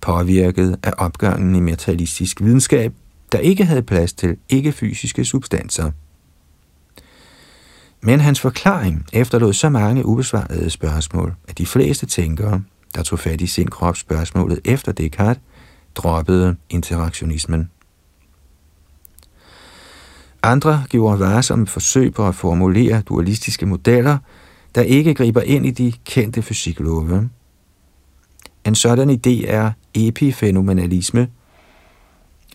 påvirket 0.00 0.78
af 0.82 0.92
opgangen 0.98 1.54
i 1.54 1.60
materialistisk 1.60 2.40
videnskab, 2.40 2.92
der 3.32 3.38
ikke 3.38 3.64
havde 3.64 3.82
plads 3.82 4.12
til 4.12 4.36
ikke-fysiske 4.48 5.24
substanser. 5.24 5.90
Men 8.00 8.20
hans 8.20 8.40
forklaring 8.40 9.06
efterlod 9.12 9.52
så 9.52 9.68
mange 9.68 10.06
ubesvarede 10.06 10.70
spørgsmål, 10.70 11.34
at 11.48 11.58
de 11.58 11.66
fleste 11.66 12.06
tænkere, 12.06 12.62
der 12.94 13.02
tog 13.02 13.18
fat 13.18 13.40
i 13.40 13.46
sin 13.46 13.68
krop 13.68 13.96
spørgsmålet 13.96 14.60
efter 14.64 14.92
Descartes, 14.92 15.42
droppede 15.94 16.56
interaktionismen. 16.70 17.70
Andre 20.42 20.84
gjorde 20.88 21.20
varsomme 21.20 21.66
forsøg 21.66 22.14
på 22.14 22.28
at 22.28 22.34
formulere 22.34 23.00
dualistiske 23.00 23.66
modeller, 23.66 24.18
der 24.74 24.82
ikke 24.82 25.14
griber 25.14 25.40
ind 25.40 25.66
i 25.66 25.70
de 25.70 25.92
kendte 26.04 26.42
fysiklove. 26.42 27.30
En 28.64 28.74
sådan 28.74 29.10
idé 29.10 29.50
er 29.50 29.72
epifænomenalisme, 29.98 31.28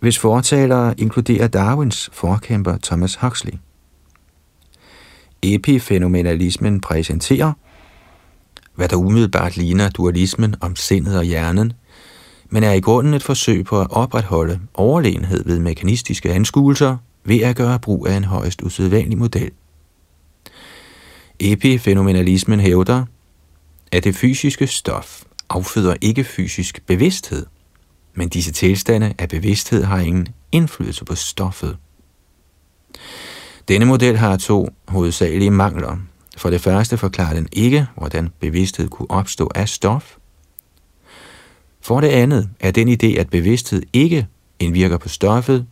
hvis 0.01 0.19
fortalere 0.19 0.99
inkluderer 0.99 1.47
Darwins 1.47 2.09
forkæmper 2.13 2.77
Thomas 2.83 3.15
Huxley. 3.15 3.53
Epifænomenalismen 5.41 6.81
præsenterer, 6.81 7.53
hvad 8.75 8.89
der 8.89 8.95
umiddelbart 8.95 9.57
ligner 9.57 9.89
dualismen 9.89 10.55
om 10.61 10.75
sindet 10.75 11.17
og 11.17 11.23
hjernen, 11.23 11.73
men 12.49 12.63
er 12.63 12.71
i 12.71 12.79
grunden 12.79 13.13
et 13.13 13.23
forsøg 13.23 13.65
på 13.65 13.81
at 13.81 13.87
opretholde 13.89 14.59
overlegenhed 14.73 15.45
ved 15.45 15.59
mekanistiske 15.59 16.31
anskuelser 16.31 16.97
ved 17.23 17.39
at 17.41 17.55
gøre 17.55 17.79
brug 17.79 18.07
af 18.07 18.17
en 18.17 18.23
højst 18.23 18.61
usædvanlig 18.61 19.17
model. 19.17 19.51
Epifænomenalismen 21.39 22.59
hævder, 22.59 23.05
at 23.91 24.03
det 24.03 24.15
fysiske 24.15 24.67
stof 24.67 25.23
afføder 25.53 25.95
ikke 26.01 26.23
fysisk 26.23 26.81
bevidsthed, 26.87 27.45
men 28.13 28.29
disse 28.29 28.51
tilstande 28.51 29.13
af 29.19 29.29
bevidsthed 29.29 29.83
har 29.83 29.99
ingen 29.99 30.27
indflydelse 30.51 31.05
på 31.05 31.15
stoffet. 31.15 31.77
Denne 33.67 33.85
model 33.85 34.17
har 34.17 34.37
to 34.37 34.69
hovedsagelige 34.87 35.51
mangler. 35.51 35.97
For 36.37 36.49
det 36.49 36.61
første 36.61 36.97
forklarer 36.97 37.33
den 37.33 37.47
ikke, 37.51 37.87
hvordan 37.97 38.29
bevidsthed 38.39 38.89
kunne 38.89 39.11
opstå 39.11 39.51
af 39.55 39.69
stof. 39.69 40.15
For 41.81 42.01
det 42.01 42.07
andet 42.07 42.49
er 42.59 42.71
den 42.71 42.89
idé, 42.89 43.19
at 43.19 43.29
bevidsthed 43.29 43.83
ikke 43.93 44.27
indvirker 44.59 44.97
på 44.97 45.09
stoffet, 45.09 45.65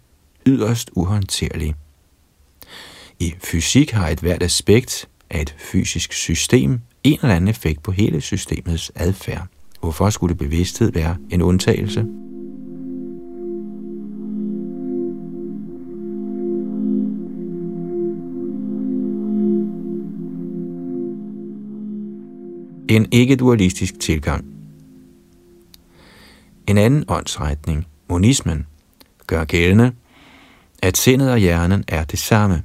yderst 0.45 0.89
uhåndterlig. 0.93 1.75
I 3.19 3.33
fysik 3.43 3.91
har 3.91 4.09
et 4.09 4.19
hvert 4.19 4.43
aspekt 4.43 5.07
af 5.29 5.41
et 5.41 5.55
fysisk 5.57 6.13
system 6.13 6.79
en 7.03 7.19
eller 7.21 7.35
anden 7.35 7.47
effekt 7.47 7.83
på 7.83 7.91
hele 7.91 8.21
systemets 8.21 8.91
adfærd. 8.95 9.47
Hvorfor 9.81 10.09
skulle 10.09 10.35
bevidsthed 10.35 10.91
være 10.91 11.17
en 11.29 11.41
undtagelse? 11.41 12.05
En 22.89 23.07
ikke-dualistisk 23.11 23.99
tilgang. 23.99 24.45
En 26.67 26.77
anden 26.77 27.03
åndsretning, 27.07 27.87
monismen, 28.09 28.67
gør 29.27 29.45
gældende, 29.45 29.91
at 30.81 30.97
sindet 30.97 31.31
og 31.31 31.37
hjernen 31.37 31.83
er 31.87 32.03
det 32.03 32.19
samme. 32.19 32.63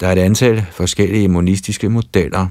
Der 0.00 0.06
er 0.06 0.12
et 0.12 0.18
antal 0.18 0.66
forskellige 0.72 1.28
monistiske 1.28 1.88
modeller. 1.88 2.48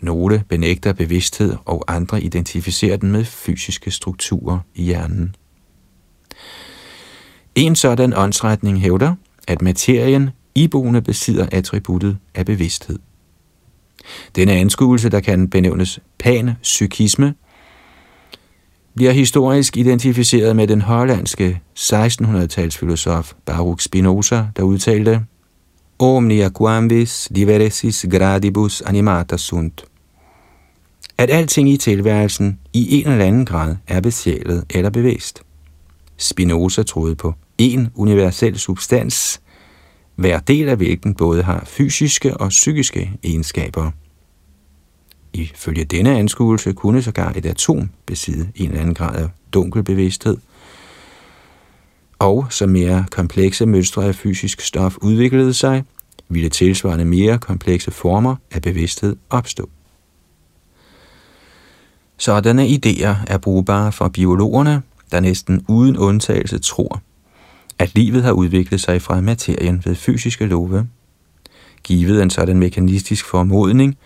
Nogle 0.00 0.44
benægter 0.48 0.92
bevidsthed, 0.92 1.56
og 1.64 1.84
andre 1.88 2.22
identificerer 2.22 2.96
den 2.96 3.12
med 3.12 3.24
fysiske 3.24 3.90
strukturer 3.90 4.58
i 4.74 4.82
hjernen. 4.82 5.34
En 7.54 7.76
sådan 7.76 8.12
åndsretning 8.16 8.80
hævder, 8.80 9.14
at 9.48 9.62
materien 9.62 10.30
iboende 10.54 11.02
besidder 11.02 11.46
attributtet 11.52 12.18
af 12.34 12.46
bevidsthed. 12.46 12.98
Denne 14.36 14.52
anskuelse, 14.52 15.08
der 15.08 15.20
kan 15.20 15.50
benævnes 15.50 16.00
panpsykisme, 16.18 17.34
bliver 18.94 19.12
historisk 19.12 19.76
identificeret 19.76 20.56
med 20.56 20.66
den 20.66 20.80
hollandske 20.80 21.60
1600-talsfilosof 21.78 23.32
Baruch 23.46 23.84
Spinoza, 23.84 24.44
der 24.56 24.62
udtalte 24.62 25.20
Omnia 25.98 26.48
quamvis 26.58 27.28
diversis 27.34 28.06
gradibus 28.10 28.80
animata 28.80 29.36
sunt. 29.36 29.84
At 31.18 31.30
alting 31.30 31.70
i 31.70 31.76
tilværelsen 31.76 32.58
i 32.72 33.00
en 33.00 33.08
eller 33.08 33.24
anden 33.24 33.44
grad 33.44 33.76
er 33.86 34.00
besjælet 34.00 34.64
eller 34.70 34.90
bevidst. 34.90 35.42
Spinoza 36.16 36.82
troede 36.82 37.14
på 37.14 37.34
en 37.58 37.88
universel 37.94 38.58
substans, 38.58 39.40
hver 40.16 40.38
del 40.38 40.68
af 40.68 40.76
hvilken 40.76 41.14
både 41.14 41.42
har 41.42 41.64
fysiske 41.66 42.36
og 42.36 42.48
psykiske 42.48 43.12
egenskaber. 43.22 43.90
Ifølge 45.32 45.84
denne 45.84 46.18
anskuelse 46.18 46.72
kunne 46.72 47.02
sågar 47.02 47.32
et 47.36 47.46
atom 47.46 47.90
besidde 48.06 48.48
en 48.54 48.68
eller 48.68 48.80
anden 48.80 48.94
grad 48.94 49.16
af 49.16 49.28
dunkel 49.52 49.82
bevidsthed, 49.82 50.36
og 52.18 52.46
som 52.50 52.68
mere 52.68 53.04
komplekse 53.10 53.66
mønstre 53.66 54.04
af 54.04 54.14
fysisk 54.14 54.60
stof 54.60 54.96
udviklede 54.96 55.54
sig, 55.54 55.84
ville 56.28 56.48
tilsvarende 56.48 57.04
mere 57.04 57.38
komplekse 57.38 57.90
former 57.90 58.36
af 58.50 58.62
bevidsthed 58.62 59.16
opstå. 59.30 59.70
Sådanne 62.18 62.66
idéer 62.66 63.14
er 63.26 63.38
brugbare 63.38 63.92
for 63.92 64.08
biologerne, 64.08 64.82
der 65.12 65.20
næsten 65.20 65.64
uden 65.68 65.96
undtagelse 65.96 66.58
tror, 66.58 67.00
at 67.78 67.94
livet 67.94 68.22
har 68.22 68.32
udviklet 68.32 68.80
sig 68.80 69.02
fra 69.02 69.20
materien 69.20 69.82
ved 69.84 69.94
fysiske 69.94 70.46
love. 70.46 70.88
Givet 71.84 72.22
en 72.22 72.30
sådan 72.30 72.58
mekanistisk 72.58 73.24
formodning, 73.24 73.96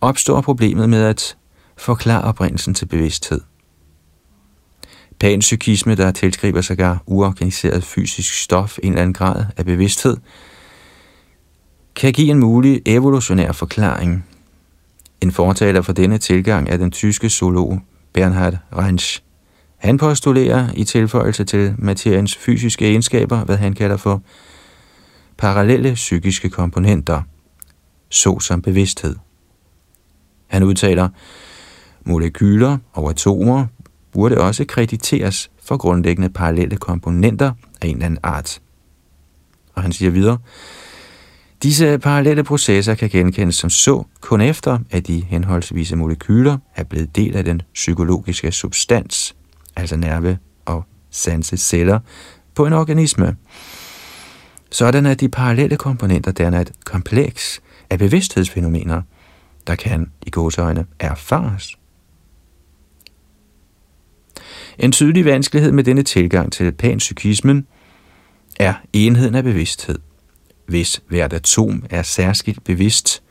opstår 0.00 0.40
problemet 0.40 0.88
med 0.88 1.02
at 1.02 1.36
forklare 1.76 2.22
oprindelsen 2.22 2.74
til 2.74 2.86
bevidsthed. 2.86 3.40
Panpsykisme, 5.18 5.94
der 5.94 6.10
tilskriver 6.10 6.60
sågar 6.60 7.02
uorganiseret 7.06 7.84
fysisk 7.84 8.34
stof 8.34 8.78
en 8.82 8.88
eller 8.88 9.02
anden 9.02 9.14
grad 9.14 9.44
af 9.56 9.64
bevidsthed, 9.64 10.16
kan 11.96 12.12
give 12.12 12.30
en 12.30 12.38
mulig 12.38 12.82
evolutionær 12.86 13.52
forklaring. 13.52 14.24
En 15.24 15.32
fortaler 15.32 15.82
for 15.82 15.92
denne 15.92 16.18
tilgang 16.18 16.68
er 16.68 16.76
den 16.76 16.90
tyske 16.90 17.28
zoolog 17.30 17.80
Bernhard 18.12 18.56
Reinsch. 18.76 19.22
Han 19.76 19.98
postulerer 19.98 20.68
i 20.74 20.84
tilføjelse 20.84 21.44
til 21.44 21.74
materiens 21.78 22.36
fysiske 22.36 22.88
egenskaber, 22.88 23.44
hvad 23.44 23.56
han 23.56 23.72
kalder 23.72 23.96
for 23.96 24.22
parallelle 25.38 25.94
psykiske 25.94 26.50
komponenter, 26.50 27.22
såsom 28.08 28.62
bevidsthed. 28.62 29.16
Han 30.46 30.62
udtaler, 30.62 31.08
molekyler 32.04 32.78
og 32.92 33.10
atomer 33.10 33.66
burde 34.12 34.40
også 34.40 34.64
krediteres 34.64 35.50
for 35.62 35.76
grundlæggende 35.76 36.30
parallelle 36.30 36.76
komponenter 36.76 37.52
af 37.82 37.86
en 37.86 37.94
eller 37.94 38.06
anden 38.06 38.20
art. 38.22 38.60
Og 39.74 39.82
han 39.82 39.92
siger 39.92 40.10
videre, 40.10 40.38
Disse 41.62 41.98
parallelle 41.98 42.44
processer 42.44 42.94
kan 42.94 43.10
genkendes 43.10 43.54
som 43.54 43.70
så, 43.70 44.04
kun 44.20 44.40
efter, 44.40 44.78
at 44.90 45.06
de 45.06 45.20
henholdsvise 45.20 45.96
molekyler 45.96 46.58
er 46.76 46.84
blevet 46.84 47.16
del 47.16 47.36
af 47.36 47.44
den 47.44 47.62
psykologiske 47.74 48.52
substans, 48.52 49.36
altså 49.76 49.96
nerve- 49.96 50.38
og 50.64 50.84
sanseceller, 51.10 52.00
på 52.54 52.66
en 52.66 52.72
organisme. 52.72 53.36
Sådan 54.70 55.06
at 55.06 55.20
de 55.20 55.28
parallelle 55.28 55.76
komponenter 55.76 56.32
danner 56.32 56.60
et 56.60 56.72
kompleks 56.84 57.60
af 57.90 57.98
bevidsthedsfænomener, 57.98 59.02
der 59.66 59.74
kan 59.74 60.10
i 60.26 60.30
gåseøjne 60.30 60.86
erfares. 60.98 61.76
En 64.78 64.92
tydelig 64.92 65.24
vanskelighed 65.24 65.72
med 65.72 65.84
denne 65.84 66.02
tilgang 66.02 66.52
til 66.52 66.72
panpsykismen 66.72 67.66
er 68.56 68.74
enheden 68.92 69.34
af 69.34 69.44
bevidsthed. 69.44 69.98
Hvis 70.66 71.02
hvert 71.08 71.32
atom 71.32 71.84
er 71.90 72.02
særskilt 72.02 72.64
bevidst, 72.64 73.22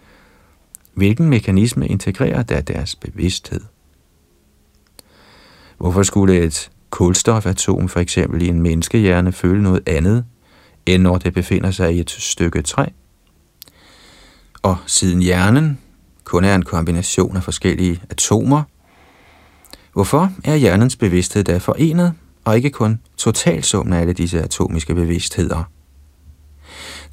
hvilken 0.94 1.30
mekanisme 1.30 1.88
integrerer 1.88 2.44
da 2.44 2.62
deres 2.62 2.96
bevidsthed? 2.96 3.62
Hvorfor 5.78 6.04
skulle 6.04 6.40
et 6.40 6.72
kulstofatom 6.90 7.90
for 7.90 8.00
eksempel 8.00 8.42
i 8.42 8.48
en 8.48 8.62
menneskehjerne 8.62 9.32
føle 9.32 9.64
noget 9.64 9.90
andet, 9.90 10.26
end 10.86 11.04
når 11.04 11.18
det 11.18 11.34
befinder 11.34 11.72
sig 11.72 11.96
i 11.96 12.00
et 12.00 12.12
stykke 12.12 12.62
træ? 12.62 12.86
Og 14.62 14.78
siden 14.86 15.22
hjernen 15.22 15.80
kun 16.24 16.44
er 16.44 16.56
en 16.56 16.64
kombination 16.64 17.38
af 17.38 17.44
forskellige 17.44 18.02
atomer, 18.10 18.64
hvorfor 19.94 20.32
er 20.44 20.56
hjernens 20.56 20.96
bevidsthed 20.96 21.44
da 21.44 21.58
forenet, 21.58 22.14
og 22.46 22.56
ikke 22.56 22.70
kun 22.70 23.00
totalsummen 23.18 23.94
af 23.94 24.02
alle 24.02 24.14
disse 24.14 24.42
atomiske 24.42 24.96
bevidstheder? 24.96 25.64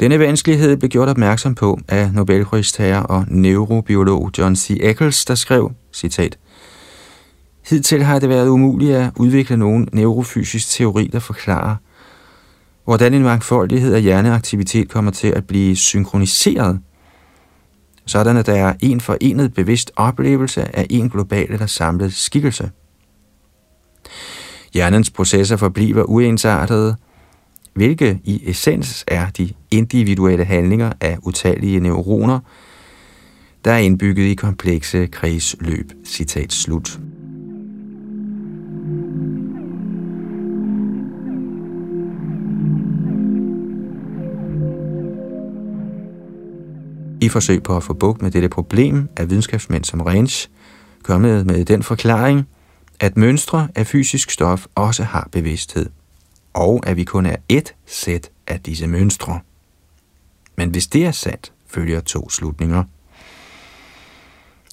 Denne 0.00 0.18
vanskelighed 0.18 0.76
blev 0.76 0.88
gjort 0.88 1.08
opmærksom 1.08 1.54
på 1.54 1.78
af 1.88 2.12
Nobelpristager 2.12 3.00
og 3.00 3.24
neurobiolog 3.28 4.30
John 4.38 4.56
C. 4.56 4.78
Eccles, 4.80 5.24
der 5.24 5.34
skrev, 5.34 5.72
citat, 5.92 6.38
Hidtil 7.68 8.02
har 8.02 8.18
det 8.18 8.28
været 8.28 8.48
umuligt 8.48 8.96
at 8.96 9.10
udvikle 9.16 9.56
nogen 9.56 9.88
neurofysisk 9.92 10.70
teori, 10.70 11.06
der 11.12 11.18
forklarer, 11.18 11.76
hvordan 12.84 13.14
en 13.14 13.22
mangfoldighed 13.22 13.94
af 13.94 14.02
hjerneaktivitet 14.02 14.88
kommer 14.88 15.10
til 15.10 15.28
at 15.28 15.46
blive 15.46 15.76
synkroniseret, 15.76 16.80
sådan 18.06 18.36
at 18.36 18.46
der 18.46 18.54
er 18.54 18.74
en 18.80 19.00
forenet 19.00 19.54
bevidst 19.54 19.90
oplevelse 19.96 20.76
af 20.76 20.86
en 20.90 21.10
global 21.10 21.46
eller 21.52 21.66
samlet 21.66 22.14
skikkelse. 22.14 22.70
Hjernens 24.74 25.10
processer 25.10 25.56
forbliver 25.56 26.02
uensartede, 26.02 26.96
hvilke 27.74 28.20
i 28.24 28.42
essens 28.46 29.04
er 29.08 29.30
de 29.30 29.52
individuelle 29.70 30.44
handlinger 30.44 30.92
af 31.00 31.18
utallige 31.22 31.80
neuroner, 31.80 32.40
der 33.64 33.72
er 33.72 33.78
indbygget 33.78 34.24
i 34.24 34.34
komplekse 34.34 35.06
kredsløb. 35.06 35.92
Citat 36.04 36.52
slut. 36.52 37.00
I 47.22 47.28
forsøg 47.28 47.62
på 47.62 47.76
at 47.76 47.82
få 47.82 47.92
bugt 47.94 48.22
med 48.22 48.30
dette 48.30 48.48
problem 48.48 49.08
er 49.16 49.24
videnskabsmænd 49.24 49.84
som 49.84 50.00
Range 50.00 50.48
kommet 51.02 51.46
med 51.46 51.64
den 51.64 51.82
forklaring, 51.82 52.48
at 53.00 53.16
mønstre 53.16 53.68
af 53.74 53.86
fysisk 53.86 54.30
stof 54.30 54.66
også 54.74 55.02
har 55.02 55.28
bevidsthed 55.32 55.86
og 56.54 56.82
at 56.86 56.96
vi 56.96 57.04
kun 57.04 57.26
er 57.26 57.36
ét 57.52 57.74
sæt 57.86 58.30
af 58.46 58.60
disse 58.60 58.86
mønstre. 58.86 59.40
Men 60.56 60.70
hvis 60.70 60.86
det 60.86 61.06
er 61.06 61.12
sandt, 61.12 61.52
følger 61.66 62.00
to 62.00 62.30
slutninger. 62.30 62.84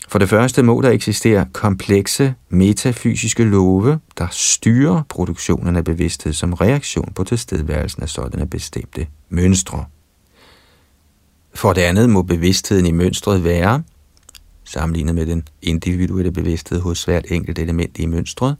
For 0.10 0.20
det 0.20 0.30
første 0.30 0.64
må 0.64 0.82
der 0.82 0.90
eksistere 0.90 1.46
komplekse 1.54 2.34
metafysiske 2.50 3.44
love, 3.44 4.00
der 4.18 4.28
styrer 4.32 5.04
produktionen 5.10 5.76
af 5.76 5.84
bevidsthed 5.84 6.34
som 6.34 6.54
reaktion 6.54 7.14
på 7.16 7.24
tilstedeværelsen 7.24 8.04
af 8.04 8.10
sådanne 8.10 8.48
bestemte 8.48 9.08
mønstre. 9.30 9.86
For 11.54 11.74
det 11.74 11.82
andet 11.82 12.10
må 12.10 12.22
bevidstheden 12.22 12.86
i 12.86 12.92
mønstret 12.92 13.44
være, 13.44 13.84
sammenlignet 14.64 15.16
med 15.16 15.26
den 15.26 15.48
individuelle 15.62 16.32
bevidsthed 16.32 16.80
hos 16.80 17.04
hvert 17.04 17.26
enkelt 17.32 17.60
element 17.60 18.00
i 18.00 18.06
mønstret, 18.06 18.56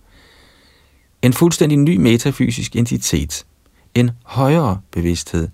en 1.22 1.34
fuldstændig 1.34 1.78
ny 1.78 1.98
metafysisk 1.98 2.76
entitet, 2.76 3.46
en 3.96 4.12
højere 4.24 4.82
bevidsthed, 4.92 5.48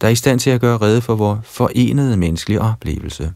der 0.00 0.06
er 0.06 0.10
i 0.10 0.14
stand 0.14 0.40
til 0.40 0.50
at 0.50 0.60
gøre 0.60 0.78
redde 0.78 1.00
for 1.00 1.14
vores 1.14 1.40
forenede 1.44 2.16
menneskelige 2.16 2.60
oplevelse. 2.60 3.32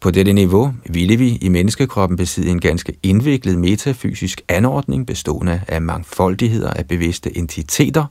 På 0.00 0.10
dette 0.10 0.32
niveau 0.32 0.74
ville 0.86 1.16
vi 1.16 1.36
i 1.36 1.48
menneskekroppen 1.48 2.16
besidde 2.16 2.50
en 2.50 2.60
ganske 2.60 2.96
indviklet 3.02 3.58
metafysisk 3.58 4.40
anordning 4.48 5.06
bestående 5.06 5.62
af 5.68 5.82
mangfoldigheder 5.82 6.70
af 6.70 6.88
bevidste 6.88 7.36
entiteter, 7.36 8.04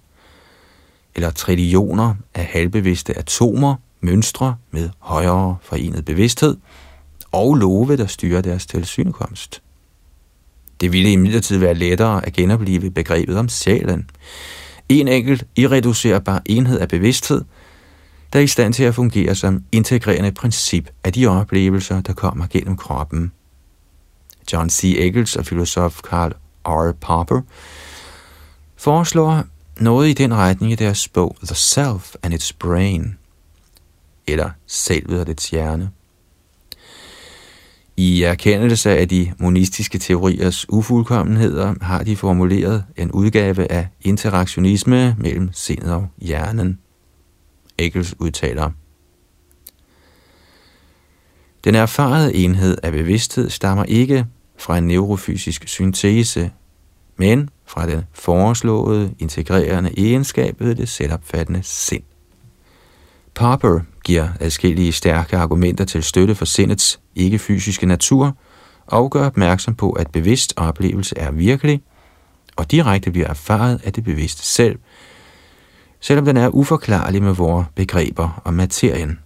eller 1.16 1.32
trillioner 1.32 2.16
af 2.34 2.46
halvbevidste 2.46 3.18
atomer, 3.18 3.76
mønstre 4.02 4.56
med 4.72 4.90
højere 5.00 5.58
forenet 5.62 6.06
bevidsthed, 6.06 6.58
og 7.32 7.56
love, 7.56 7.98
der 7.98 8.08
styrer 8.08 8.42
deres 8.42 8.66
tilsynekomst. 8.66 9.62
Det 10.82 10.92
ville 10.92 11.12
imidlertid 11.12 11.58
være 11.58 11.74
lettere 11.74 12.26
at 12.26 12.34
genopleve 12.34 12.92
begrebet 12.92 13.38
om 13.38 13.50
sjælen. 13.50 14.10
En 14.90 15.08
enkelt 15.08 15.48
irreducerbar 15.56 16.42
enhed 16.46 16.80
af 16.80 16.88
bevidsthed, 16.88 17.42
der 18.34 18.40
er 18.40 18.44
i 18.44 18.48
stand 18.48 18.74
til 18.74 18.84
at 18.84 18.96
fungere 18.96 19.36
som 19.36 19.64
integrerende 19.72 20.32
princip 20.32 20.90
af 21.04 21.14
de 21.14 21.28
oplevelser, 21.28 22.02
der 22.02 22.14
kommer 22.14 22.48
gennem 22.48 22.78
kroppen. 22.78 23.32
John 24.54 24.70
C. 24.70 24.96
Eccles 24.98 25.36
og 25.36 25.46
filosof 25.46 26.02
Karl 26.02 26.34
R. 26.66 26.92
Popper 26.92 27.42
foreslår 28.78 29.44
noget 29.80 30.10
i 30.10 30.14
den 30.14 30.34
retning 30.34 30.72
i 30.72 30.76
deres 30.76 31.08
bog 31.08 31.38
The 31.44 31.56
Self 31.56 32.16
and 32.24 32.34
its 32.34 32.54
Brain, 32.54 33.18
eller 34.28 34.50
Selvet 34.68 35.20
og 35.20 35.28
dets 35.28 35.50
hjerne. 35.50 35.90
I 38.02 38.24
erkendelse 38.24 38.98
af 38.98 39.10
de 39.10 39.34
monistiske 39.40 39.98
teoriers 39.98 40.66
ufuldkommenheder 40.70 41.74
har 41.82 42.04
de 42.04 42.16
formuleret 42.16 42.86
en 42.98 43.12
udgave 43.12 43.72
af 43.72 43.88
interaktionisme 44.02 45.16
mellem 45.18 45.50
sindet 45.54 45.94
og 45.94 46.08
hjernen. 46.18 46.80
Eggels 47.78 48.16
udtaler, 48.20 48.72
Den 51.64 51.76
erfarede 51.76 52.36
enhed 52.36 52.78
af 52.84 52.92
bevidsthed 52.92 53.50
stammer 53.50 53.84
ikke 53.84 54.26
fra 54.58 54.78
en 54.78 54.88
neurofysisk 54.88 55.68
syntese, 55.68 56.52
men 57.18 57.50
fra 57.66 57.88
den 57.88 58.02
foreslåede 58.14 59.14
integrerende 59.20 59.92
egenskab 59.98 60.56
ved 60.60 60.76
det 60.76 60.90
selvopfattende 60.90 61.60
sind. 61.64 62.04
Popper 63.34 63.80
giver 64.10 64.30
adskillige 64.40 64.92
stærke 64.92 65.38
argumenter 65.38 65.86
til 65.86 66.04
støtte 66.04 66.36
for 66.36 66.46
sindets 66.46 67.00
ikke-fysiske 67.16 67.86
natur 67.86 68.38
og 68.88 69.12
gør 69.12 69.26
opmærksom 69.26 69.76
på, 69.76 69.92
at 69.92 70.12
bevidst 70.12 70.54
oplevelse 70.58 71.18
er 71.18 71.32
virkelig 71.32 71.82
og 72.56 72.72
direkte 72.72 73.12
bliver 73.12 73.28
erfaret 73.28 73.82
af 73.84 73.94
det 73.94 74.04
bevidste 74.04 74.46
selv, 74.46 74.80
selvom 76.00 76.26
den 76.26 76.38
er 76.38 76.48
uforklarlig 76.50 77.24
med 77.24 77.34
vores 77.34 77.68
begreber 77.76 78.42
om 78.46 78.54
materien. 78.54 79.20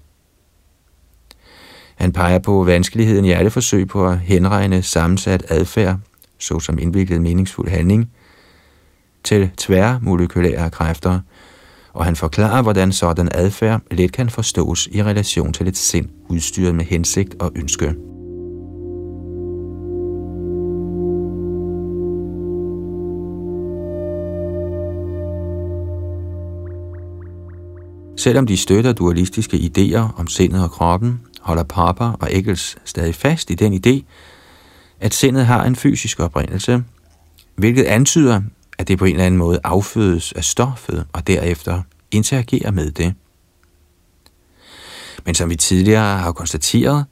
Han 1.96 2.13
peger 2.13 2.40
på 2.40 2.63
vanskeligheden 2.63 3.25
i 3.25 3.31
alle 3.31 3.50
forsøg 3.50 3.88
på 3.88 4.08
at 4.08 4.19
henregne 4.19 4.81
sammensat 4.81 5.46
adfærd, 5.50 5.98
såsom 6.40 6.79
indviklet 6.79 7.21
meningsfuld 7.21 7.69
handling, 7.69 8.12
til 9.23 9.52
tværmolekylære 9.58 10.69
kræfter– 10.69 11.19
og 11.94 12.06
han 12.06 12.15
forklarer, 12.15 12.62
hvordan 12.62 12.91
sådan 12.91 13.29
adfærd 13.31 13.81
let 13.91 14.12
kan 14.12 14.29
forstås 14.29 14.89
i 14.91 15.04
relation 15.04 15.54
til 15.54 15.67
et 15.67 15.77
sind 15.77 16.10
udstyret 16.29 16.75
med 16.75 16.85
hensigt 16.85 17.35
og 17.39 17.52
ønske. 17.56 17.96
Selvom 28.17 28.48
de 28.48 28.58
støtter 28.58 28.94
dualistiske 28.94 29.58
idéer 29.58 30.19
om 30.19 30.27
sindet 30.27 30.63
og 30.63 30.71
kroppen, 30.71 31.21
holder 31.41 31.63
Papa 31.63 32.04
og 32.04 32.27
Eggels 32.31 32.77
stadig 32.85 33.15
fast 33.15 33.50
i 33.50 33.56
den 33.56 33.73
idé, 33.73 34.04
at 35.00 35.13
sindet 35.13 35.46
har 35.46 35.63
en 35.63 35.75
fysisk 35.75 36.19
oprindelse, 36.19 36.83
hvilket 37.56 37.83
antyder, 37.83 38.41
at 38.78 38.88
det 38.88 38.98
på 38.98 39.06
en 39.06 39.12
eller 39.12 39.26
anden 39.26 39.38
måde 39.38 39.60
affødes 39.63 40.32
af 40.32 40.44
stoffet 40.44 41.06
og 41.13 41.28
derefter 41.28 41.82
interagerer 42.12 42.71
med 42.71 42.92
det. 42.92 43.13
Men 45.26 45.36
som 45.36 45.50
vi 45.50 45.56
tidligere 45.56 46.17
har 46.17 46.32
konstateret, 46.32 47.06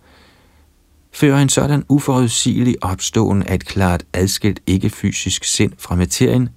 fører 1.11 1.41
en 1.41 1.49
sådan 1.49 1.85
uforudsigelig 1.89 2.75
opståen 2.81 3.43
af 3.43 3.55
et 3.55 3.65
klart 3.65 4.03
adskilt 4.13 4.59
ikke-fysisk 4.67 5.43
sind 5.43 5.73
fra 5.77 5.95
materien 5.95 6.49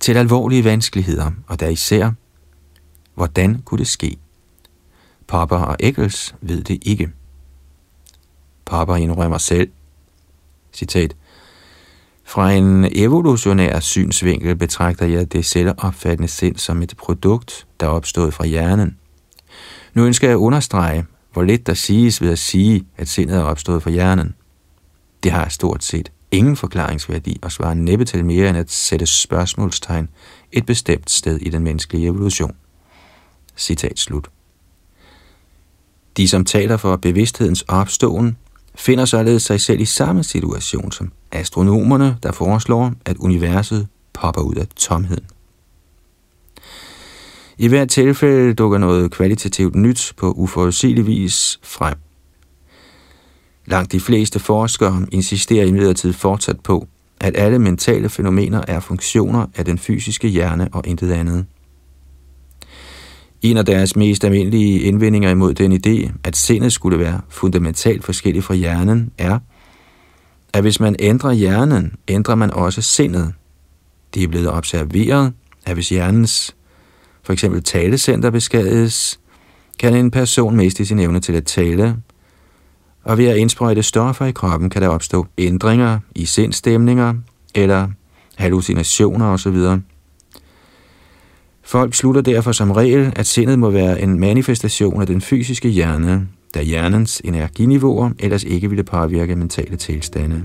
til 0.00 0.16
alvorlige 0.16 0.64
vanskeligheder, 0.64 1.30
og 1.46 1.60
der 1.60 1.68
især, 1.68 2.10
hvordan 3.14 3.62
kunne 3.62 3.78
det 3.78 3.86
ske? 3.86 4.18
Popper 5.26 5.56
og 5.56 5.76
Eccles 5.80 6.34
ved 6.40 6.64
det 6.64 6.78
ikke. 6.82 7.10
Popper 8.64 8.96
indrømmer 8.96 9.38
selv, 9.38 9.70
citat, 10.72 11.16
fra 12.26 12.52
en 12.52 12.88
evolutionær 12.92 13.80
synsvinkel 13.80 14.56
betragter 14.56 15.06
jeg 15.06 15.32
det 15.32 15.44
selvopfattende 15.44 16.28
sind 16.28 16.56
som 16.56 16.82
et 16.82 16.94
produkt, 16.96 17.66
der 17.80 17.86
er 17.86 17.90
opstået 17.90 18.34
fra 18.34 18.46
hjernen. 18.46 18.96
Nu 19.94 20.04
ønsker 20.04 20.28
jeg 20.28 20.34
at 20.34 20.38
understrege, 20.38 21.04
hvor 21.32 21.42
lidt 21.42 21.66
der 21.66 21.74
siges 21.74 22.22
ved 22.22 22.30
at 22.30 22.38
sige, 22.38 22.86
at 22.96 23.08
sindet 23.08 23.36
er 23.36 23.42
opstået 23.42 23.82
fra 23.82 23.90
hjernen. 23.90 24.34
Det 25.22 25.32
har 25.32 25.48
stort 25.48 25.84
set 25.84 26.12
ingen 26.30 26.56
forklaringsværdi 26.56 27.38
og 27.42 27.52
svarer 27.52 27.74
næppe 27.74 28.04
til 28.04 28.24
mere 28.24 28.48
end 28.48 28.58
at 28.58 28.70
sætte 28.70 29.06
spørgsmålstegn 29.06 30.08
et 30.52 30.66
bestemt 30.66 31.10
sted 31.10 31.38
i 31.38 31.48
den 31.48 31.62
menneskelige 31.62 32.06
evolution. 32.06 32.56
Citat 33.56 33.98
slut. 33.98 34.28
De, 36.16 36.28
som 36.28 36.44
taler 36.44 36.76
for 36.76 36.96
bevidsthedens 36.96 37.64
opståen, 37.68 38.36
finder 38.74 39.04
således 39.04 39.42
sig 39.42 39.60
selv 39.60 39.80
i 39.80 39.84
samme 39.84 40.24
situation 40.24 40.92
som 40.92 41.12
astronomerne, 41.38 42.16
der 42.22 42.32
foreslår, 42.32 42.92
at 43.04 43.16
universet 43.16 43.86
popper 44.12 44.42
ud 44.42 44.54
af 44.54 44.66
tomheden. 44.76 45.24
I 47.58 47.68
hvert 47.68 47.88
tilfælde 47.88 48.54
dukker 48.54 48.78
noget 48.78 49.10
kvalitativt 49.10 49.74
nyt 49.74 50.12
på 50.16 50.32
uforudsigelig 50.32 51.06
vis 51.06 51.60
frem. 51.62 51.94
Langt 53.66 53.92
de 53.92 54.00
fleste 54.00 54.38
forskere 54.38 55.06
insisterer 55.12 55.66
imidlertid 55.66 56.12
fortsat 56.12 56.60
på, 56.60 56.88
at 57.20 57.36
alle 57.36 57.58
mentale 57.58 58.08
fænomener 58.08 58.62
er 58.68 58.80
funktioner 58.80 59.46
af 59.56 59.64
den 59.64 59.78
fysiske 59.78 60.28
hjerne 60.28 60.68
og 60.72 60.82
intet 60.86 61.12
andet. 61.12 61.46
En 63.42 63.56
af 63.56 63.64
deres 63.64 63.96
mest 63.96 64.24
almindelige 64.24 64.80
indvendinger 64.80 65.30
imod 65.30 65.54
den 65.54 65.72
idé, 65.72 66.12
at 66.24 66.36
sindet 66.36 66.72
skulle 66.72 66.98
være 66.98 67.20
fundamentalt 67.28 68.04
forskelligt 68.04 68.44
fra 68.44 68.54
hjernen, 68.54 69.12
er, 69.18 69.38
at 70.56 70.62
hvis 70.62 70.80
man 70.80 70.96
ændrer 70.98 71.32
hjernen, 71.32 71.94
ændrer 72.08 72.34
man 72.34 72.50
også 72.50 72.82
sindet. 72.82 73.32
Det 74.14 74.22
er 74.22 74.28
blevet 74.28 74.50
observeret, 74.50 75.32
at 75.66 75.74
hvis 75.74 75.88
hjernens 75.88 76.56
for 77.22 77.32
eksempel 77.32 77.62
talecenter 77.62 78.30
beskadiges, 78.30 79.20
kan 79.78 79.94
en 79.94 80.10
person 80.10 80.56
miste 80.56 80.86
sin 80.86 80.98
evne 80.98 81.20
til 81.20 81.32
at 81.32 81.44
tale, 81.44 81.96
og 83.04 83.18
ved 83.18 83.26
at 83.26 83.36
indsprøjte 83.36 83.82
stoffer 83.82 84.24
i 84.24 84.32
kroppen 84.32 84.70
kan 84.70 84.82
der 84.82 84.88
opstå 84.88 85.26
ændringer 85.38 85.98
i 86.14 86.26
sindstemninger 86.26 87.14
eller 87.54 87.88
hallucinationer 88.36 89.26
osv. 89.26 89.56
Folk 91.62 91.94
slutter 91.94 92.20
derfor 92.20 92.52
som 92.52 92.70
regel, 92.70 93.12
at 93.16 93.26
sindet 93.26 93.58
må 93.58 93.70
være 93.70 94.00
en 94.00 94.20
manifestation 94.20 95.00
af 95.00 95.06
den 95.06 95.20
fysiske 95.20 95.68
hjerne, 95.68 96.28
da 96.56 96.62
hjernens 96.62 97.22
energiniveauer 97.24 98.10
ellers 98.18 98.44
ikke 98.44 98.68
ville 98.68 98.84
påvirke 98.84 99.36
mentale 99.36 99.76
tilstande. 99.76 100.42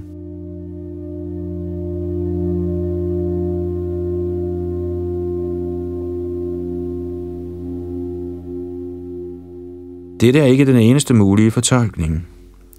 Dette 10.22 10.40
er 10.40 10.46
ikke 10.46 10.66
den 10.66 10.76
eneste 10.76 11.14
mulige 11.14 11.52
fortolkning. 11.52 12.28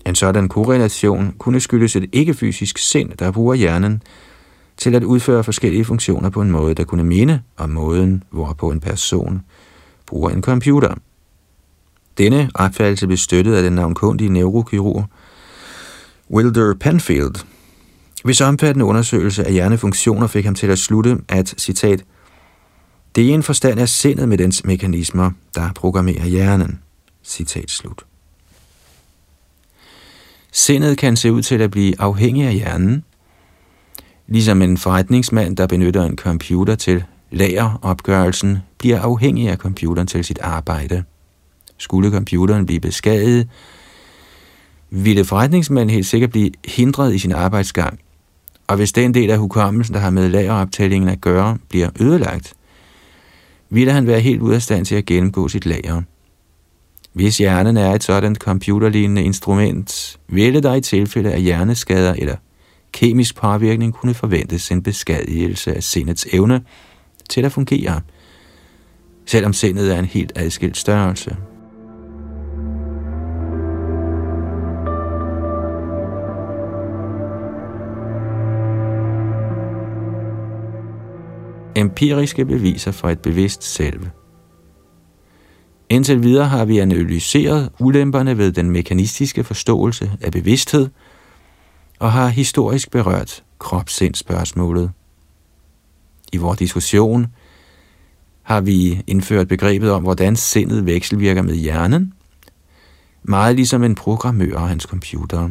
En 0.06 0.14
sådan 0.14 0.48
korrelation 0.48 1.34
kunne 1.38 1.60
skyldes 1.60 1.96
et 1.96 2.08
ikke-fysisk 2.12 2.78
sind, 2.78 3.10
der 3.18 3.30
bruger 3.32 3.54
hjernen 3.54 4.02
til 4.76 4.94
at 4.94 5.04
udføre 5.04 5.44
forskellige 5.44 5.84
funktioner 5.84 6.30
på 6.30 6.42
en 6.42 6.50
måde, 6.50 6.74
der 6.74 6.84
kunne 6.84 7.04
minde 7.04 7.40
om 7.56 7.70
måden, 7.70 8.22
hvorpå 8.30 8.70
en 8.70 8.80
person 8.80 9.40
bruger 10.06 10.30
en 10.30 10.42
computer. 10.42 10.94
Denne 12.18 12.50
opfattelse 12.54 13.06
blev 13.06 13.16
støttet 13.16 13.54
af 13.54 13.62
den 13.62 13.72
navnkundige 13.72 14.30
neurokirurg 14.30 15.06
Wilder 16.30 16.74
Penfield. 16.80 17.44
Hvis 18.24 18.40
omfattende 18.40 18.84
undersøgelse 18.84 19.44
af 19.44 19.52
hjernefunktioner 19.52 20.26
fik 20.26 20.44
ham 20.44 20.54
til 20.54 20.66
at 20.66 20.78
slutte, 20.78 21.18
at, 21.28 21.54
citat, 21.58 22.04
det 23.14 23.30
er 23.30 23.34
en 23.34 23.42
forstand 23.42 23.80
af 23.80 23.88
sindet 23.88 24.28
med 24.28 24.38
dens 24.38 24.64
mekanismer, 24.64 25.30
der 25.54 25.72
programmerer 25.72 26.26
hjernen. 26.26 26.80
Citat 27.24 27.70
slut. 27.70 28.04
Sindet 30.52 30.98
kan 30.98 31.16
se 31.16 31.32
ud 31.32 31.42
til 31.42 31.62
at 31.62 31.70
blive 31.70 32.00
afhængig 32.00 32.46
af 32.46 32.54
hjernen, 32.54 33.04
ligesom 34.26 34.62
en 34.62 34.78
forretningsmand, 34.78 35.56
der 35.56 35.66
benytter 35.66 36.04
en 36.04 36.16
computer 36.16 36.74
til 36.74 37.04
lageropgørelsen, 37.30 38.58
bliver 38.78 39.00
afhængig 39.00 39.48
af 39.48 39.56
computeren 39.56 40.06
til 40.06 40.24
sit 40.24 40.38
arbejde. 40.38 41.04
Skulle 41.82 42.10
computeren 42.10 42.66
blive 42.66 42.80
beskadiget, 42.80 43.48
ville 44.90 45.24
forretningsmanden 45.24 45.90
helt 45.90 46.06
sikkert 46.06 46.30
blive 46.30 46.50
hindret 46.64 47.14
i 47.14 47.18
sin 47.18 47.32
arbejdsgang. 47.32 47.98
Og 48.66 48.76
hvis 48.76 48.92
den 48.92 49.14
del 49.14 49.30
af 49.30 49.38
hukommelsen, 49.38 49.94
der 49.94 50.00
har 50.00 50.10
med 50.10 50.28
lageroptællingen 50.28 51.08
at 51.10 51.20
gøre, 51.20 51.58
bliver 51.68 51.88
ødelagt, 52.00 52.54
ville 53.70 53.92
han 53.92 54.06
være 54.06 54.20
helt 54.20 54.40
ude 54.40 54.54
af 54.54 54.62
stand 54.62 54.86
til 54.86 54.94
at 54.94 55.06
gennemgå 55.06 55.48
sit 55.48 55.66
lager. 55.66 56.02
Hvis 57.12 57.38
hjernen 57.38 57.76
er 57.76 57.92
et 57.92 58.04
sådan 58.04 58.34
computerlignende 58.34 59.22
instrument, 59.22 60.18
ville 60.28 60.60
der 60.60 60.74
i 60.74 60.80
tilfælde 60.80 61.32
af 61.32 61.42
hjerneskader 61.42 62.14
eller 62.14 62.36
kemisk 62.92 63.36
påvirkning 63.36 63.94
kunne 63.94 64.14
forventes 64.14 64.70
en 64.70 64.82
beskadigelse 64.82 65.74
af 65.74 65.82
sindets 65.82 66.26
evne 66.32 66.62
til 67.28 67.44
at 67.44 67.52
fungere, 67.52 68.00
selvom 69.26 69.52
sindet 69.52 69.94
er 69.94 69.98
en 69.98 70.04
helt 70.04 70.32
adskilt 70.36 70.76
størrelse. 70.76 71.36
Empiriske 81.76 82.44
beviser 82.44 82.90
for 82.90 83.08
et 83.08 83.18
bevidst 83.20 83.64
selv– 83.64 84.00
Indtil 85.92 86.22
videre 86.22 86.48
har 86.48 86.64
vi 86.64 86.78
analyseret 86.78 87.70
ulemperne 87.80 88.38
ved 88.38 88.52
den 88.52 88.70
mekanistiske 88.70 89.44
forståelse 89.44 90.12
af 90.20 90.32
bevidsthed 90.32 90.88
og 91.98 92.12
har 92.12 92.28
historisk 92.28 92.90
berørt 92.90 93.44
kropsindspørgsmålet. 93.58 94.90
I 96.32 96.36
vores 96.36 96.58
diskussion 96.58 97.26
har 98.42 98.60
vi 98.60 99.02
indført 99.06 99.48
begrebet 99.48 99.90
om, 99.90 100.02
hvordan 100.02 100.36
sindet 100.36 100.86
vekselvirker 100.86 101.42
med 101.42 101.54
hjernen, 101.54 102.12
meget 103.22 103.56
ligesom 103.56 103.82
en 103.82 103.94
programmør 103.94 104.56
og 104.56 104.68
hans 104.68 104.82
computer. 104.82 105.50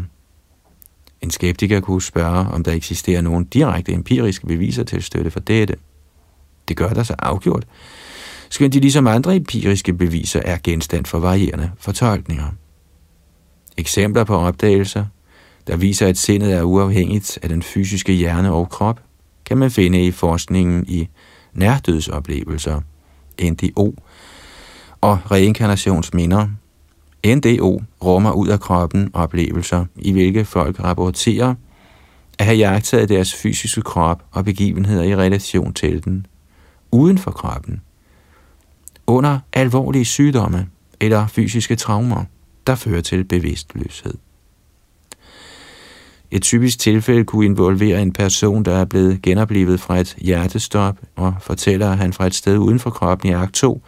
En 1.22 1.32
skeptiker 1.32 1.80
kunne 1.80 2.02
spørge, 2.02 2.48
om 2.48 2.64
der 2.64 2.72
eksisterer 2.72 3.22
nogen 3.22 3.44
direkte 3.44 3.94
empiriske 3.94 4.48
beviser 4.48 4.84
til 4.84 5.04
støtte 5.04 5.32
for 5.32 5.40
dette. 5.40 5.76
Det 6.72 6.78
gør 6.78 6.90
der 6.90 7.04
så 7.04 7.16
afgjort, 7.20 7.66
skønt 8.50 8.74
de 8.74 8.80
ligesom 8.80 9.08
andre 9.08 9.36
empiriske 9.36 9.94
beviser 9.94 10.42
er 10.46 10.58
genstand 10.64 11.06
for 11.06 11.20
varierende 11.20 11.72
fortolkninger. 11.80 12.46
Eksempler 13.78 14.24
på 14.24 14.36
opdagelser, 14.36 15.06
der 15.68 15.78
viser, 15.78 16.08
at 16.08 16.18
sindet 16.18 16.54
er 16.54 16.64
uafhængigt 16.64 17.40
af 17.42 17.50
den 17.50 17.64
fysiske 17.64 18.14
hjerne 18.14 18.52
og 18.52 18.70
krop, 18.70 19.00
kan 19.46 19.58
man 19.58 19.72
finde 19.72 20.06
i 20.06 20.12
forskningen 20.12 20.86
i 20.88 21.08
nærdødsoplevelser, 21.54 22.82
NDO, 23.42 23.96
og 25.02 25.32
reinkarnationsminder. 25.32 26.48
NDO 27.28 27.82
rummer 28.04 28.32
ud 28.32 28.48
af 28.48 28.60
kroppen 28.60 29.10
oplevelser, 29.14 29.86
i 29.96 30.12
hvilke 30.12 30.46
folk 30.46 30.84
rapporterer 30.84 31.56
at 32.40 32.46
have 32.46 32.58
jagtet 32.58 33.10
deres 33.10 33.34
fysiske 33.34 33.82
krop 33.82 34.24
og 34.32 34.46
begivenheder 34.46 35.04
i 35.04 35.16
relation 35.16 35.74
til 35.74 36.06
den, 36.06 36.26
uden 36.92 37.18
for 37.18 37.32
kroppen 37.32 37.82
under 39.08 39.40
alvorlige 39.54 40.06
sygdomme 40.06 40.68
eller 41.00 41.28
fysiske 41.28 41.76
traumer, 41.76 42.24
der 42.68 42.76
fører 42.76 43.02
til 43.02 43.24
bevidstløshed. 43.24 44.14
Et 46.32 46.42
typisk 46.42 46.80
tilfælde 46.80 47.24
kunne 47.24 47.46
involvere 47.46 48.02
en 48.02 48.14
person, 48.14 48.66
der 48.66 48.76
er 48.76 48.86
blevet 48.86 49.22
genoplevet 49.22 49.80
fra 49.80 50.00
et 50.00 50.16
hjertestop 50.22 50.98
og 51.16 51.36
fortæller, 51.42 51.92
at 51.92 51.98
han 51.98 52.14
fra 52.14 52.28
et 52.28 52.36
sted 52.36 52.58
uden 52.58 52.80
for 52.80 52.90
kroppen 52.90 53.30
i 53.30 53.34
akt 53.34 53.54
2, 53.54 53.82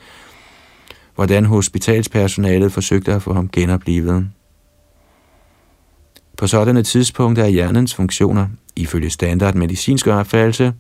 hvordan 1.16 1.46
hospitalspersonalet 1.46 2.72
forsøgte 2.72 3.14
at 3.14 3.22
få 3.22 3.34
ham 3.34 3.50
genoplevet. 3.50 4.30
På 6.38 6.48
sådanne 6.48 6.84
tidspunkter 6.84 7.44
er 7.44 7.48
hjernens 7.48 7.96
funktioner, 7.96 8.48
ifølge 8.76 9.10
standard 9.10 9.56
medicinsk 9.56 10.08
opfattelse, 10.08 10.74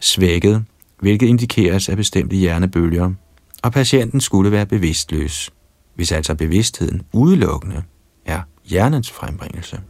svækket, 0.00 0.64
hvilket 1.00 1.26
indikeres 1.26 1.88
af 1.88 1.96
bestemte 1.96 2.36
hjernebølger 2.36 3.12
og 3.62 3.72
patienten 3.72 4.20
skulle 4.20 4.52
være 4.52 4.66
bevidstløs, 4.66 5.50
hvis 5.94 6.12
altså 6.12 6.34
bevidstheden 6.34 7.02
udelukkende 7.12 7.82
er 8.26 8.40
hjernens 8.64 9.10
frembringelse. 9.10 9.80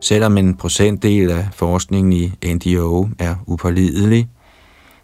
Selvom 0.00 0.38
en 0.38 0.54
procentdel 0.54 1.30
af 1.30 1.48
forskningen 1.52 2.12
i 2.12 2.54
NDO 2.54 3.08
er 3.18 3.34
upålidelig, 3.46 4.28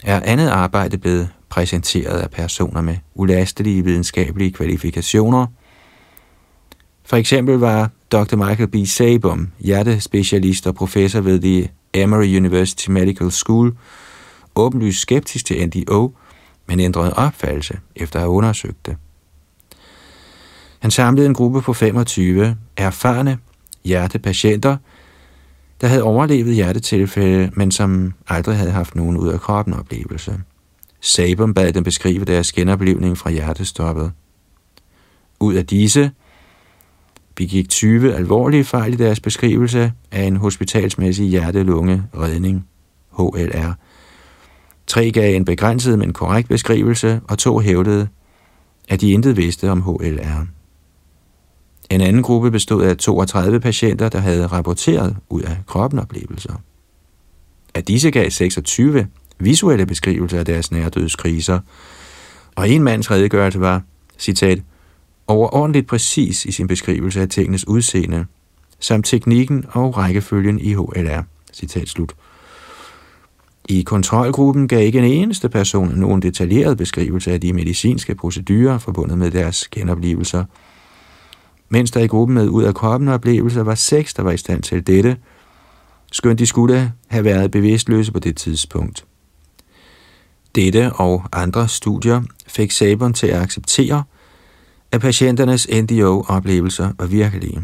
er 0.05 0.21
andet 0.25 0.49
arbejde 0.49 0.99
blevet 0.99 1.29
præsenteret 1.49 2.19
af 2.19 2.31
personer 2.31 2.81
med 2.81 2.97
ulastelige 3.15 3.85
videnskabelige 3.85 4.53
kvalifikationer. 4.53 5.47
For 7.13 7.17
eksempel 7.17 7.55
var 7.55 7.91
Dr. 8.13 8.37
Michael 8.37 8.69
B. 8.69 8.77
Sabum, 8.87 9.49
hjertespecialist 9.61 10.67
og 10.67 10.75
professor 10.75 11.21
ved 11.21 11.41
The 11.41 11.69
Emory 11.95 12.37
University 12.37 12.91
Medical 12.91 13.31
School, 13.31 13.77
åbenlyst 14.55 15.01
skeptisk 15.01 15.47
til 15.47 15.69
NDO, 15.69 16.15
men 16.67 16.81
ændrede 16.81 17.15
opfattelse 17.15 17.79
efter 17.97 18.19
at 18.19 18.21
have 18.21 18.31
undersøgt 18.31 18.87
det. 18.87 18.97
Han 20.79 20.91
samlede 20.91 21.27
en 21.27 21.35
gruppe 21.35 21.63
på 21.63 21.73
25 21.73 22.57
erfarne 22.77 23.39
hjertepatienter, 23.85 24.77
der 25.81 25.87
havde 25.87 26.03
overlevet 26.03 26.55
hjertetilfælde, 26.55 27.51
men 27.55 27.71
som 27.71 28.13
aldrig 28.29 28.57
havde 28.57 28.71
haft 28.71 28.95
nogen 28.95 29.17
ud 29.17 29.29
af 29.29 29.41
kroppen 29.41 29.75
oplevelse. 29.75 30.41
Sabum 31.01 31.55
bad 31.55 31.73
dem 31.73 31.85
beskrive 31.85 32.25
deres 32.25 32.53
genoplevning 32.53 33.19
fra 33.19 33.31
hjertestoppet. 33.31 34.13
Ud 35.41 35.55
af 35.55 35.67
disse 35.67 36.11
begik 37.35 37.69
20 37.69 38.15
alvorlige 38.15 38.65
fejl 38.65 38.93
i 38.93 38.97
deres 38.97 39.21
beskrivelse 39.21 39.93
af 40.11 40.23
en 40.23 40.37
hospitalsmæssig 40.37 41.27
hjerte-lunge-redning, 41.27 42.67
HLR. 43.19 43.73
Tre 44.87 45.11
gav 45.11 45.37
en 45.37 45.45
begrænset, 45.45 45.99
men 45.99 46.13
korrekt 46.13 46.49
beskrivelse, 46.49 47.21
og 47.29 47.39
to 47.39 47.59
hævdede, 47.59 48.09
at 48.89 49.01
de 49.01 49.11
intet 49.11 49.37
vidste 49.37 49.71
om 49.71 49.83
HLR. 49.83 50.47
En 51.91 52.01
anden 52.01 52.23
gruppe 52.23 52.51
bestod 52.51 52.85
af 52.85 52.97
32 52.97 53.61
patienter, 53.61 54.09
der 54.09 54.19
havde 54.19 54.47
rapporteret 54.47 55.17
ud 55.29 55.43
af 55.43 55.57
kroppenoplevelser. 55.67 56.55
Af 57.75 57.85
disse 57.85 58.11
gav 58.11 58.31
26 58.31 59.07
visuelle 59.39 59.87
beskrivelser 59.87 60.39
af 60.39 60.45
deres 60.45 60.73
nærdødskriser, 60.73 61.61
og 62.57 62.69
en 62.69 62.83
mands 62.83 63.11
redegørelse 63.11 63.61
var, 63.61 63.83
citat, 64.19 64.63
overordentligt 65.27 65.87
præcis 65.87 66.45
i 66.45 66.53
sin 66.53 66.67
beskrivelse 66.67 67.21
af 67.21 67.29
tingenes 67.29 67.69
udseende, 67.69 68.27
samt 68.81 69.07
teknikken 69.07 69.65
og 69.73 69.97
rækkefølgen 69.97 70.61
i 70.61 70.75
HLR. 70.75 71.23
Citat 71.53 71.89
slut. 71.89 72.15
I 73.69 73.83
kontrolgruppen 73.83 74.69
gav 74.69 74.87
ikke 74.87 74.99
en 74.99 75.05
eneste 75.05 75.49
person 75.49 75.89
nogen 75.89 76.23
detaljeret 76.23 76.77
beskrivelse 76.77 77.33
af 77.33 77.41
de 77.41 77.53
medicinske 77.53 78.15
procedurer 78.15 78.79
forbundet 78.79 79.19
med 79.19 79.31
deres 79.31 79.69
genoplevelser, 79.69 80.45
mens 81.69 81.91
der 81.91 82.01
i 82.01 82.07
gruppen 82.07 82.35
med 82.35 82.49
ud 82.49 82.63
af 82.63 82.75
kroppen 82.75 83.09
oplevelser 83.09 83.63
var 83.63 83.75
seks, 83.75 84.15
der 84.15 84.23
var 84.23 84.31
i 84.31 84.37
stand 84.37 84.63
til 84.63 84.87
dette, 84.87 85.17
skønt 86.13 86.39
de 86.39 86.47
skulle 86.47 86.93
have 87.07 87.25
været 87.25 87.51
bevidstløse 87.51 88.13
på 88.13 88.19
det 88.19 88.37
tidspunkt. 88.37 89.05
Dette 90.55 90.93
og 90.93 91.23
andre 91.33 91.69
studier 91.69 92.23
fik 92.47 92.71
Sabon 92.71 93.13
til 93.13 93.27
at 93.27 93.43
acceptere, 93.43 94.05
at 94.93 95.01
patienternes 95.01 95.69
NDO-oplevelser 95.69 96.89
var 96.99 97.07
virkelige. 97.07 97.63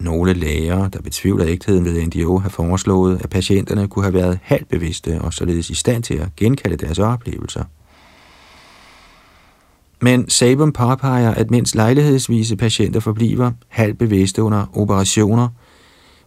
Nogle 0.00 0.32
læger, 0.32 0.88
der 0.88 1.00
betvivler 1.02 1.46
ægtheden 1.48 1.84
ved 1.84 2.06
NDO, 2.06 2.38
har 2.38 2.48
foreslået, 2.48 3.20
at 3.24 3.30
patienterne 3.30 3.88
kunne 3.88 4.04
have 4.04 4.14
været 4.14 4.38
halvbevidste 4.42 5.20
og 5.20 5.32
således 5.32 5.70
i 5.70 5.74
stand 5.74 6.02
til 6.02 6.14
at 6.14 6.36
genkalde 6.36 6.76
deres 6.76 6.98
oplevelser. 6.98 7.64
Men 10.02 10.30
Sabum 10.30 10.72
påpeger, 10.72 11.34
at 11.34 11.50
mens 11.50 11.74
lejlighedsvise 11.74 12.56
patienter 12.56 13.00
forbliver 13.00 13.52
halvbevidste 13.68 14.42
under 14.42 14.78
operationer, 14.78 15.48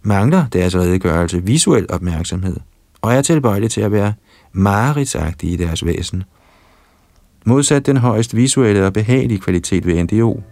mangler 0.02 0.46
deres 0.48 0.76
redegørelse 0.76 1.44
visuel 1.44 1.86
opmærksomhed 1.90 2.58
og 3.02 3.14
er 3.14 3.22
tilbøjelige 3.22 3.70
til 3.70 3.82
at 3.82 3.92
være 3.92 4.14
mareridsagtige 4.52 5.54
i 5.54 5.56
deres 5.56 5.86
væsen. 5.86 6.24
Modsat 7.46 7.86
den 7.86 7.98
højst 7.98 8.36
visuelle 8.36 8.86
og 8.86 8.94
behagelige 8.94 9.40
kvalitet 9.40 9.86
ved 9.86 10.04
NDO. 10.04 10.44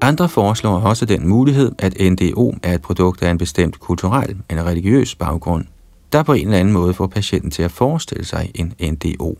Andre 0.00 0.28
foreslår 0.28 0.80
også 0.80 1.04
den 1.06 1.28
mulighed, 1.28 1.72
at 1.78 2.12
NDO 2.12 2.54
er 2.62 2.74
et 2.74 2.82
produkt 2.82 3.22
af 3.22 3.30
en 3.30 3.38
bestemt 3.38 3.80
kulturel 3.80 4.36
eller 4.50 4.64
religiøs 4.64 5.14
baggrund, 5.14 5.64
der 6.12 6.22
på 6.22 6.32
en 6.32 6.46
eller 6.46 6.58
anden 6.58 6.74
måde 6.74 6.94
får 6.94 7.06
patienten 7.06 7.50
til 7.50 7.62
at 7.62 7.70
forestille 7.70 8.24
sig 8.24 8.50
en 8.54 8.72
NDO. 8.92 9.38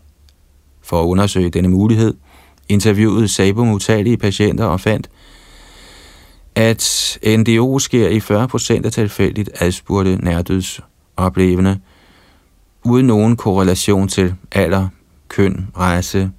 For 0.81 1.01
at 1.01 1.05
undersøge 1.05 1.49
denne 1.49 1.69
mulighed, 1.69 2.13
interviewede 2.69 3.27
Sabo 3.27 3.63
Mutali 3.63 4.17
patienter 4.17 4.65
og 4.65 4.79
fandt, 4.79 5.09
at 6.55 7.17
NDO 7.27 7.79
sker 7.79 8.09
i 8.09 8.17
40% 8.17 8.85
af 8.85 8.91
tilfældigt 8.91 9.49
adspurgte 9.59 10.15
nærdødsoplevende, 10.15 11.79
uden 12.83 13.07
nogen 13.07 13.35
korrelation 13.35 14.07
til 14.07 14.35
alder, 14.51 14.87
køn, 15.27 15.67
race, 15.77 16.31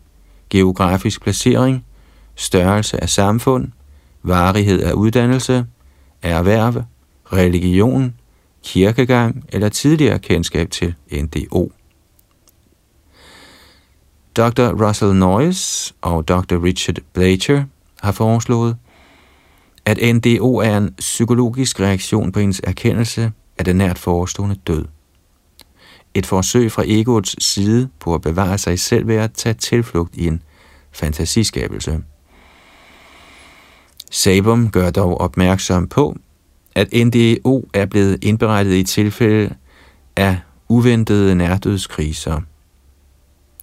geografisk 0.51 1.23
placering, 1.23 1.85
størrelse 2.35 3.03
af 3.03 3.09
samfund, 3.09 3.69
varighed 4.23 4.83
af 4.83 4.93
uddannelse, 4.93 5.67
erhverv, 6.23 6.85
religion, 7.33 8.15
kirkegang 8.65 9.45
eller 9.49 9.69
tidligere 9.69 10.19
kendskab 10.19 10.71
til 10.71 10.95
NDO. 11.13 11.73
Dr. 14.37 14.87
Russell 14.87 15.15
Noyes 15.15 15.95
og 16.01 16.29
Dr. 16.29 16.65
Richard 16.65 16.97
Blacher 17.13 17.65
har 18.03 18.13
foreslået, 18.13 18.77
at 19.87 20.15
NDO 20.17 20.57
er 20.57 20.77
en 20.77 20.95
psykologisk 20.99 21.81
reaktion 21.81 22.33
på 22.33 22.41
ens 22.41 22.61
erkendelse 22.65 23.33
af 23.59 23.65
den 23.65 23.77
nært 23.77 23.99
forestående 23.99 24.57
død. 24.67 24.85
Et 26.15 26.27
forsøg 26.27 26.73
fra 26.73 26.83
egoets 26.87 27.45
side 27.45 27.89
på 28.01 28.15
at 28.15 28.23
bevare 28.23 28.59
sig 28.59 28.79
selv 28.79 29.09
ved 29.09 29.17
at 29.17 29.33
tage 29.33 29.55
tilflugt 29.55 30.17
i 30.17 30.27
en 30.27 30.43
fantasiskabelse. 30.93 32.03
Sabum 34.11 34.71
gør 34.71 34.91
dog 34.91 35.21
opmærksom 35.21 35.89
på, 35.89 36.17
at 36.75 37.07
NDO 37.07 37.69
er 37.73 37.87
blevet 37.87 38.25
indberettet 38.25 38.75
i 38.75 38.83
tilfælde 38.83 39.55
af 40.17 40.39
uventede 40.69 41.35
nærdødskriser. 41.35 42.41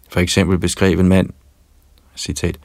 For 0.09 0.19
eksempel 0.19 0.59
beskrev 0.59 0.99
en 0.99 1.07
mand, 1.07 1.29
citat, 2.15 2.59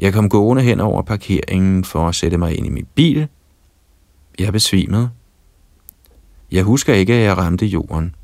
jeg 0.00 0.12
kom 0.12 0.28
gående 0.28 0.62
hen 0.62 0.80
over 0.80 1.02
parkeringen 1.02 1.84
for 1.84 2.08
at 2.08 2.14
sætte 2.14 2.38
mig 2.38 2.58
ind 2.58 2.66
i 2.66 2.70
min 2.70 2.86
bil. 2.94 3.28
Jeg 4.38 4.52
besvimede. 4.52 5.10
Jeg 6.52 6.64
husker 6.64 6.94
ikke, 6.94 7.14
at 7.14 7.24
jeg 7.24 7.38
ramte 7.38 7.66
jorden. 7.66 8.14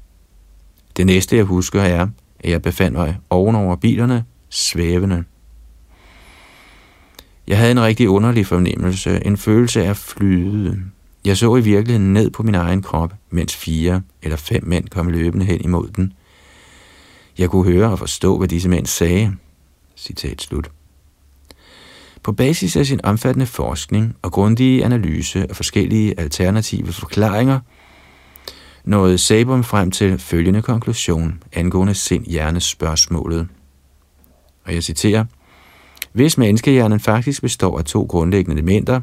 Det 0.96 1.06
næste, 1.06 1.36
jeg 1.36 1.44
husker, 1.44 1.82
er, 1.82 2.08
at 2.40 2.50
jeg 2.50 2.62
befandt 2.62 2.98
mig 2.98 3.18
ovenover 3.30 3.76
bilerne, 3.76 4.24
svævende. 4.48 5.24
Jeg 7.46 7.58
havde 7.58 7.70
en 7.70 7.80
rigtig 7.80 8.08
underlig 8.08 8.46
fornemmelse, 8.46 9.26
en 9.26 9.36
følelse 9.36 9.84
af 9.84 9.96
flyde. 9.96 10.82
Jeg 11.24 11.36
så 11.36 11.56
i 11.56 11.60
virkeligheden 11.60 12.12
ned 12.12 12.30
på 12.30 12.42
min 12.42 12.54
egen 12.54 12.82
krop, 12.82 13.14
mens 13.30 13.56
fire 13.56 14.02
eller 14.22 14.36
fem 14.36 14.64
mænd 14.64 14.88
kom 14.88 15.08
løbende 15.08 15.46
hen 15.46 15.60
imod 15.60 15.88
den. 15.88 16.12
Jeg 17.38 17.50
kunne 17.50 17.72
høre 17.72 17.90
og 17.90 17.98
forstå, 17.98 18.38
hvad 18.38 18.48
disse 18.48 18.68
mænd 18.68 18.86
sagde. 18.86 19.36
Citat 19.96 20.42
slut. 20.42 20.70
På 22.26 22.32
basis 22.32 22.76
af 22.76 22.86
sin 22.86 23.00
omfattende 23.04 23.46
forskning 23.46 24.16
og 24.22 24.32
grundige 24.32 24.84
analyse 24.84 25.46
af 25.50 25.56
forskellige 25.56 26.20
alternative 26.20 26.92
forklaringer, 26.92 27.60
nåede 28.84 29.18
Sabum 29.18 29.64
frem 29.64 29.90
til 29.90 30.18
følgende 30.18 30.62
konklusion 30.62 31.42
angående 31.52 31.94
sind-hjernes 31.94 32.64
spørgsmålet. 32.64 33.48
Og 34.64 34.74
jeg 34.74 34.82
citerer, 34.82 35.24
hvis 36.12 36.38
menneskehjernen 36.38 37.00
faktisk 37.00 37.42
består 37.42 37.78
af 37.78 37.84
to 37.84 38.02
grundlæggende 38.02 38.56
elementer, 38.56 39.00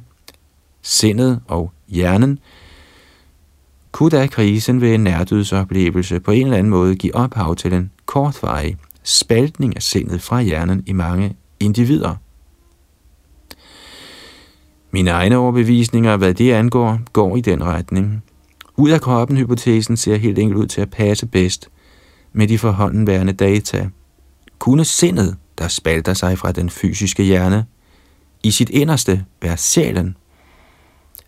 sindet 0.81 1.41
og 1.47 1.71
hjernen, 1.87 2.39
kunne 3.91 4.09
da 4.09 4.27
krisen 4.27 4.81
ved 4.81 4.93
en 4.93 5.03
nærdødsoplevelse 5.03 6.19
på 6.19 6.31
en 6.31 6.43
eller 6.43 6.57
anden 6.57 6.71
måde 6.71 6.95
give 6.95 7.15
ophav 7.15 7.55
til 7.55 7.73
en 7.73 7.91
kortvarig 8.05 8.77
spaltning 9.03 9.75
af 9.75 9.81
sindet 9.81 10.21
fra 10.21 10.41
hjernen 10.41 10.83
i 10.87 10.93
mange 10.93 11.35
individer. 11.59 12.15
Mine 14.93 15.09
egne 15.09 15.37
overbevisninger, 15.37 16.17
hvad 16.17 16.33
det 16.33 16.51
angår, 16.51 16.99
går 17.13 17.37
i 17.37 17.41
den 17.41 17.63
retning. 17.63 18.23
Ud 18.77 18.89
af 18.89 19.01
kroppen-hypotesen 19.01 19.97
ser 19.97 20.15
helt 20.15 20.39
enkelt 20.39 20.59
ud 20.59 20.67
til 20.67 20.81
at 20.81 20.89
passe 20.89 21.25
bedst 21.25 21.69
med 22.33 22.47
de 22.47 22.57
forhåndenværende 22.57 23.33
data. 23.33 23.89
Kunne 24.59 24.85
sindet 24.85 25.35
der 25.57 25.67
spalter 25.67 26.13
sig 26.13 26.37
fra 26.37 26.51
den 26.51 26.69
fysiske 26.69 27.23
hjerne, 27.23 27.65
i 28.43 28.51
sit 28.51 28.69
inderste 28.69 29.25
være 29.41 29.57
sjælen, 29.57 30.17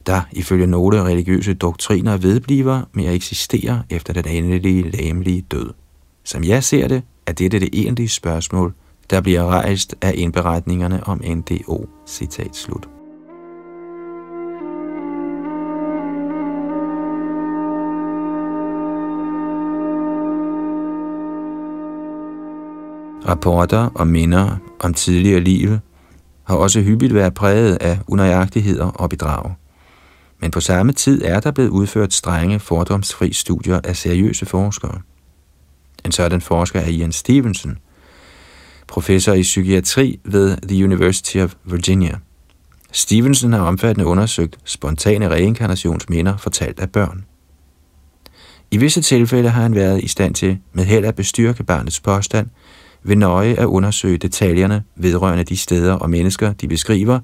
der 0.05 0.21
ifølge 0.31 0.67
nogle 0.67 1.03
religiøse 1.03 1.53
doktriner 1.53 2.17
vedbliver 2.17 2.81
med 2.93 3.05
at 3.05 3.13
eksistere 3.13 3.83
efter 3.89 4.13
den 4.13 4.27
endelige 4.27 4.91
læmelige 4.91 5.41
død. 5.41 5.73
Som 6.23 6.43
jeg 6.43 6.63
ser 6.63 6.87
det, 6.87 7.03
er 7.25 7.31
dette 7.31 7.59
det 7.59 7.69
egentlige 7.73 8.09
spørgsmål, 8.09 8.73
der 9.09 9.21
bliver 9.21 9.45
rejst 9.45 9.95
af 10.01 10.13
indberetningerne 10.15 11.07
om 11.07 11.21
NDO. 11.25 11.89
Citat 12.07 12.55
slut. 12.55 12.94
Rapporter 23.27 23.89
og 23.95 24.07
minder 24.07 24.57
om 24.79 24.93
tidligere 24.93 25.39
liv 25.39 25.77
har 26.43 26.55
også 26.55 26.81
hyppigt 26.81 27.13
været 27.13 27.33
præget 27.33 27.75
af 27.75 27.99
unøjagtigheder 28.07 28.85
og 28.85 29.09
bedrag. 29.09 29.53
Men 30.41 30.51
på 30.51 30.59
samme 30.59 30.93
tid 30.93 31.21
er 31.23 31.39
der 31.39 31.51
blevet 31.51 31.69
udført 31.69 32.13
strenge, 32.13 32.59
fordomsfri 32.59 33.33
studier 33.33 33.79
af 33.83 33.95
seriøse 33.95 34.45
forskere. 34.45 35.01
En 36.05 36.11
sådan 36.11 36.41
forsker 36.41 36.79
er 36.79 36.87
Ian 36.87 37.11
Stevenson, 37.11 37.77
professor 38.87 39.33
i 39.33 39.41
psykiatri 39.41 40.19
ved 40.23 40.57
The 40.67 40.83
University 40.83 41.37
of 41.37 41.55
Virginia. 41.63 42.17
Stevenson 42.91 43.53
har 43.53 43.61
omfattende 43.61 44.05
undersøgt 44.05 44.57
spontane 44.63 45.29
reinkarnationsminder 45.29 46.37
fortalt 46.37 46.79
af 46.79 46.91
børn. 46.91 47.25
I 48.71 48.77
visse 48.77 49.01
tilfælde 49.01 49.49
har 49.49 49.61
han 49.61 49.75
været 49.75 50.03
i 50.03 50.07
stand 50.07 50.35
til 50.35 50.57
med 50.73 50.85
held 50.85 51.05
at 51.05 51.15
bestyrke 51.15 51.63
barnets 51.63 51.99
påstand– 51.99 52.47
ved 53.05 53.15
nøje 53.15 53.53
at 53.53 53.65
undersøge 53.65 54.17
detaljerne 54.17 54.83
vedrørende 54.95 55.43
de 55.43 55.57
steder 55.57 55.93
og 55.93 56.09
mennesker, 56.09 56.53
de 56.53 56.67
beskriver, 56.67 57.19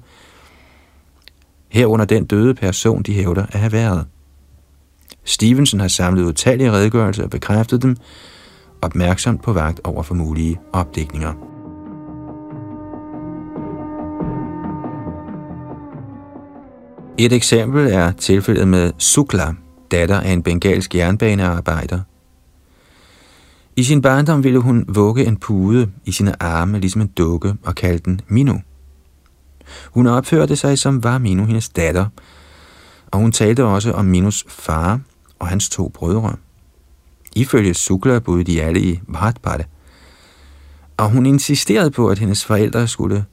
herunder 1.68 2.04
den 2.04 2.24
døde 2.24 2.54
person, 2.54 3.02
de 3.02 3.12
hævder 3.12 3.46
at 3.52 3.60
have 3.60 3.72
været. 3.72 4.06
Stevenson 5.24 5.80
har 5.80 5.88
samlet 5.88 6.24
utallige 6.24 6.72
redegørelser 6.72 7.24
og 7.24 7.30
bekræftet 7.30 7.82
dem, 7.82 7.96
opmærksomt 8.82 9.42
på 9.42 9.52
vagt 9.52 9.80
over 9.84 10.02
for 10.02 10.14
mulige 10.14 10.60
opdækninger. 10.72 11.32
Et 17.18 17.32
eksempel 17.32 17.92
er 17.92 18.12
tilfældet 18.12 18.68
med 18.68 18.92
Sukla, 18.98 19.54
datter 19.90 20.20
af 20.20 20.32
en 20.32 20.42
bengalsk 20.42 20.94
jernbanearbejder, 20.94 22.00
i 23.76 23.82
sin 23.82 24.02
barndom 24.02 24.44
ville 24.44 24.58
hun 24.58 24.84
vugge 24.88 25.24
en 25.24 25.36
pude 25.36 25.90
i 26.04 26.12
sine 26.12 26.42
arme, 26.42 26.80
ligesom 26.80 27.00
en 27.00 27.06
dukke, 27.08 27.54
og 27.62 27.74
kaldte 27.74 28.04
den 28.04 28.20
Minu. 28.28 28.60
Hun 29.90 30.06
opførte 30.06 30.56
sig 30.56 30.78
som 30.78 31.04
var 31.04 31.18
Minu 31.18 31.44
hendes 31.44 31.68
datter, 31.68 32.06
og 33.10 33.20
hun 33.20 33.32
talte 33.32 33.64
også 33.64 33.92
om 33.92 34.04
Minus 34.04 34.44
far 34.48 35.00
og 35.38 35.48
hans 35.48 35.68
to 35.68 35.88
brødre. 35.88 36.36
Ifølge 37.36 37.74
Sukla 37.74 38.18
boede 38.18 38.44
de 38.44 38.62
alle 38.62 38.80
i 38.80 39.00
Bhatpade, 39.12 39.64
og 40.96 41.10
hun 41.10 41.26
insisterede 41.26 41.90
på, 41.90 42.08
at 42.08 42.18
hendes 42.18 42.44
forældre 42.44 42.88
skulle 42.88 43.24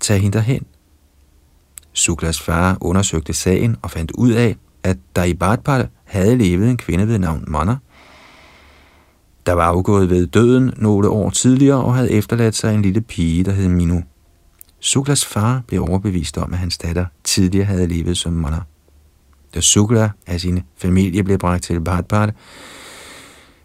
tage 0.00 0.20
hende 0.20 0.38
derhen. 0.38 0.66
Suklas 1.92 2.40
far 2.40 2.78
undersøgte 2.80 3.32
sagen 3.32 3.76
og 3.82 3.90
fandt 3.90 4.12
ud 4.12 4.30
af, 4.30 4.56
at 4.82 4.96
der 5.16 5.24
i 5.24 5.34
Bhatpade 5.34 5.88
havde 6.04 6.36
levet 6.36 6.70
en 6.70 6.76
kvinde 6.76 7.08
ved 7.08 7.18
navn 7.18 7.44
Manner, 7.48 7.76
der 9.46 9.52
var 9.52 9.64
afgået 9.64 10.10
ved 10.10 10.26
døden 10.26 10.72
nogle 10.76 11.08
år 11.08 11.30
tidligere 11.30 11.84
og 11.84 11.94
havde 11.94 12.10
efterladt 12.10 12.54
sig 12.54 12.74
en 12.74 12.82
lille 12.82 13.00
pige, 13.00 13.44
der 13.44 13.52
hed 13.52 13.68
Minu. 13.68 14.02
Suklas 14.80 15.24
far 15.24 15.62
blev 15.66 15.82
overbevist 15.82 16.38
om, 16.38 16.52
at 16.52 16.58
hans 16.58 16.78
datter 16.78 17.06
tidligere 17.24 17.66
havde 17.66 17.86
levet 17.86 18.16
som 18.16 18.32
Mana. 18.32 18.60
Da 19.54 19.60
Sukla 19.60 20.10
af 20.26 20.40
sin 20.40 20.62
familie 20.76 21.22
blev 21.24 21.38
bragt 21.38 21.62
til 21.62 21.80
Bhatpat, 21.80 22.34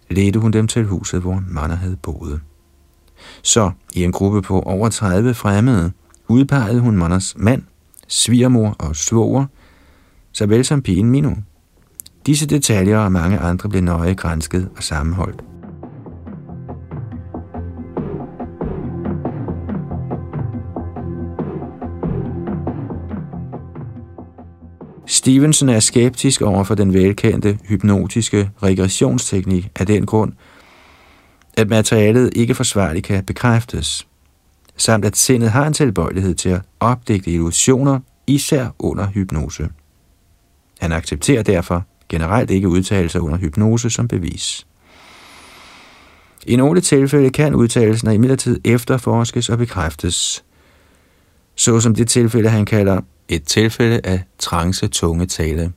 ledte 0.10 0.40
hun 0.40 0.52
dem 0.52 0.68
til 0.68 0.86
huset, 0.86 1.22
hvor 1.22 1.44
Mana 1.48 1.74
havde 1.74 1.98
boet. 2.02 2.42
Så 3.44 3.72
i 3.94 4.04
en 4.04 4.12
gruppe 4.12 4.42
på 4.42 4.60
over 4.60 4.90
30 4.90 5.34
fremmede 5.34 5.92
udpegede 6.28 6.80
hun 6.80 6.98
Manas 6.98 7.34
mand, 7.38 7.64
svigermor 8.08 8.76
og 8.80 8.96
svoger, 8.96 9.46
såvel 10.32 10.66
som 10.66 10.82
pigen 10.82 11.10
Minu. 11.10 11.36
Disse 12.26 12.48
detaljer 12.48 12.98
og 12.98 13.12
mange 13.12 13.40
andre 13.40 13.70
blev 13.70 13.82
nøje 13.82 14.14
grænsket 14.14 14.70
og 14.78 14.84
sammenholdt. 14.84 15.51
Stevenson 25.22 25.70
er 25.70 25.80
skeptisk 25.80 26.42
over 26.42 26.64
for 26.64 26.76
den 26.76 26.94
velkendte 26.94 27.60
hypnotiske 27.68 28.50
regressionsteknik 28.64 29.70
af 29.76 29.86
den 29.86 30.06
grund, 30.06 30.34
at 31.58 31.70
materialet 31.70 32.30
ikke 32.36 32.56
forsvarligt 32.56 33.06
kan 33.06 33.26
bekræftes, 33.26 34.08
samt 34.78 35.06
at 35.06 35.18
sindet 35.18 35.52
har 35.52 35.68
en 35.68 35.74
tilbøjelighed 35.74 36.36
til 36.36 36.50
at 36.50 36.62
opdægte 36.80 37.32
illusioner, 37.32 38.00
især 38.28 38.68
under 38.80 39.08
hypnose. 39.08 39.70
Han 40.80 40.92
accepterer 40.92 41.44
derfor 41.44 41.86
generelt 42.10 42.52
ikke 42.52 42.68
udtalelser 42.68 43.20
under 43.20 43.38
hypnose 43.38 43.90
som 43.90 44.08
bevis. 44.08 44.68
I 46.48 46.56
nogle 46.56 46.82
tilfælde 46.82 47.30
kan 47.30 47.56
udtalelsen 47.56 48.12
imidlertid 48.12 48.60
efterforskes 48.64 49.50
og 49.50 49.58
bekræftes, 49.58 50.44
såsom 51.56 51.96
det 51.96 52.08
tilfælde, 52.08 52.50
han 52.50 52.66
kalder 52.66 53.02
et 53.32 53.44
tilfælde 53.44 54.02
af 54.04 54.24
trance 54.40 54.88
tunge 54.88 55.26
tale. 55.26 55.72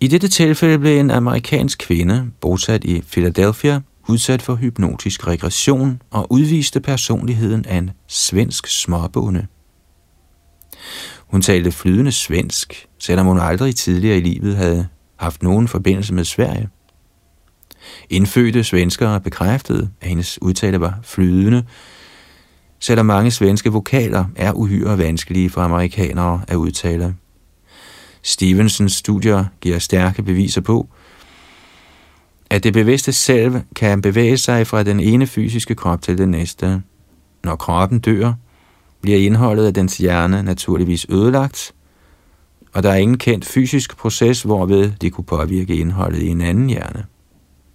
I 0.00 0.08
dette 0.08 0.28
tilfælde 0.28 0.78
blev 0.78 1.00
en 1.00 1.10
amerikansk 1.10 1.78
kvinde, 1.78 2.30
bosat 2.40 2.84
i 2.84 3.00
Philadelphia, 3.00 3.80
udsat 4.08 4.42
for 4.42 4.54
hypnotisk 4.54 5.26
regression 5.26 6.02
og 6.10 6.32
udviste 6.32 6.80
personligheden 6.80 7.64
af 7.66 7.76
en 7.76 7.90
svensk 8.06 8.66
småbonde. 8.66 9.46
Hun 11.18 11.42
talte 11.42 11.72
flydende 11.72 12.12
svensk, 12.12 12.86
selvom 12.98 13.26
hun 13.26 13.38
aldrig 13.38 13.76
tidligere 13.76 14.16
i 14.16 14.20
livet 14.20 14.56
havde 14.56 14.88
haft 15.16 15.42
nogen 15.42 15.68
forbindelse 15.68 16.14
med 16.14 16.24
Sverige. 16.24 16.68
Indfødte 18.10 18.64
svenskere 18.64 19.20
bekræftede, 19.20 19.90
at 20.00 20.08
hendes 20.08 20.42
udtale 20.42 20.80
var 20.80 20.98
flydende, 21.02 21.64
selvom 22.80 23.06
mange 23.06 23.30
svenske 23.30 23.72
vokaler 23.72 24.24
er 24.36 24.52
uhyre 24.52 24.98
vanskelige 24.98 25.50
for 25.50 25.60
amerikanere 25.60 26.40
at 26.48 26.56
udtale. 26.56 27.14
Stevensons 28.22 28.92
studier 28.92 29.44
giver 29.60 29.78
stærke 29.78 30.22
beviser 30.22 30.60
på, 30.60 30.88
at 32.50 32.64
det 32.64 32.72
bevidste 32.72 33.12
selv 33.12 33.60
kan 33.76 34.02
bevæge 34.02 34.36
sig 34.36 34.66
fra 34.66 34.82
den 34.82 35.00
ene 35.00 35.26
fysiske 35.26 35.74
krop 35.74 36.02
til 36.02 36.18
den 36.18 36.30
næste. 36.30 36.82
Når 37.44 37.56
kroppen 37.56 37.98
dør, 37.98 38.32
bliver 39.02 39.18
indholdet 39.18 39.66
af 39.66 39.74
dens 39.74 39.98
hjerne 39.98 40.42
naturligvis 40.42 41.06
ødelagt, 41.08 41.74
og 42.72 42.82
der 42.82 42.90
er 42.90 42.96
ingen 42.96 43.18
kendt 43.18 43.44
fysisk 43.44 43.96
proces, 43.96 44.42
hvorved 44.42 44.92
det 45.00 45.12
kunne 45.12 45.24
påvirke 45.24 45.76
indholdet 45.76 46.22
i 46.22 46.28
en 46.28 46.40
anden 46.40 46.70
hjerne. 46.70 47.04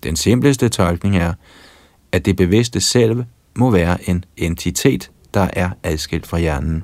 Den 0.03 0.15
simpleste 0.15 0.69
tolkning 0.69 1.17
er, 1.17 1.33
at 2.11 2.25
det 2.25 2.35
bevidste 2.35 2.81
selv 2.81 3.23
må 3.57 3.71
være 3.71 4.09
en 4.09 4.25
entitet, 4.37 5.11
der 5.33 5.49
er 5.53 5.69
adskilt 5.83 6.27
fra 6.27 6.39
hjernen. 6.39 6.83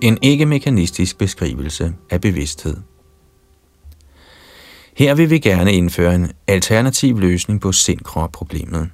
En 0.00 0.18
ikke-mekanistisk 0.22 1.18
beskrivelse 1.18 1.94
af 2.10 2.20
bevidsthed. 2.20 2.76
Her 4.96 5.14
vil 5.14 5.30
vi 5.30 5.38
gerne 5.38 5.72
indføre 5.72 6.14
en 6.14 6.32
alternativ 6.46 7.18
løsning 7.18 7.60
på 7.60 7.72
sind-krop-problemet. 7.72 8.90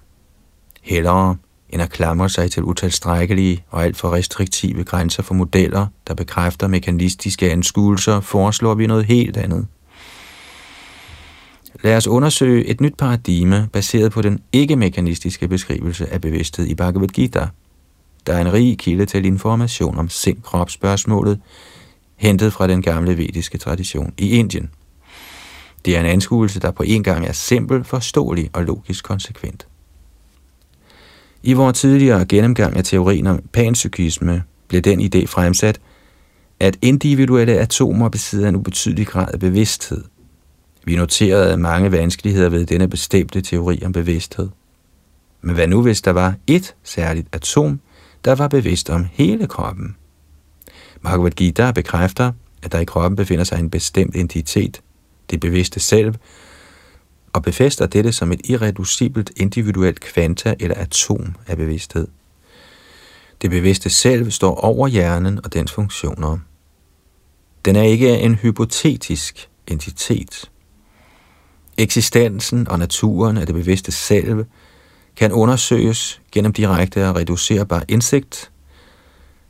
Hellere 0.82 1.36
end 1.72 1.82
at 1.82 1.90
klamre 1.90 2.28
sig 2.28 2.50
til 2.50 2.62
utalstrækkelige 2.62 3.64
og 3.70 3.84
alt 3.84 3.96
for 3.96 4.12
restriktive 4.12 4.84
grænser 4.84 5.22
for 5.22 5.34
modeller, 5.34 5.86
der 6.08 6.14
bekræfter 6.14 6.68
mekanistiske 6.68 7.50
anskuelser, 7.50 8.20
foreslår 8.20 8.74
vi 8.74 8.86
noget 8.86 9.04
helt 9.04 9.36
andet. 9.36 9.66
Lad 11.82 11.96
os 11.96 12.06
undersøge 12.06 12.66
et 12.66 12.80
nyt 12.80 12.94
paradigme 12.98 13.68
baseret 13.72 14.12
på 14.12 14.22
den 14.22 14.38
ikke-mekanistiske 14.52 15.48
beskrivelse 15.48 16.12
af 16.12 16.20
bevidsthed 16.20 16.66
i 16.66 16.74
Bhagavad 16.74 17.08
Gita. 17.08 17.48
Der 18.26 18.34
er 18.34 18.40
en 18.40 18.52
rig 18.52 18.78
kilde 18.78 19.06
til 19.06 19.24
information 19.24 19.98
om 19.98 20.08
sind-krop-spørgsmålet, 20.08 21.40
hentet 22.16 22.52
fra 22.52 22.66
den 22.66 22.82
gamle 22.82 23.18
vediske 23.18 23.58
tradition 23.58 24.12
i 24.18 24.30
Indien. 24.30 24.70
Det 25.84 25.96
er 25.96 26.00
en 26.00 26.06
anskuelse, 26.06 26.60
der 26.60 26.70
på 26.70 26.82
en 26.82 27.02
gang 27.02 27.26
er 27.26 27.32
simpel, 27.32 27.84
forståelig 27.84 28.50
og 28.52 28.64
logisk 28.64 29.04
konsekvent. 29.04 29.66
I 31.42 31.52
vores 31.52 31.80
tidligere 31.80 32.26
gennemgang 32.26 32.76
af 32.76 32.84
teorien 32.84 33.26
om 33.26 33.42
panpsykisme 33.52 34.42
blev 34.68 34.82
den 34.82 35.00
idé 35.00 35.26
fremsat, 35.26 35.80
at 36.60 36.78
individuelle 36.82 37.58
atomer 37.58 38.08
besidder 38.08 38.48
en 38.48 38.56
ubetydelig 38.56 39.06
grad 39.06 39.28
af 39.32 39.40
bevidsthed, 39.40 40.04
Vi 40.84 40.96
noterede 40.96 41.56
mange 41.56 41.92
vanskeligheder 41.92 42.48
ved 42.48 42.66
denne 42.66 42.88
bestemte 42.88 43.40
teori 43.40 43.82
om 43.84 43.92
bevidsthed. 43.92 44.48
Men 45.42 45.54
hvad 45.54 45.68
nu, 45.68 45.82
hvis 45.82 46.02
der 46.02 46.10
var 46.10 46.34
et 46.46 46.74
særligt 46.82 47.28
atom, 47.32 47.80
der 48.24 48.34
var 48.34 48.48
bevidst 48.48 48.90
om 48.90 49.06
hele 49.12 49.46
kroppen? 49.46 49.96
Bhagavad 51.02 51.30
Gita 51.30 51.70
bekræfter, 51.70 52.32
at 52.62 52.72
der 52.72 52.78
i 52.78 52.84
kroppen 52.84 53.16
befinder 53.16 53.44
sig 53.44 53.58
en 53.58 53.70
bestemt 53.70 54.16
entitet, 54.16 54.80
det 55.30 55.40
bevidste 55.40 55.80
selv, 55.80 56.14
og 57.32 57.42
befæster 57.42 57.86
dette 57.86 58.12
som 58.12 58.32
et 58.32 58.40
irreducibelt 58.44 59.32
individuelt 59.36 60.00
kvanta 60.00 60.54
eller 60.60 60.76
atom 60.76 61.34
af 61.46 61.56
bevidsthed. 61.56 62.08
Det 63.42 63.50
bevidste 63.50 63.90
selv 63.90 64.30
står 64.30 64.54
over 64.54 64.88
hjernen 64.88 65.40
og 65.44 65.52
dens 65.52 65.72
funktioner. 65.72 66.38
Den 67.64 67.76
er 67.76 67.82
ikke 67.82 68.18
en 68.18 68.34
hypotetisk 68.34 69.48
entitet. 69.66 70.50
Eksistensen 71.78 72.68
og 72.68 72.78
naturen 72.78 73.36
af 73.36 73.46
det 73.46 73.54
bevidste 73.54 73.92
selv 73.92 74.44
kan 75.16 75.32
undersøges 75.32 76.20
gennem 76.32 76.52
direkte 76.52 77.08
og 77.08 77.16
reducerbar 77.16 77.84
indsigt, 77.88 78.50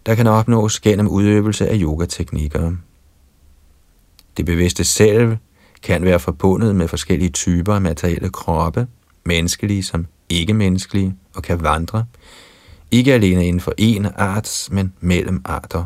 der 0.07 0.15
kan 0.15 0.27
opnås 0.27 0.81
gennem 0.81 1.09
udøvelse 1.09 1.69
af 1.69 1.79
yogateknikker. 1.81 2.73
Det 4.37 4.47
bevidste 4.47 4.85
selv 4.85 5.37
kan 5.83 6.05
være 6.05 6.21
forbundet 6.21 6.77
med 6.77 6.89
forskellige 6.89 7.31
typer 7.31 7.75
af 7.75 7.81
materielle 7.81 8.31
kroppe, 8.31 8.87
menneskelige 9.25 9.83
som 9.83 10.07
ikke-menneskelige, 10.29 11.15
og 11.35 11.43
kan 11.43 11.63
vandre, 11.63 12.05
ikke 12.91 13.15
alene 13.15 13.47
inden 13.47 13.61
for 13.61 13.75
en 13.79 14.07
art, 14.17 14.69
men 14.71 14.93
mellem 15.01 15.43
arter. 15.45 15.85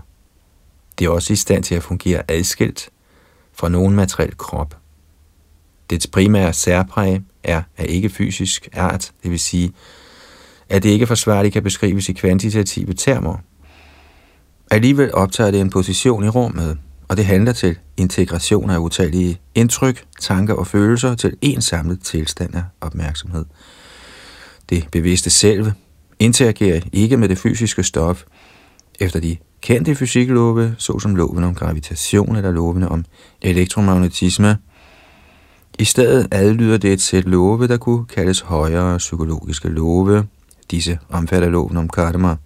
Det 0.99 1.05
er 1.05 1.11
også 1.11 1.33
i 1.33 1.37
stand 1.37 1.65
til 1.65 1.75
at 1.75 1.83
fungere 1.83 2.23
adskilt 2.29 2.89
fra 3.53 3.69
nogen 3.69 3.95
materiel 3.95 4.37
krop. 4.37 4.77
Dets 5.91 6.07
primære 6.07 6.53
særpræg 6.53 7.21
er 7.43 7.63
af 7.77 7.87
ikke-fysisk 7.89 8.69
art, 8.73 9.13
det 9.23 9.31
vil 9.31 9.41
sige, 9.41 9.73
at 10.69 10.83
det 10.83 10.91
ikke 10.91 11.07
forsvarligt 11.07 11.53
kan 11.53 11.63
beskrives 11.63 12.09
i 12.09 12.13
kvantitative 12.13 12.95
termer. 12.95 13.37
Alligevel 14.71 15.15
optager 15.15 15.51
det 15.51 15.61
en 15.61 15.71
position 15.71 16.25
i 16.25 16.29
rummet, 16.29 16.79
og 17.09 17.17
det 17.17 17.25
handler 17.25 17.53
til 17.53 17.79
integration 17.97 18.71
af 18.71 18.79
utallige 18.79 19.41
indtryk, 19.55 20.05
tanker 20.21 20.55
og 20.55 20.67
følelser 20.67 21.15
til 21.15 21.37
en 21.41 21.63
samlet 21.63 22.01
tilstand 22.01 22.55
af 22.55 22.63
opmærksomhed. 22.81 23.45
Det 24.71 24.89
bevidste 24.93 25.31
selve 25.31 25.75
interagerer 26.19 26.81
ikke 26.93 27.17
med 27.17 27.29
det 27.29 27.39
fysiske 27.39 27.83
stof 27.83 28.25
efter 29.01 29.21
de 29.21 29.37
kendte 29.61 29.95
fysiklove, 29.95 30.75
såsom 30.79 31.15
loven 31.15 31.45
om 31.45 31.55
gravitation 31.55 32.37
eller 32.37 32.51
lovene 32.51 32.89
om 32.89 33.05
elektromagnetisme. 33.43 34.59
I 35.79 35.85
stedet 35.85 36.29
adlyder 36.31 36.79
det 36.79 36.93
et 36.93 37.01
sæt 37.01 37.25
love, 37.25 37.67
der 37.67 37.77
kunne 37.77 38.05
kaldes 38.07 38.41
højere 38.41 38.99
psykologiske 38.99 39.69
love. 39.69 40.27
Disse 40.71 40.99
omfatter 41.09 41.49
loven 41.49 41.77
om 41.77 41.89
karma, 41.89 42.37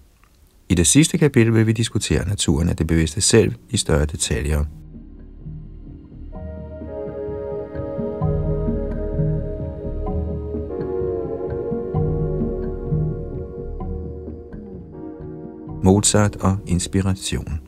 i 0.71 0.75
det 0.75 0.87
sidste 0.87 1.19
kapitel 1.19 1.55
vil 1.55 1.67
vi 1.67 1.73
diskutere 1.73 2.29
naturen 2.29 2.69
af 2.69 2.77
det 2.77 2.87
bevidste 2.87 3.21
selv 3.21 3.55
i 3.71 3.77
større 3.77 4.05
detaljer. 4.05 4.65
Mozart 15.85 16.37
og 16.37 16.57
inspiration 16.67 17.61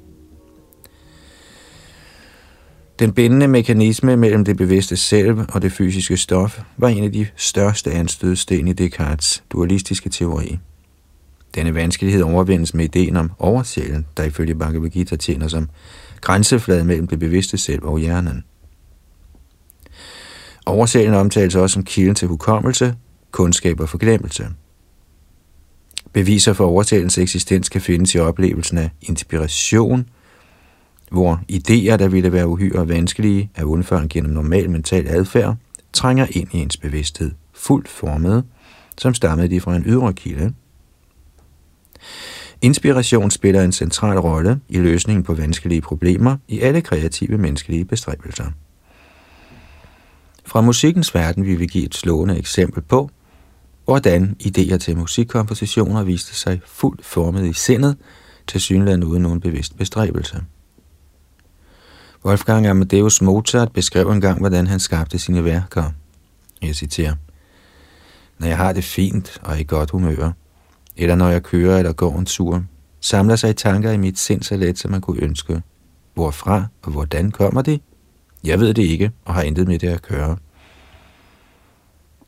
Den 2.99 3.13
bindende 3.13 3.49
mekanisme 3.49 4.17
mellem 4.17 4.45
det 4.45 4.57
bevidste 4.57 4.97
selv 4.97 5.39
og 5.49 5.63
det 5.63 5.73
fysiske 5.73 6.17
stof 6.17 6.61
var 6.77 6.89
en 6.89 7.05
af 7.05 7.13
de 7.13 7.27
største 7.37 7.91
anstødsten 7.91 8.69
i 8.69 8.73
Descartes' 8.73 9.43
dualistiske 9.53 10.09
teori. 10.09 10.59
Denne 11.55 11.75
vanskelighed 11.75 12.23
overvindes 12.23 12.75
med 12.75 12.85
ideen 12.85 13.17
om 13.17 13.31
oversjælen, 13.39 14.07
der 14.17 14.25
ifølge 14.25 14.55
Bhagavad 14.55 14.91
Gita 14.91 15.17
tjener 15.17 15.49
som 15.49 15.69
grænseflade 16.21 16.85
mellem 16.85 17.07
det 17.07 17.19
bevidste 17.19 17.59
selv 17.59 17.85
og 17.85 17.99
hjernen. 17.99 18.45
Oversjælen 20.67 21.15
omtales 21.15 21.55
også 21.55 21.75
som 21.75 21.85
kilden 21.85 22.15
til 22.15 22.29
hukommelse, 22.29 22.95
kundskab 23.31 23.81
og 23.81 23.89
forglemmelse. 23.89 24.49
Beviser 26.13 26.53
for 26.53 26.67
oversjælens 26.67 27.19
eksistens 27.19 27.69
kan 27.69 27.81
findes 27.81 28.15
i 28.15 28.19
oplevelsen 28.19 28.79
af 28.79 28.91
inspiration, 29.03 30.09
hvor 31.11 31.41
idéer, 31.53 31.97
der 31.97 32.09
ville 32.09 32.33
være 32.33 32.49
uhyre 32.49 32.89
vanskelige 32.89 33.51
at 33.55 33.65
undføre 33.65 34.09
gennem 34.09 34.33
normal 34.33 34.71
mental 34.71 35.09
adfærd, 35.09 35.57
trænger 35.93 36.27
ind 36.31 36.49
i 36.53 36.59
ens 36.59 36.77
bevidsthed, 36.77 37.31
fuldt 37.53 37.89
formet, 37.89 38.45
som 38.99 39.15
stammede 39.15 39.49
de 39.49 39.61
fra 39.61 39.77
en 39.77 39.83
ydre 39.87 40.13
kilde, 40.13 40.55
Inspiration 42.63 43.31
spiller 43.31 43.63
en 43.63 43.73
central 43.73 44.19
rolle 44.19 44.61
i 44.69 44.79
løsningen 44.79 45.25
på 45.25 45.35
vanskelige 45.35 45.81
problemer 45.81 46.37
i 46.49 46.61
alle 46.61 46.81
kreative 46.81 47.39
menneskelige 47.39 47.85
bestræbelser. 47.85 48.51
Fra 50.45 50.61
musikkens 50.61 51.15
verden 51.15 51.47
vil 51.47 51.59
vi 51.59 51.67
give 51.67 51.85
et 51.85 51.95
slående 51.95 52.39
eksempel 52.39 52.83
på, 52.83 53.11
hvordan 53.85 54.37
idéer 54.43 54.77
til 54.77 54.97
musikkompositioner 54.97 56.03
viste 56.03 56.35
sig 56.35 56.61
fuldt 56.67 57.05
formet 57.05 57.47
i 57.47 57.53
sindet, 57.53 57.97
til 58.47 58.61
synligheden 58.61 59.05
uden 59.05 59.23
nogen 59.23 59.41
bevidst 59.41 59.77
bestræbelse. 59.77 60.43
Wolfgang 62.25 62.67
Amadeus 62.67 63.23
Mozart 63.23 63.73
beskrev 63.73 64.11
engang, 64.11 64.39
hvordan 64.39 64.67
han 64.67 64.81
skabte 64.81 65.19
sine 65.19 65.45
værker. 65.45 65.91
Jeg 66.63 66.77
citerer. 66.77 67.15
Når 68.39 68.47
jeg 68.47 68.57
har 68.57 68.73
det 68.73 68.85
fint 68.85 69.39
og 69.43 69.61
i 69.61 69.65
godt 69.65 69.91
humør, 69.91 70.33
eller 70.97 71.15
når 71.15 71.29
jeg 71.29 71.43
kører 71.43 71.79
eller 71.79 71.93
går 71.93 72.19
en 72.19 72.27
tur, 72.27 72.65
samler 73.01 73.37
sig 73.37 73.57
tanker 73.57 73.91
i 73.91 73.97
mit 73.97 74.19
sind 74.19 74.43
så 74.43 74.57
let, 74.57 74.79
som 74.79 74.91
man 74.91 75.01
kunne 75.01 75.23
ønske. 75.23 75.63
Hvorfra 76.15 76.67
og 76.83 76.93
hvordan 76.93 77.31
kommer 77.31 77.63
det? 77.63 77.81
Jeg 78.45 78.61
ved 78.61 78.75
det 78.75 78.83
ikke, 78.83 79.11
og 79.25 79.35
har 79.35 79.43
intet 79.43 79.69
med 79.69 79.79
det 79.79 79.89
at 79.89 80.03
køre. 80.03 80.37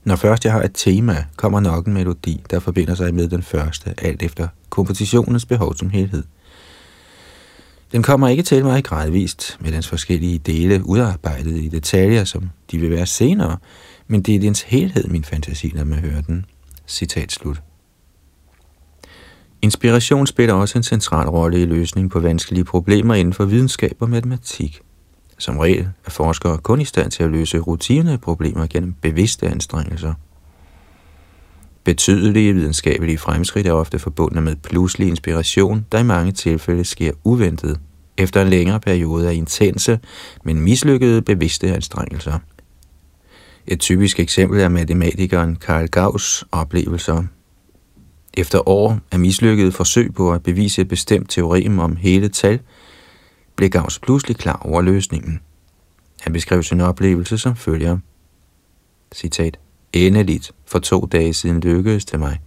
Når 0.05 0.17
først 0.17 0.45
jeg 0.45 0.53
har 0.53 0.63
et 0.63 0.71
tema, 0.75 1.25
kommer 1.37 1.61
nok 1.61 1.87
en 1.87 1.93
melodi, 1.95 2.45
der 2.51 2.61
forbinder 2.61 2.95
sig 2.95 3.15
med 3.15 3.29
den 3.29 3.43
første, 3.43 3.95
alt 3.99 4.23
efter 4.23 4.49
kompositionens 4.71 5.47
behov 5.47 5.75
som 5.75 5.91
helhed. 5.91 6.23
Den 7.93 8.03
kommer 8.03 8.29
ikke 8.29 8.43
til 8.43 8.65
mig 8.65 8.85
gradvist 8.85 9.57
med 9.61 9.73
dens 9.73 9.89
forskellige 9.89 10.39
dele 10.39 10.87
udarbejdet 10.87 11.57
i 11.57 11.69
detaljer, 11.69 12.25
som 12.25 12.51
de 12.71 12.79
vil 12.79 12.91
være 12.91 13.07
senere, 13.07 13.57
men 14.07 14.23
det 14.23 14.35
er 14.35 14.41
dens 14.41 14.63
helhed, 14.63 15.09
min 15.09 15.25
fantasi, 15.25 15.73
når 15.75 15.85
man 15.85 15.99
hører 15.99 16.21
den. 16.21 16.47
Citat 16.87 17.33
slut. 17.33 17.63
Inspiration 19.65 20.27
spiller 20.27 20.55
også 20.55 20.79
en 20.79 20.83
central 20.83 21.29
rolle 21.29 21.63
i 21.63 21.65
løsningen 21.65 22.11
på 22.11 22.21
vanskelige 22.21 22.65
problemer 22.65 23.15
inden 23.15 23.35
for 23.35 23.45
videnskab 23.45 23.97
og 24.01 24.11
matematik. 24.11 24.81
Som 25.39 25.59
regel 25.59 25.89
er 26.07 26.11
forskere 26.11 26.59
kun 26.59 26.81
i 26.81 26.85
stand 26.85 27.11
til 27.11 27.23
at 27.23 27.31
løse 27.31 27.59
rutineproblemer 27.59 28.67
gennem 28.67 28.93
bevidste 28.93 29.49
anstrengelser. 29.49 30.15
Betydelige 31.85 32.55
videnskabelige 32.55 33.19
fremskridt 33.19 33.67
er 33.67 33.73
ofte 33.73 33.99
forbundet 33.99 34.43
med 34.43 34.57
pludselig 34.57 35.09
inspiration, 35.09 35.87
der 35.93 35.99
i 35.99 36.03
mange 36.05 36.33
tilfælde 36.33 36.85
sker 36.85 37.13
uventet, 37.25 37.81
efter 38.17 38.43
en 38.43 38.49
længere 38.49 38.81
periode 38.81 39.29
af 39.29 39.35
intense, 39.35 40.01
men 40.45 40.61
mislykkede 40.61 41.23
bevidste 41.23 41.75
anstrengelser. 41.75 42.39
Et 43.67 43.81
typisk 43.81 44.21
eksempel 44.21 44.61
er 44.61 44.69
matematikeren 44.69 45.57
Carl 45.57 45.89
Gauss' 45.97 46.49
oplevelser 46.53 47.25
efter 48.37 48.69
år 48.69 49.01
af 49.13 49.21
mislykkede 49.21 49.73
forsøg 49.73 50.15
på 50.15 50.33
at 50.33 50.43
bevise 50.43 50.81
et 50.81 50.89
bestemt 50.89 51.31
teorem 51.31 51.79
om 51.79 51.97
hele 51.97 52.29
tal, 52.29 52.61
blev 53.57 53.71
Gauss 53.71 53.99
pludselig 53.99 54.37
klar 54.37 54.61
over 54.63 54.83
løsningen. 54.83 55.41
Han 56.21 56.33
beskrev 56.33 56.63
sin 56.63 56.81
oplevelse 56.81 57.39
som 57.39 57.57
følger. 57.57 57.99
Citat. 59.15 59.59
Endeligt 59.93 60.53
for 60.67 60.79
to 60.79 61.09
dage 61.13 61.35
siden 61.35 61.61
lykkedes 61.61 62.05
det 62.05 62.21
mig. 62.21 62.41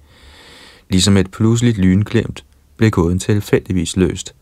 Ligesom 0.90 1.18
et 1.18 1.32
pludseligt 1.32 1.78
lynklemt 1.78 2.46
blev 2.78 2.92
gåden 2.92 3.20
tilfældigvis 3.20 3.98
løst. 3.98 4.36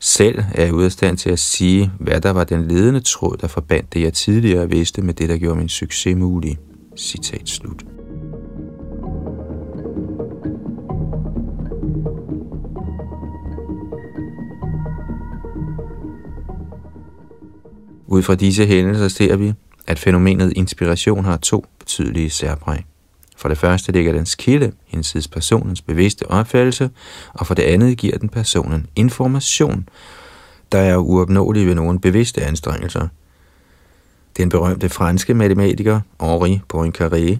Selv 0.00 0.38
er 0.54 0.64
jeg 0.64 0.74
ude 0.74 0.84
af 0.84 0.92
stand 0.92 1.18
til 1.18 1.30
at 1.30 1.38
sige, 1.38 1.92
hvad 2.00 2.20
der 2.20 2.30
var 2.30 2.44
den 2.44 2.68
ledende 2.68 3.00
tråd, 3.00 3.36
der 3.36 3.46
forbandt 3.46 3.94
det, 3.94 4.02
jeg 4.02 4.12
tidligere 4.12 4.70
vidste 4.70 5.02
med 5.02 5.14
det, 5.14 5.28
der 5.28 5.38
gjorde 5.38 5.58
min 5.58 5.68
succes 5.68 6.16
mulig. 6.16 6.58
Citat 6.96 7.48
slut. 7.48 7.97
Ud 18.10 18.22
fra 18.22 18.34
disse 18.34 18.66
hændelser 18.66 19.08
ser 19.08 19.36
vi, 19.36 19.52
at 19.86 19.98
fænomenet 19.98 20.52
inspiration 20.56 21.24
har 21.24 21.36
to 21.36 21.66
betydelige 21.78 22.30
særpræg. 22.30 22.84
For 23.36 23.48
det 23.48 23.58
første 23.58 23.92
ligger 23.92 24.12
dens 24.12 24.34
kilde 24.34 24.72
hinsides 24.86 25.28
personens 25.28 25.82
bevidste 25.82 26.30
opfattelse, 26.30 26.90
og 27.32 27.46
for 27.46 27.54
det 27.54 27.62
andet 27.62 27.98
giver 27.98 28.18
den 28.18 28.28
personen 28.28 28.86
information, 28.96 29.88
der 30.72 30.78
er 30.78 30.96
uopnåelig 30.96 31.66
ved 31.66 31.74
nogen 31.74 32.00
bevidste 32.00 32.44
anstrengelser. 32.44 33.08
Den 34.36 34.48
berømte 34.48 34.88
franske 34.88 35.34
matematiker 35.34 36.00
Henri 36.20 36.60
Poincaré 36.74 37.36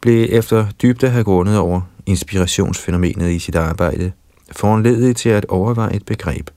blev 0.00 0.26
efter 0.30 0.66
dybt 0.82 1.04
at 1.04 1.12
have 1.12 1.24
grundet 1.24 1.58
over 1.58 1.80
inspirationsfænomenet 2.06 3.30
i 3.30 3.38
sit 3.38 3.54
arbejde 3.54 4.12
foranledet 4.52 5.16
til 5.16 5.28
at 5.28 5.44
overveje 5.44 5.94
et 5.94 6.06
begreb, 6.06 6.50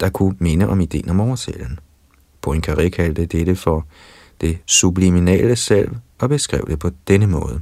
der 0.00 0.08
kunne 0.08 0.36
minde 0.38 0.68
om 0.68 0.80
ideen 0.80 1.10
om 1.10 1.20
oversælen. 1.20 1.78
Poincaré 2.46 2.88
kaldte 2.88 3.26
dette 3.26 3.56
for 3.56 3.86
det 4.40 4.58
subliminale 4.66 5.56
selv 5.56 5.90
og 6.18 6.28
beskrev 6.28 6.64
det 6.68 6.78
på 6.78 6.90
denne 7.08 7.26
måde. 7.26 7.60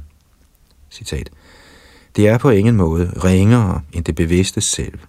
Citat. 0.91 1.29
Det 2.15 2.27
er 2.27 2.37
på 2.37 2.49
ingen 2.49 2.75
måde 2.75 3.13
ringere 3.23 3.81
end 3.93 4.05
det 4.05 4.15
bevidste 4.15 4.61
selv. 4.61 4.99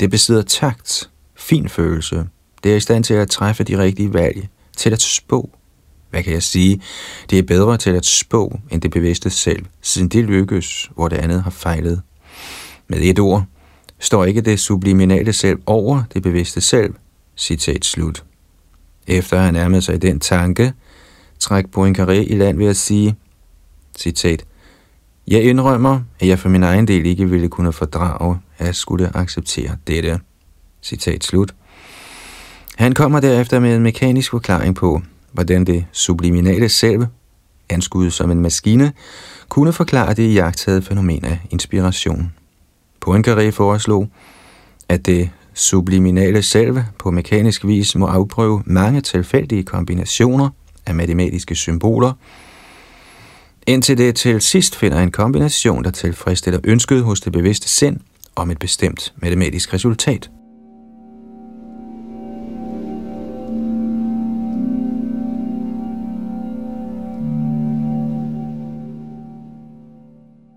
Det 0.00 0.10
besidder 0.10 0.42
takt, 0.42 1.10
fin 1.36 1.68
følelse. 1.68 2.26
Det 2.64 2.72
er 2.72 2.76
i 2.76 2.80
stand 2.80 3.04
til 3.04 3.14
at 3.14 3.30
træffe 3.30 3.64
de 3.64 3.78
rigtige 3.78 4.14
valg, 4.14 4.48
til 4.76 4.90
at 4.90 5.02
spå. 5.02 5.50
Hvad 6.10 6.22
kan 6.22 6.32
jeg 6.32 6.42
sige? 6.42 6.82
Det 7.30 7.38
er 7.38 7.42
bedre 7.42 7.76
til 7.76 7.90
at 7.90 8.06
spå 8.06 8.58
end 8.70 8.82
det 8.82 8.90
bevidste 8.90 9.30
selv, 9.30 9.66
siden 9.82 10.08
det 10.08 10.24
lykkes, 10.24 10.90
hvor 10.94 11.08
det 11.08 11.16
andet 11.16 11.42
har 11.42 11.50
fejlet. 11.50 12.02
Med 12.88 12.98
et 13.00 13.18
ord, 13.18 13.44
står 13.98 14.24
ikke 14.24 14.40
det 14.40 14.60
subliminale 14.60 15.32
selv 15.32 15.58
over 15.66 16.02
det 16.14 16.22
bevidste 16.22 16.60
selv. 16.60 16.94
Citat 17.36 17.84
slut. 17.84 18.24
Efter 19.08 19.36
at 19.36 19.42
have 19.42 19.52
nærmet 19.52 19.84
sig 19.84 20.02
den 20.02 20.20
tanke, 20.20 20.72
træk 21.38 21.64
Poincaré 21.76 22.12
i 22.12 22.36
land 22.36 22.58
ved 22.58 22.66
at 22.66 22.76
sige, 22.76 23.16
citat, 23.98 24.44
Jeg 25.28 25.42
indrømmer, 25.42 26.00
at 26.20 26.28
jeg 26.28 26.38
for 26.38 26.48
min 26.48 26.62
egen 26.62 26.88
del 26.88 27.06
ikke 27.06 27.30
ville 27.30 27.48
kunne 27.48 27.72
fordrage, 27.72 28.38
at 28.58 28.76
skulle 28.76 29.16
acceptere 29.16 29.76
dette. 29.86 30.20
Citat 30.82 31.24
slut. 31.24 31.54
Han 32.76 32.92
kommer 32.92 33.20
derefter 33.20 33.60
med 33.60 33.76
en 33.76 33.82
mekanisk 33.82 34.30
forklaring 34.30 34.74
på, 34.74 35.02
hvordan 35.32 35.64
det 35.64 35.84
subliminale 35.92 36.68
selv, 36.68 37.06
anskuet 37.68 38.12
som 38.12 38.30
en 38.30 38.40
maskine, 38.40 38.92
kunne 39.48 39.72
forklare 39.72 40.14
det 40.14 40.34
jagtede 40.34 40.82
fænomen 40.82 41.24
af 41.24 41.38
inspiration. 41.50 42.32
Poincaré 43.06 43.50
foreslog, 43.50 44.08
at 44.88 45.06
det 45.06 45.30
subliminale 45.58 46.42
selve 46.42 46.86
på 46.98 47.10
mekanisk 47.10 47.66
vis 47.66 47.96
må 47.96 48.06
afprøve 48.06 48.62
mange 48.66 49.00
tilfældige 49.00 49.62
kombinationer 49.62 50.48
af 50.86 50.94
matematiske 50.94 51.54
symboler, 51.54 52.12
indtil 53.66 53.98
det 53.98 54.16
til 54.16 54.40
sidst 54.40 54.76
finder 54.76 54.98
en 54.98 55.10
kombination, 55.10 55.84
der 55.84 55.90
tilfredsstiller 55.90 56.60
ønsket 56.64 57.02
hos 57.02 57.20
det 57.20 57.32
bevidste 57.32 57.68
sind 57.68 58.00
om 58.36 58.50
et 58.50 58.58
bestemt 58.58 59.12
matematisk 59.16 59.74
resultat. 59.74 60.30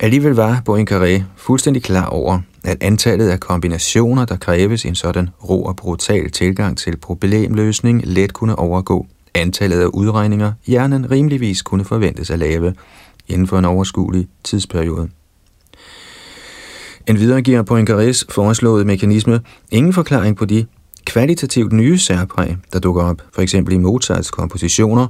Alligevel 0.04 0.34
var 0.34 0.62
Poincaré 0.70 1.24
fuldstændig 1.36 1.84
klar 1.84 2.06
over, 2.06 2.40
at 2.64 2.78
antallet 2.82 3.30
af 3.30 3.40
kombinationer, 3.40 4.26
der 4.26 4.38
kræves 4.38 4.86
en 4.86 4.96
sådan 4.96 5.30
ro 5.50 5.64
og 5.64 5.76
brutal 5.76 6.32
tilgang 6.32 6.78
til 6.78 6.98
problemløsning, 6.98 8.02
let 8.06 8.34
kunne 8.34 8.60
overgå 8.60 9.08
antallet 9.34 9.82
af 9.82 9.86
udregninger, 9.86 10.54
hjernen 10.68 11.12
rimeligvis 11.12 11.62
kunne 11.62 11.86
forventes 11.86 12.30
at 12.30 12.40
lave 12.40 12.74
inden 13.28 13.48
for 13.48 13.60
en 13.60 13.66
overskuelig 13.66 14.28
tidsperiode. 14.44 15.10
En 17.08 17.20
videre 17.20 17.42
giver 17.42 17.64
Poincarés 17.64 18.26
foreslåede 18.30 18.86
mekanisme 18.86 19.40
ingen 19.72 19.94
forklaring 19.94 20.38
på 20.38 20.46
de 20.46 20.66
kvalitativt 21.06 21.74
nye 21.74 21.98
særpræg, 21.98 22.58
der 22.74 22.80
dukker 22.80 23.04
op, 23.04 23.22
for 23.34 23.42
eksempel 23.42 23.74
i 23.74 23.78
Mozarts 23.78 24.32
kompositioner. 24.32 25.08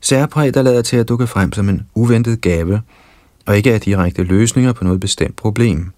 Særpræg, 0.00 0.54
der 0.54 0.62
lader 0.62 0.82
til 0.82 0.96
at 0.96 1.08
dukke 1.08 1.26
frem 1.26 1.52
som 1.52 1.68
en 1.68 1.82
uventet 1.94 2.40
gave, 2.40 2.80
og 3.46 3.56
ikke 3.56 3.70
er 3.70 3.78
direkte 3.78 4.22
løsninger 4.22 4.72
på 4.72 4.84
noget 4.84 5.00
bestemt 5.00 5.36
problem. 5.36 5.92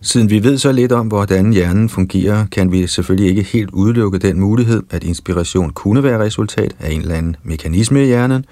Siden 0.00 0.30
vi 0.30 0.42
ved 0.42 0.58
så 0.58 0.72
lidt 0.72 0.92
om, 0.92 1.06
hvordan 1.06 1.52
hjernen 1.52 1.88
fungerer, 1.88 2.46
kan 2.46 2.72
vi 2.72 2.86
selvfølgelig 2.86 3.28
ikke 3.28 3.42
helt 3.42 3.70
udelukke 3.70 4.18
den 4.18 4.40
mulighed, 4.40 4.82
at 4.90 5.04
inspiration 5.04 5.70
kunne 5.70 6.02
være 6.02 6.18
resultat 6.18 6.76
af 6.78 6.90
en 6.90 7.00
eller 7.00 7.14
anden 7.14 7.36
mekanisme 7.42 8.02
i 8.02 8.06
hjernen. 8.06 8.44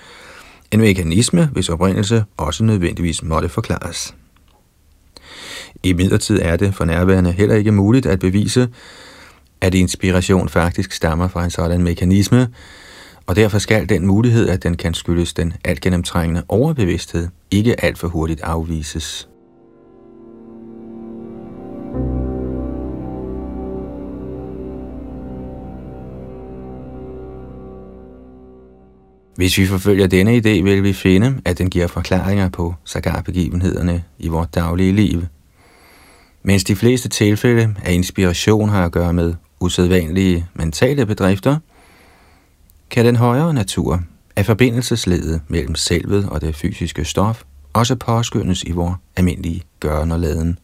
En 0.73 0.81
mekanisme, 0.81 1.49
hvis 1.53 1.69
oprindelse 1.69 2.25
også 2.37 2.65
nødvendigvis 2.65 3.23
måtte 3.23 3.49
forklares. 3.49 4.15
I 5.83 5.93
midlertid 5.93 6.39
er 6.43 6.57
det 6.57 6.75
for 6.75 6.85
nærværende 6.85 7.33
heller 7.33 7.55
ikke 7.55 7.73
muligt 7.73 8.07
at 8.07 8.19
bevise, 8.19 8.69
at 9.61 9.75
inspiration 9.75 10.49
faktisk 10.49 10.93
stammer 10.93 11.29
fra 11.29 11.45
en 11.45 11.51
sådan 11.51 11.83
mekanisme, 11.83 12.49
og 13.27 13.37
derfor 13.37 13.59
skal 13.59 13.89
den 13.89 14.07
mulighed, 14.07 14.49
at 14.49 14.63
den 14.63 14.77
kan 14.77 14.95
skyldes 14.95 15.35
den 15.35 15.53
altgennemtrængende 15.65 16.43
overbevidsthed, 16.49 17.29
ikke 17.51 17.85
alt 17.85 17.99
for 17.99 18.09
hurtigt 18.09 18.41
afvises. 18.41 19.29
Hvis 29.37 29.59
vi 29.59 29.67
forfølger 29.67 30.07
denne 30.07 30.37
idé, 30.37 30.63
vil 30.63 30.83
vi 30.83 30.93
finde, 30.93 31.41
at 31.45 31.59
den 31.59 31.71
giver 31.71 31.87
forklaringer 31.87 32.49
på 32.49 32.75
sagarbegivenhederne 32.85 34.05
i 34.19 34.29
vores 34.29 34.49
daglige 34.55 34.93
liv. 34.93 35.23
Mens 36.43 36.65
de 36.65 36.77
fleste 36.77 37.09
tilfælde 37.09 37.75
af 37.85 37.93
inspiration 37.93 38.69
har 38.69 38.85
at 38.85 38.93
gøre 38.93 39.13
med 39.13 39.35
usædvanlige 39.61 40.47
mentale 40.55 41.07
bedrifter, 41.07 41.59
kan 42.91 43.05
den 43.05 43.17
højere 43.17 43.55
natur 43.55 44.03
af 44.37 44.47
forbindelsesledet 44.47 45.41
mellem 45.49 45.75
selvet 45.75 46.29
og 46.29 46.41
det 46.41 46.55
fysiske 46.55 47.05
stof 47.05 47.43
også 47.73 47.97
påskyndes 47.97 48.63
i 48.63 48.71
vores 48.71 48.97
almindelige 49.17 49.63
gøren 49.81 50.13
og 50.13 50.21
laden. 50.21 50.59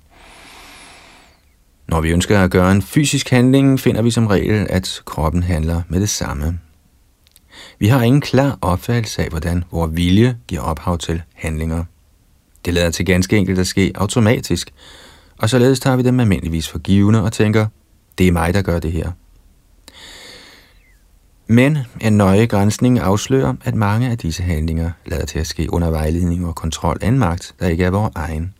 Når 1.88 2.00
vi 2.00 2.10
ønsker 2.10 2.40
at 2.40 2.50
gøre 2.50 2.72
en 2.72 2.82
fysisk 2.82 3.30
handling, 3.30 3.80
finder 3.80 4.02
vi 4.02 4.10
som 4.10 4.26
regel, 4.26 4.66
at 4.70 5.02
kroppen 5.04 5.42
handler 5.42 5.82
med 5.88 6.00
det 6.00 6.08
samme. 6.08 6.58
Vi 7.78 7.86
har 7.86 8.02
ingen 8.02 8.20
klar 8.20 8.58
opfattelse 8.60 9.22
af, 9.22 9.28
hvordan 9.28 9.64
vores 9.70 9.96
vilje 9.96 10.38
giver 10.46 10.60
ophav 10.60 10.98
til 10.98 11.22
handlinger. 11.34 11.84
Det 12.64 12.74
lader 12.74 12.90
til 12.90 13.06
ganske 13.06 13.36
enkelt 13.36 13.58
at 13.58 13.66
ske 13.66 13.92
automatisk, 13.94 14.72
og 15.38 15.50
således 15.50 15.80
tager 15.80 15.96
vi 15.96 16.02
dem 16.02 16.20
almindeligvis 16.20 16.68
for 16.68 16.78
givende 16.78 17.22
og 17.22 17.32
tænker, 17.32 17.66
det 18.18 18.28
er 18.28 18.32
mig, 18.32 18.54
der 18.54 18.62
gør 18.62 18.78
det 18.78 18.92
her. 18.92 19.10
Men 21.46 21.78
en 22.00 22.12
nøje 22.12 22.46
grænsning 22.46 22.98
afslører, 22.98 23.54
at 23.64 23.74
mange 23.74 24.10
af 24.10 24.18
disse 24.18 24.42
handlinger 24.42 24.90
lader 25.06 25.26
til 25.26 25.38
at 25.38 25.46
ske 25.46 25.72
under 25.72 25.90
vejledning 25.90 26.46
og 26.46 26.54
kontrol 26.54 26.98
af 27.00 27.08
en 27.08 27.18
magt, 27.18 27.54
der 27.60 27.68
ikke 27.68 27.84
er 27.84 27.90
vores 27.90 28.12
egen. 28.14 28.54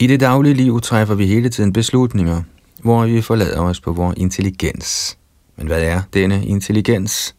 I 0.00 0.06
det 0.06 0.20
daglige 0.20 0.54
liv 0.54 0.80
træffer 0.80 1.14
vi 1.14 1.26
hele 1.26 1.48
tiden 1.48 1.72
beslutninger, 1.72 2.42
hvor 2.82 3.06
vi 3.06 3.20
forlader 3.20 3.60
os 3.60 3.80
på 3.80 3.92
vores 3.92 4.14
intelligens. 4.18 5.18
Men 5.56 5.66
hvad 5.66 5.82
er 5.82 6.02
denne 6.14 6.46
intelligens? 6.46 7.34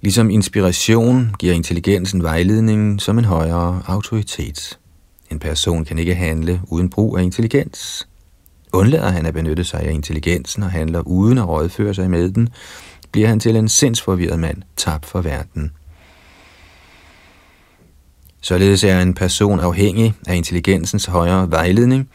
Ligesom 0.00 0.30
inspiration 0.30 1.34
giver 1.38 1.54
intelligensen 1.54 2.22
vejledningen 2.22 2.98
som 2.98 3.18
en 3.18 3.24
højere 3.24 3.82
autoritet. 3.86 4.78
En 5.30 5.38
person 5.38 5.84
kan 5.84 5.98
ikke 5.98 6.14
handle 6.14 6.60
uden 6.68 6.90
brug 6.90 7.18
af 7.18 7.22
intelligens. 7.22 8.08
Undlader 8.76 9.10
han 9.10 9.26
at 9.26 9.34
benytte 9.34 9.64
sig 9.64 9.80
af 9.80 9.92
intelligensen 9.92 10.62
og 10.62 10.70
handler 10.70 11.00
uden 11.00 11.38
at 11.38 11.48
rådføre 11.48 11.94
sig 11.94 12.10
med 12.10 12.30
den, 12.30 12.48
bliver 13.12 13.28
han 13.28 13.40
til 13.40 13.56
en 13.56 13.68
sindsforvirret 13.68 14.38
mand, 14.38 14.62
tabt 14.76 15.06
for 15.06 15.20
verden. 15.20 15.72
Således 18.40 18.84
er 18.84 19.00
en 19.00 19.14
person 19.14 19.60
afhængig 19.60 20.14
af 20.26 20.36
intelligensens 20.36 21.04
højere 21.04 21.50
vejledning, 21.50 22.08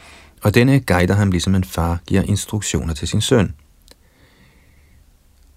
og 0.43 0.55
denne 0.55 0.79
guider 0.79 1.13
ham 1.13 1.31
ligesom 1.31 1.55
en 1.55 1.63
far 1.63 1.99
giver 2.07 2.21
instruktioner 2.21 2.93
til 2.93 3.07
sin 3.07 3.21
søn. 3.21 3.53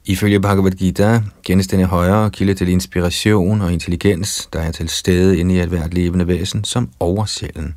Ifølge 0.05 0.41
Bhagavad 0.41 0.73
Gita 0.73 1.23
kendes 1.43 1.67
denne 1.67 1.85
højere 1.85 2.31
kilde 2.31 2.55
til 2.55 2.69
inspiration 2.69 3.61
og 3.61 3.73
intelligens, 3.73 4.49
der 4.53 4.61
er 4.61 4.73
til 4.73 4.89
stede 4.89 5.39
inde 5.39 5.55
i 5.55 5.61
et 5.61 5.69
hvert 5.69 5.95
levende 5.95 6.27
væsen, 6.27 6.65
som 6.65 6.91
oversjælen, 7.01 7.75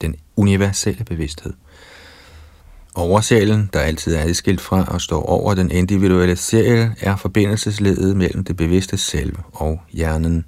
den 0.00 0.14
universelle 0.36 1.04
bevidsthed. 1.04 1.52
Oversjælen, 2.94 3.70
der 3.72 3.80
altid 3.80 4.14
er 4.14 4.22
adskilt 4.22 4.60
fra 4.60 4.84
og 4.84 5.00
står 5.00 5.22
over 5.22 5.54
den 5.54 5.70
individuelle 5.70 6.36
sjæl, 6.36 6.90
er 7.00 7.16
forbindelsesledet 7.16 8.16
mellem 8.16 8.44
det 8.44 8.56
bevidste 8.56 8.96
selv 8.96 9.36
og 9.52 9.80
hjernen. 9.92 10.44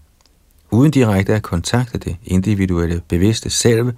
Uden 0.70 0.90
direkte 0.90 1.34
at 1.34 1.42
kontakte 1.42 1.99
det 1.99 2.16
individuelle 2.24 3.03
bevidste 3.09 3.51
selv, 3.51 3.92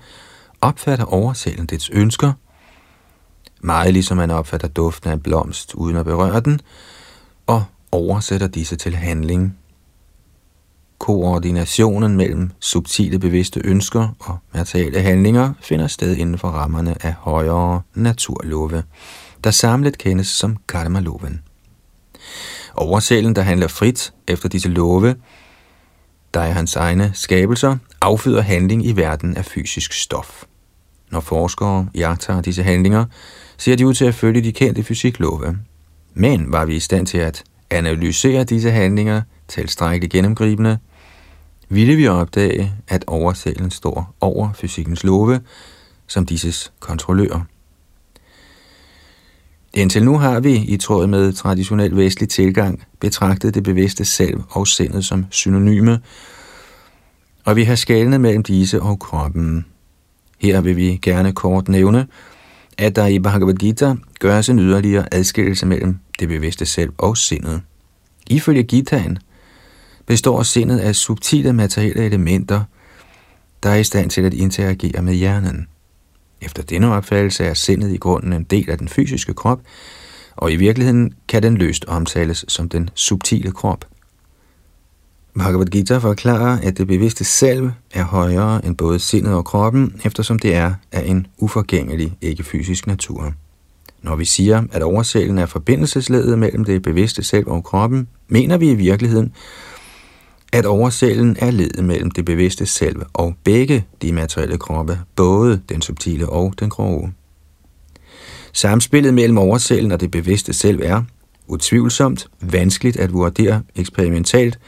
opfatter 0.61 1.05
oversjælen 1.05 1.66
dets 1.66 1.90
ønsker, 1.90 2.32
meget 3.61 3.92
ligesom 3.92 4.16
man 4.16 4.30
opfatter 4.30 4.68
duften 4.68 5.11
af 5.11 5.14
en 5.14 5.20
blomst 5.20 5.74
uden 5.74 5.96
at 5.96 6.05
berøre 6.05 6.40
den, 6.40 6.61
og 7.46 7.64
oversætter 7.92 8.46
disse 8.46 8.76
til 8.76 8.94
handling. 8.94 9.57
Koordinationen 10.99 12.16
mellem 12.16 12.51
subtile 12.61 13.18
bevidste 13.18 13.61
ønsker 13.64 14.09
og 14.18 14.38
materielle 14.55 15.01
handlinger 15.01 15.53
finder 15.61 15.86
sted 15.86 16.16
inden 16.16 16.38
for 16.38 16.49
rammerne 16.49 17.07
af 17.07 17.12
højere 17.12 17.82
naturlove, 17.94 18.82
der 19.44 19.51
samlet 19.51 19.99
kendes 19.99 20.26
som 20.26 20.57
karma-loven. 20.68 21.42
Oversælen, 22.74 23.36
der 23.36 23.42
handler 23.42 23.68
frit 23.68 24.12
efter 24.28 24.49
disse 24.49 24.68
love, 24.68 25.14
der 26.34 26.40
er 26.40 26.53
hans 26.53 26.76
egne 26.76 27.11
skabelser, 27.14 27.76
afføder 28.01 28.42
handling 28.42 28.86
i 28.86 28.92
verden 28.92 29.36
af 29.36 29.44
fysisk 29.44 29.92
stof. 29.92 30.44
Når 31.11 31.20
forskere 31.20 31.88
jagter 31.94 32.40
disse 32.40 32.62
handlinger, 32.62 33.05
ser 33.57 33.76
de 33.76 33.86
ud 33.86 33.94
til 33.94 34.05
at 34.05 34.14
følge 34.14 34.40
de 34.40 34.53
kendte 34.53 34.82
fysiklove. 34.82 35.59
Men 36.14 36.53
var 36.53 36.64
vi 36.64 36.76
i 36.76 36.80
stand 36.80 37.07
til 37.07 37.18
at 37.18 37.44
analysere 37.70 38.44
disse 38.44 38.70
handlinger 38.70 39.22
tilstrækkeligt 39.49 40.12
gennemgribende, 40.12 40.78
ville 41.68 41.96
vi 41.96 42.08
opdage, 42.08 42.72
at 42.88 43.04
oversalen 43.06 43.70
står 43.70 44.14
over 44.20 44.52
fysikkens 44.52 45.04
love, 45.04 45.40
som 46.06 46.26
disses 46.26 46.72
kontrollører. 46.80 47.40
Indtil 49.74 50.04
nu 50.04 50.18
har 50.18 50.40
vi, 50.40 50.54
i 50.54 50.76
tråd 50.76 51.06
med 51.06 51.32
traditionel 51.32 51.96
vestlig 51.96 52.28
tilgang, 52.28 52.84
betragtet 53.00 53.54
det 53.54 53.62
bevidste 53.62 54.04
selv 54.04 54.40
og 54.50 54.66
sindet 54.66 55.04
som 55.04 55.26
synonyme, 55.30 56.00
og 57.44 57.56
vi 57.56 57.64
har 57.64 57.74
skælnet 57.74 58.20
mellem 58.20 58.42
disse 58.42 58.82
og 58.82 58.98
kroppen. 58.98 59.66
Her 60.38 60.60
vil 60.60 60.76
vi 60.76 60.98
gerne 61.02 61.32
kort 61.32 61.68
nævne, 61.68 62.06
at 62.78 62.96
der 62.96 63.06
i 63.06 63.18
Bhagavad 63.18 63.54
Gita 63.54 63.94
gøres 64.20 64.48
en 64.48 64.58
yderligere 64.58 65.14
adskillelse 65.14 65.66
mellem 65.66 65.98
det 66.20 66.28
bevidste 66.28 66.66
selv 66.66 66.92
og 66.98 67.16
sindet. 67.16 67.60
Ifølge 68.26 68.62
Gitaen 68.62 69.18
består 70.09 70.42
sindet 70.42 70.78
af 70.78 70.94
subtile 70.94 71.52
materielle 71.52 72.04
elementer, 72.04 72.64
der 73.62 73.70
er 73.70 73.76
i 73.76 73.84
stand 73.84 74.11
til 74.11 74.22
at 74.22 74.34
interagere 74.34 75.02
med 75.02 75.14
hjernen. 75.14 75.66
Efter 76.40 76.62
denne 76.62 76.94
opfattelse 76.94 77.44
er 77.44 77.54
sindet 77.54 77.92
i 77.92 77.96
grunden 77.96 78.32
en 78.32 78.44
del 78.44 78.70
af 78.70 78.78
den 78.78 78.88
fysiske 78.88 79.34
krop, 79.34 79.61
og 80.36 80.52
i 80.52 80.56
virkeligheden 80.56 81.14
kan 81.28 81.42
den 81.42 81.56
løst 81.56 81.84
omtales 81.84 82.44
som 82.48 82.68
den 82.68 82.90
subtile 82.94 83.52
krop. 83.52 83.84
Bhagavad 85.34 85.66
Gita 85.66 85.98
forklarer, 85.98 86.61
at 86.61 86.78
det 86.78 86.86
bevidste 86.86 87.24
selv 87.24 87.70
er 87.94 88.04
højere 88.04 88.66
end 88.66 88.76
både 88.76 88.98
sindet 88.98 89.34
og 89.34 89.44
kroppen, 89.44 90.00
eftersom 90.04 90.38
det 90.38 90.54
er 90.54 90.74
af 90.92 91.02
en 91.06 91.26
uforgængelig, 91.38 92.16
ikke 92.20 92.42
fysisk 92.42 92.86
natur. 92.86 93.32
Når 94.02 94.16
vi 94.16 94.24
siger, 94.24 94.62
at 94.72 94.82
oversælen 94.82 95.38
er 95.38 95.46
forbindelsesledet 95.46 96.38
mellem 96.38 96.64
det 96.64 96.82
bevidste 96.82 97.22
selv 97.22 97.48
og 97.48 97.64
kroppen, 97.64 98.09
mener 98.28 98.56
vi 98.56 98.70
i 98.70 98.74
virkeligheden, 98.74 99.32
at 100.53 100.66
oversælen 100.66 101.36
er 101.40 101.51
ledet 101.51 101.84
mellem 101.84 102.11
det 102.11 102.24
bevidste 102.24 102.66
selv 102.66 102.96
og 103.12 103.34
begge 103.44 103.86
de 104.03 104.12
materielle 104.12 104.59
kroppe, 104.59 105.01
både 105.16 105.61
den 105.68 105.82
subtile 105.82 106.28
og 106.28 106.55
den 106.61 106.70
grove. 106.70 107.12
Samspillet 108.53 109.14
mellem 109.14 109.38
oversælen 109.38 109.92
og 109.92 110.01
det 110.01 110.11
bevidste 110.11 110.53
selv 110.53 110.80
er, 110.82 111.03
utvivlsomt, 111.46 112.26
vanskeligt 112.40 112.96
at 112.96 113.12
vurdere 113.12 113.62
eksperimentalt, 113.76 114.59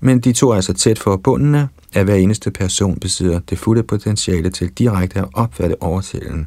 men 0.00 0.20
de 0.20 0.32
to 0.32 0.50
er 0.50 0.60
så 0.60 0.72
tæt 0.72 0.98
forbundne, 0.98 1.68
at 1.92 2.04
hver 2.04 2.14
eneste 2.14 2.50
person 2.50 3.00
besidder 3.00 3.40
det 3.50 3.58
fulde 3.58 3.82
potentiale 3.82 4.50
til 4.50 4.68
direkte 4.68 5.18
at 5.20 5.28
opfatte 5.34 5.82
oversælen. 5.82 6.46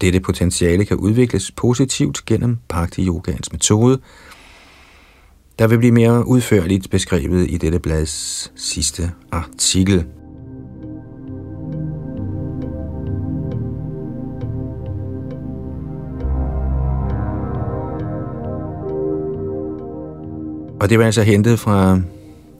Dette 0.00 0.20
potentiale 0.20 0.84
kan 0.84 0.96
udvikles 0.96 1.50
positivt 1.50 2.24
gennem 2.26 2.58
Bhakti 2.68 3.06
Yogans 3.06 3.52
metode, 3.52 3.98
der 5.58 5.66
vil 5.66 5.78
blive 5.78 5.92
mere 5.92 6.26
udførligt 6.26 6.90
beskrevet 6.90 7.50
i 7.50 7.56
dette 7.56 7.78
blads 7.78 8.52
sidste 8.56 9.10
artikel. 9.32 10.04
Og 20.80 20.90
det 20.90 20.98
var 20.98 21.04
altså 21.04 21.22
hentet 21.22 21.60
fra 21.60 22.00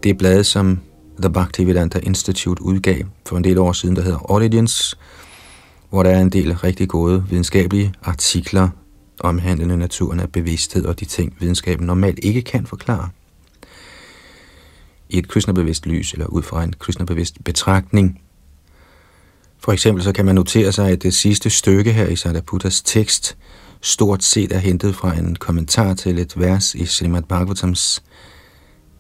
det 0.03 0.19
blad, 0.19 0.45
som 0.45 0.79
The 1.23 1.33
Bhaktivedanta 1.33 1.99
Institute 2.03 2.63
udgav 2.63 3.03
for 3.27 3.37
en 3.37 3.45
del 3.45 3.59
år 3.59 3.73
siden, 3.73 3.97
der 3.97 4.03
hedder 4.03 4.31
Origins, 4.31 4.99
hvor 5.91 6.03
der 6.03 6.11
er 6.11 6.21
en 6.21 6.31
del 6.31 6.57
rigtig 6.57 6.89
gode 6.89 7.25
videnskabelige 7.31 7.95
artikler 8.03 8.69
omhandlende 9.21 9.77
naturen 9.77 10.21
af 10.21 10.33
bevidsthed 10.33 10.85
og 10.85 11.01
de 11.01 11.05
ting, 11.05 11.37
videnskaben 11.41 11.87
normalt 11.87 12.19
ikke 12.23 12.43
kan 12.43 12.67
forklare. 12.67 13.09
I 15.09 15.19
et 15.19 15.29
kristnebevidst 15.29 15.87
lys, 15.87 16.13
eller 16.13 16.27
ud 16.27 16.43
fra 16.43 16.65
en 16.65 16.73
kristnebevidst 16.79 17.45
betragtning. 17.45 18.21
For 19.59 19.73
eksempel 19.73 20.05
så 20.05 20.13
kan 20.13 20.25
man 20.25 20.35
notere 20.35 20.73
sig, 20.73 20.91
at 20.91 21.03
det 21.03 21.15
sidste 21.15 21.51
stykke 21.51 21.93
her 21.93 22.07
i 22.07 22.17
Sadaputas 22.17 22.83
tekst 22.83 23.37
stort 23.81 24.25
set 24.25 24.53
er 24.53 24.59
hentet 24.59 24.95
fra 24.95 25.15
en 25.19 25.37
kommentar 25.37 25.95
til 25.95 26.19
et 26.19 26.41
vers 26.41 26.75
i 26.75 26.87
Srimad 26.87 27.23
Bhagavatams 27.23 28.03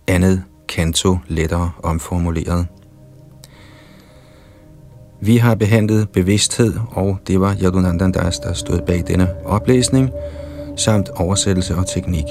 andet 0.07 0.45
kanto 0.69 1.19
lettere 1.29 1.73
omformuleret. 1.83 2.67
Vi 5.25 5.37
har 5.37 5.55
behandlet 5.55 6.09
bevidsthed, 6.11 6.75
og 6.91 7.19
det 7.27 7.41
var 7.41 7.57
Yadunandandas, 7.63 8.39
der 8.39 8.53
stod 8.53 8.81
bag 8.87 9.05
denne 9.07 9.29
oplæsning, 9.45 10.11
samt 10.77 11.09
oversættelse 11.09 11.75
og 11.75 11.87
teknik. 11.87 12.25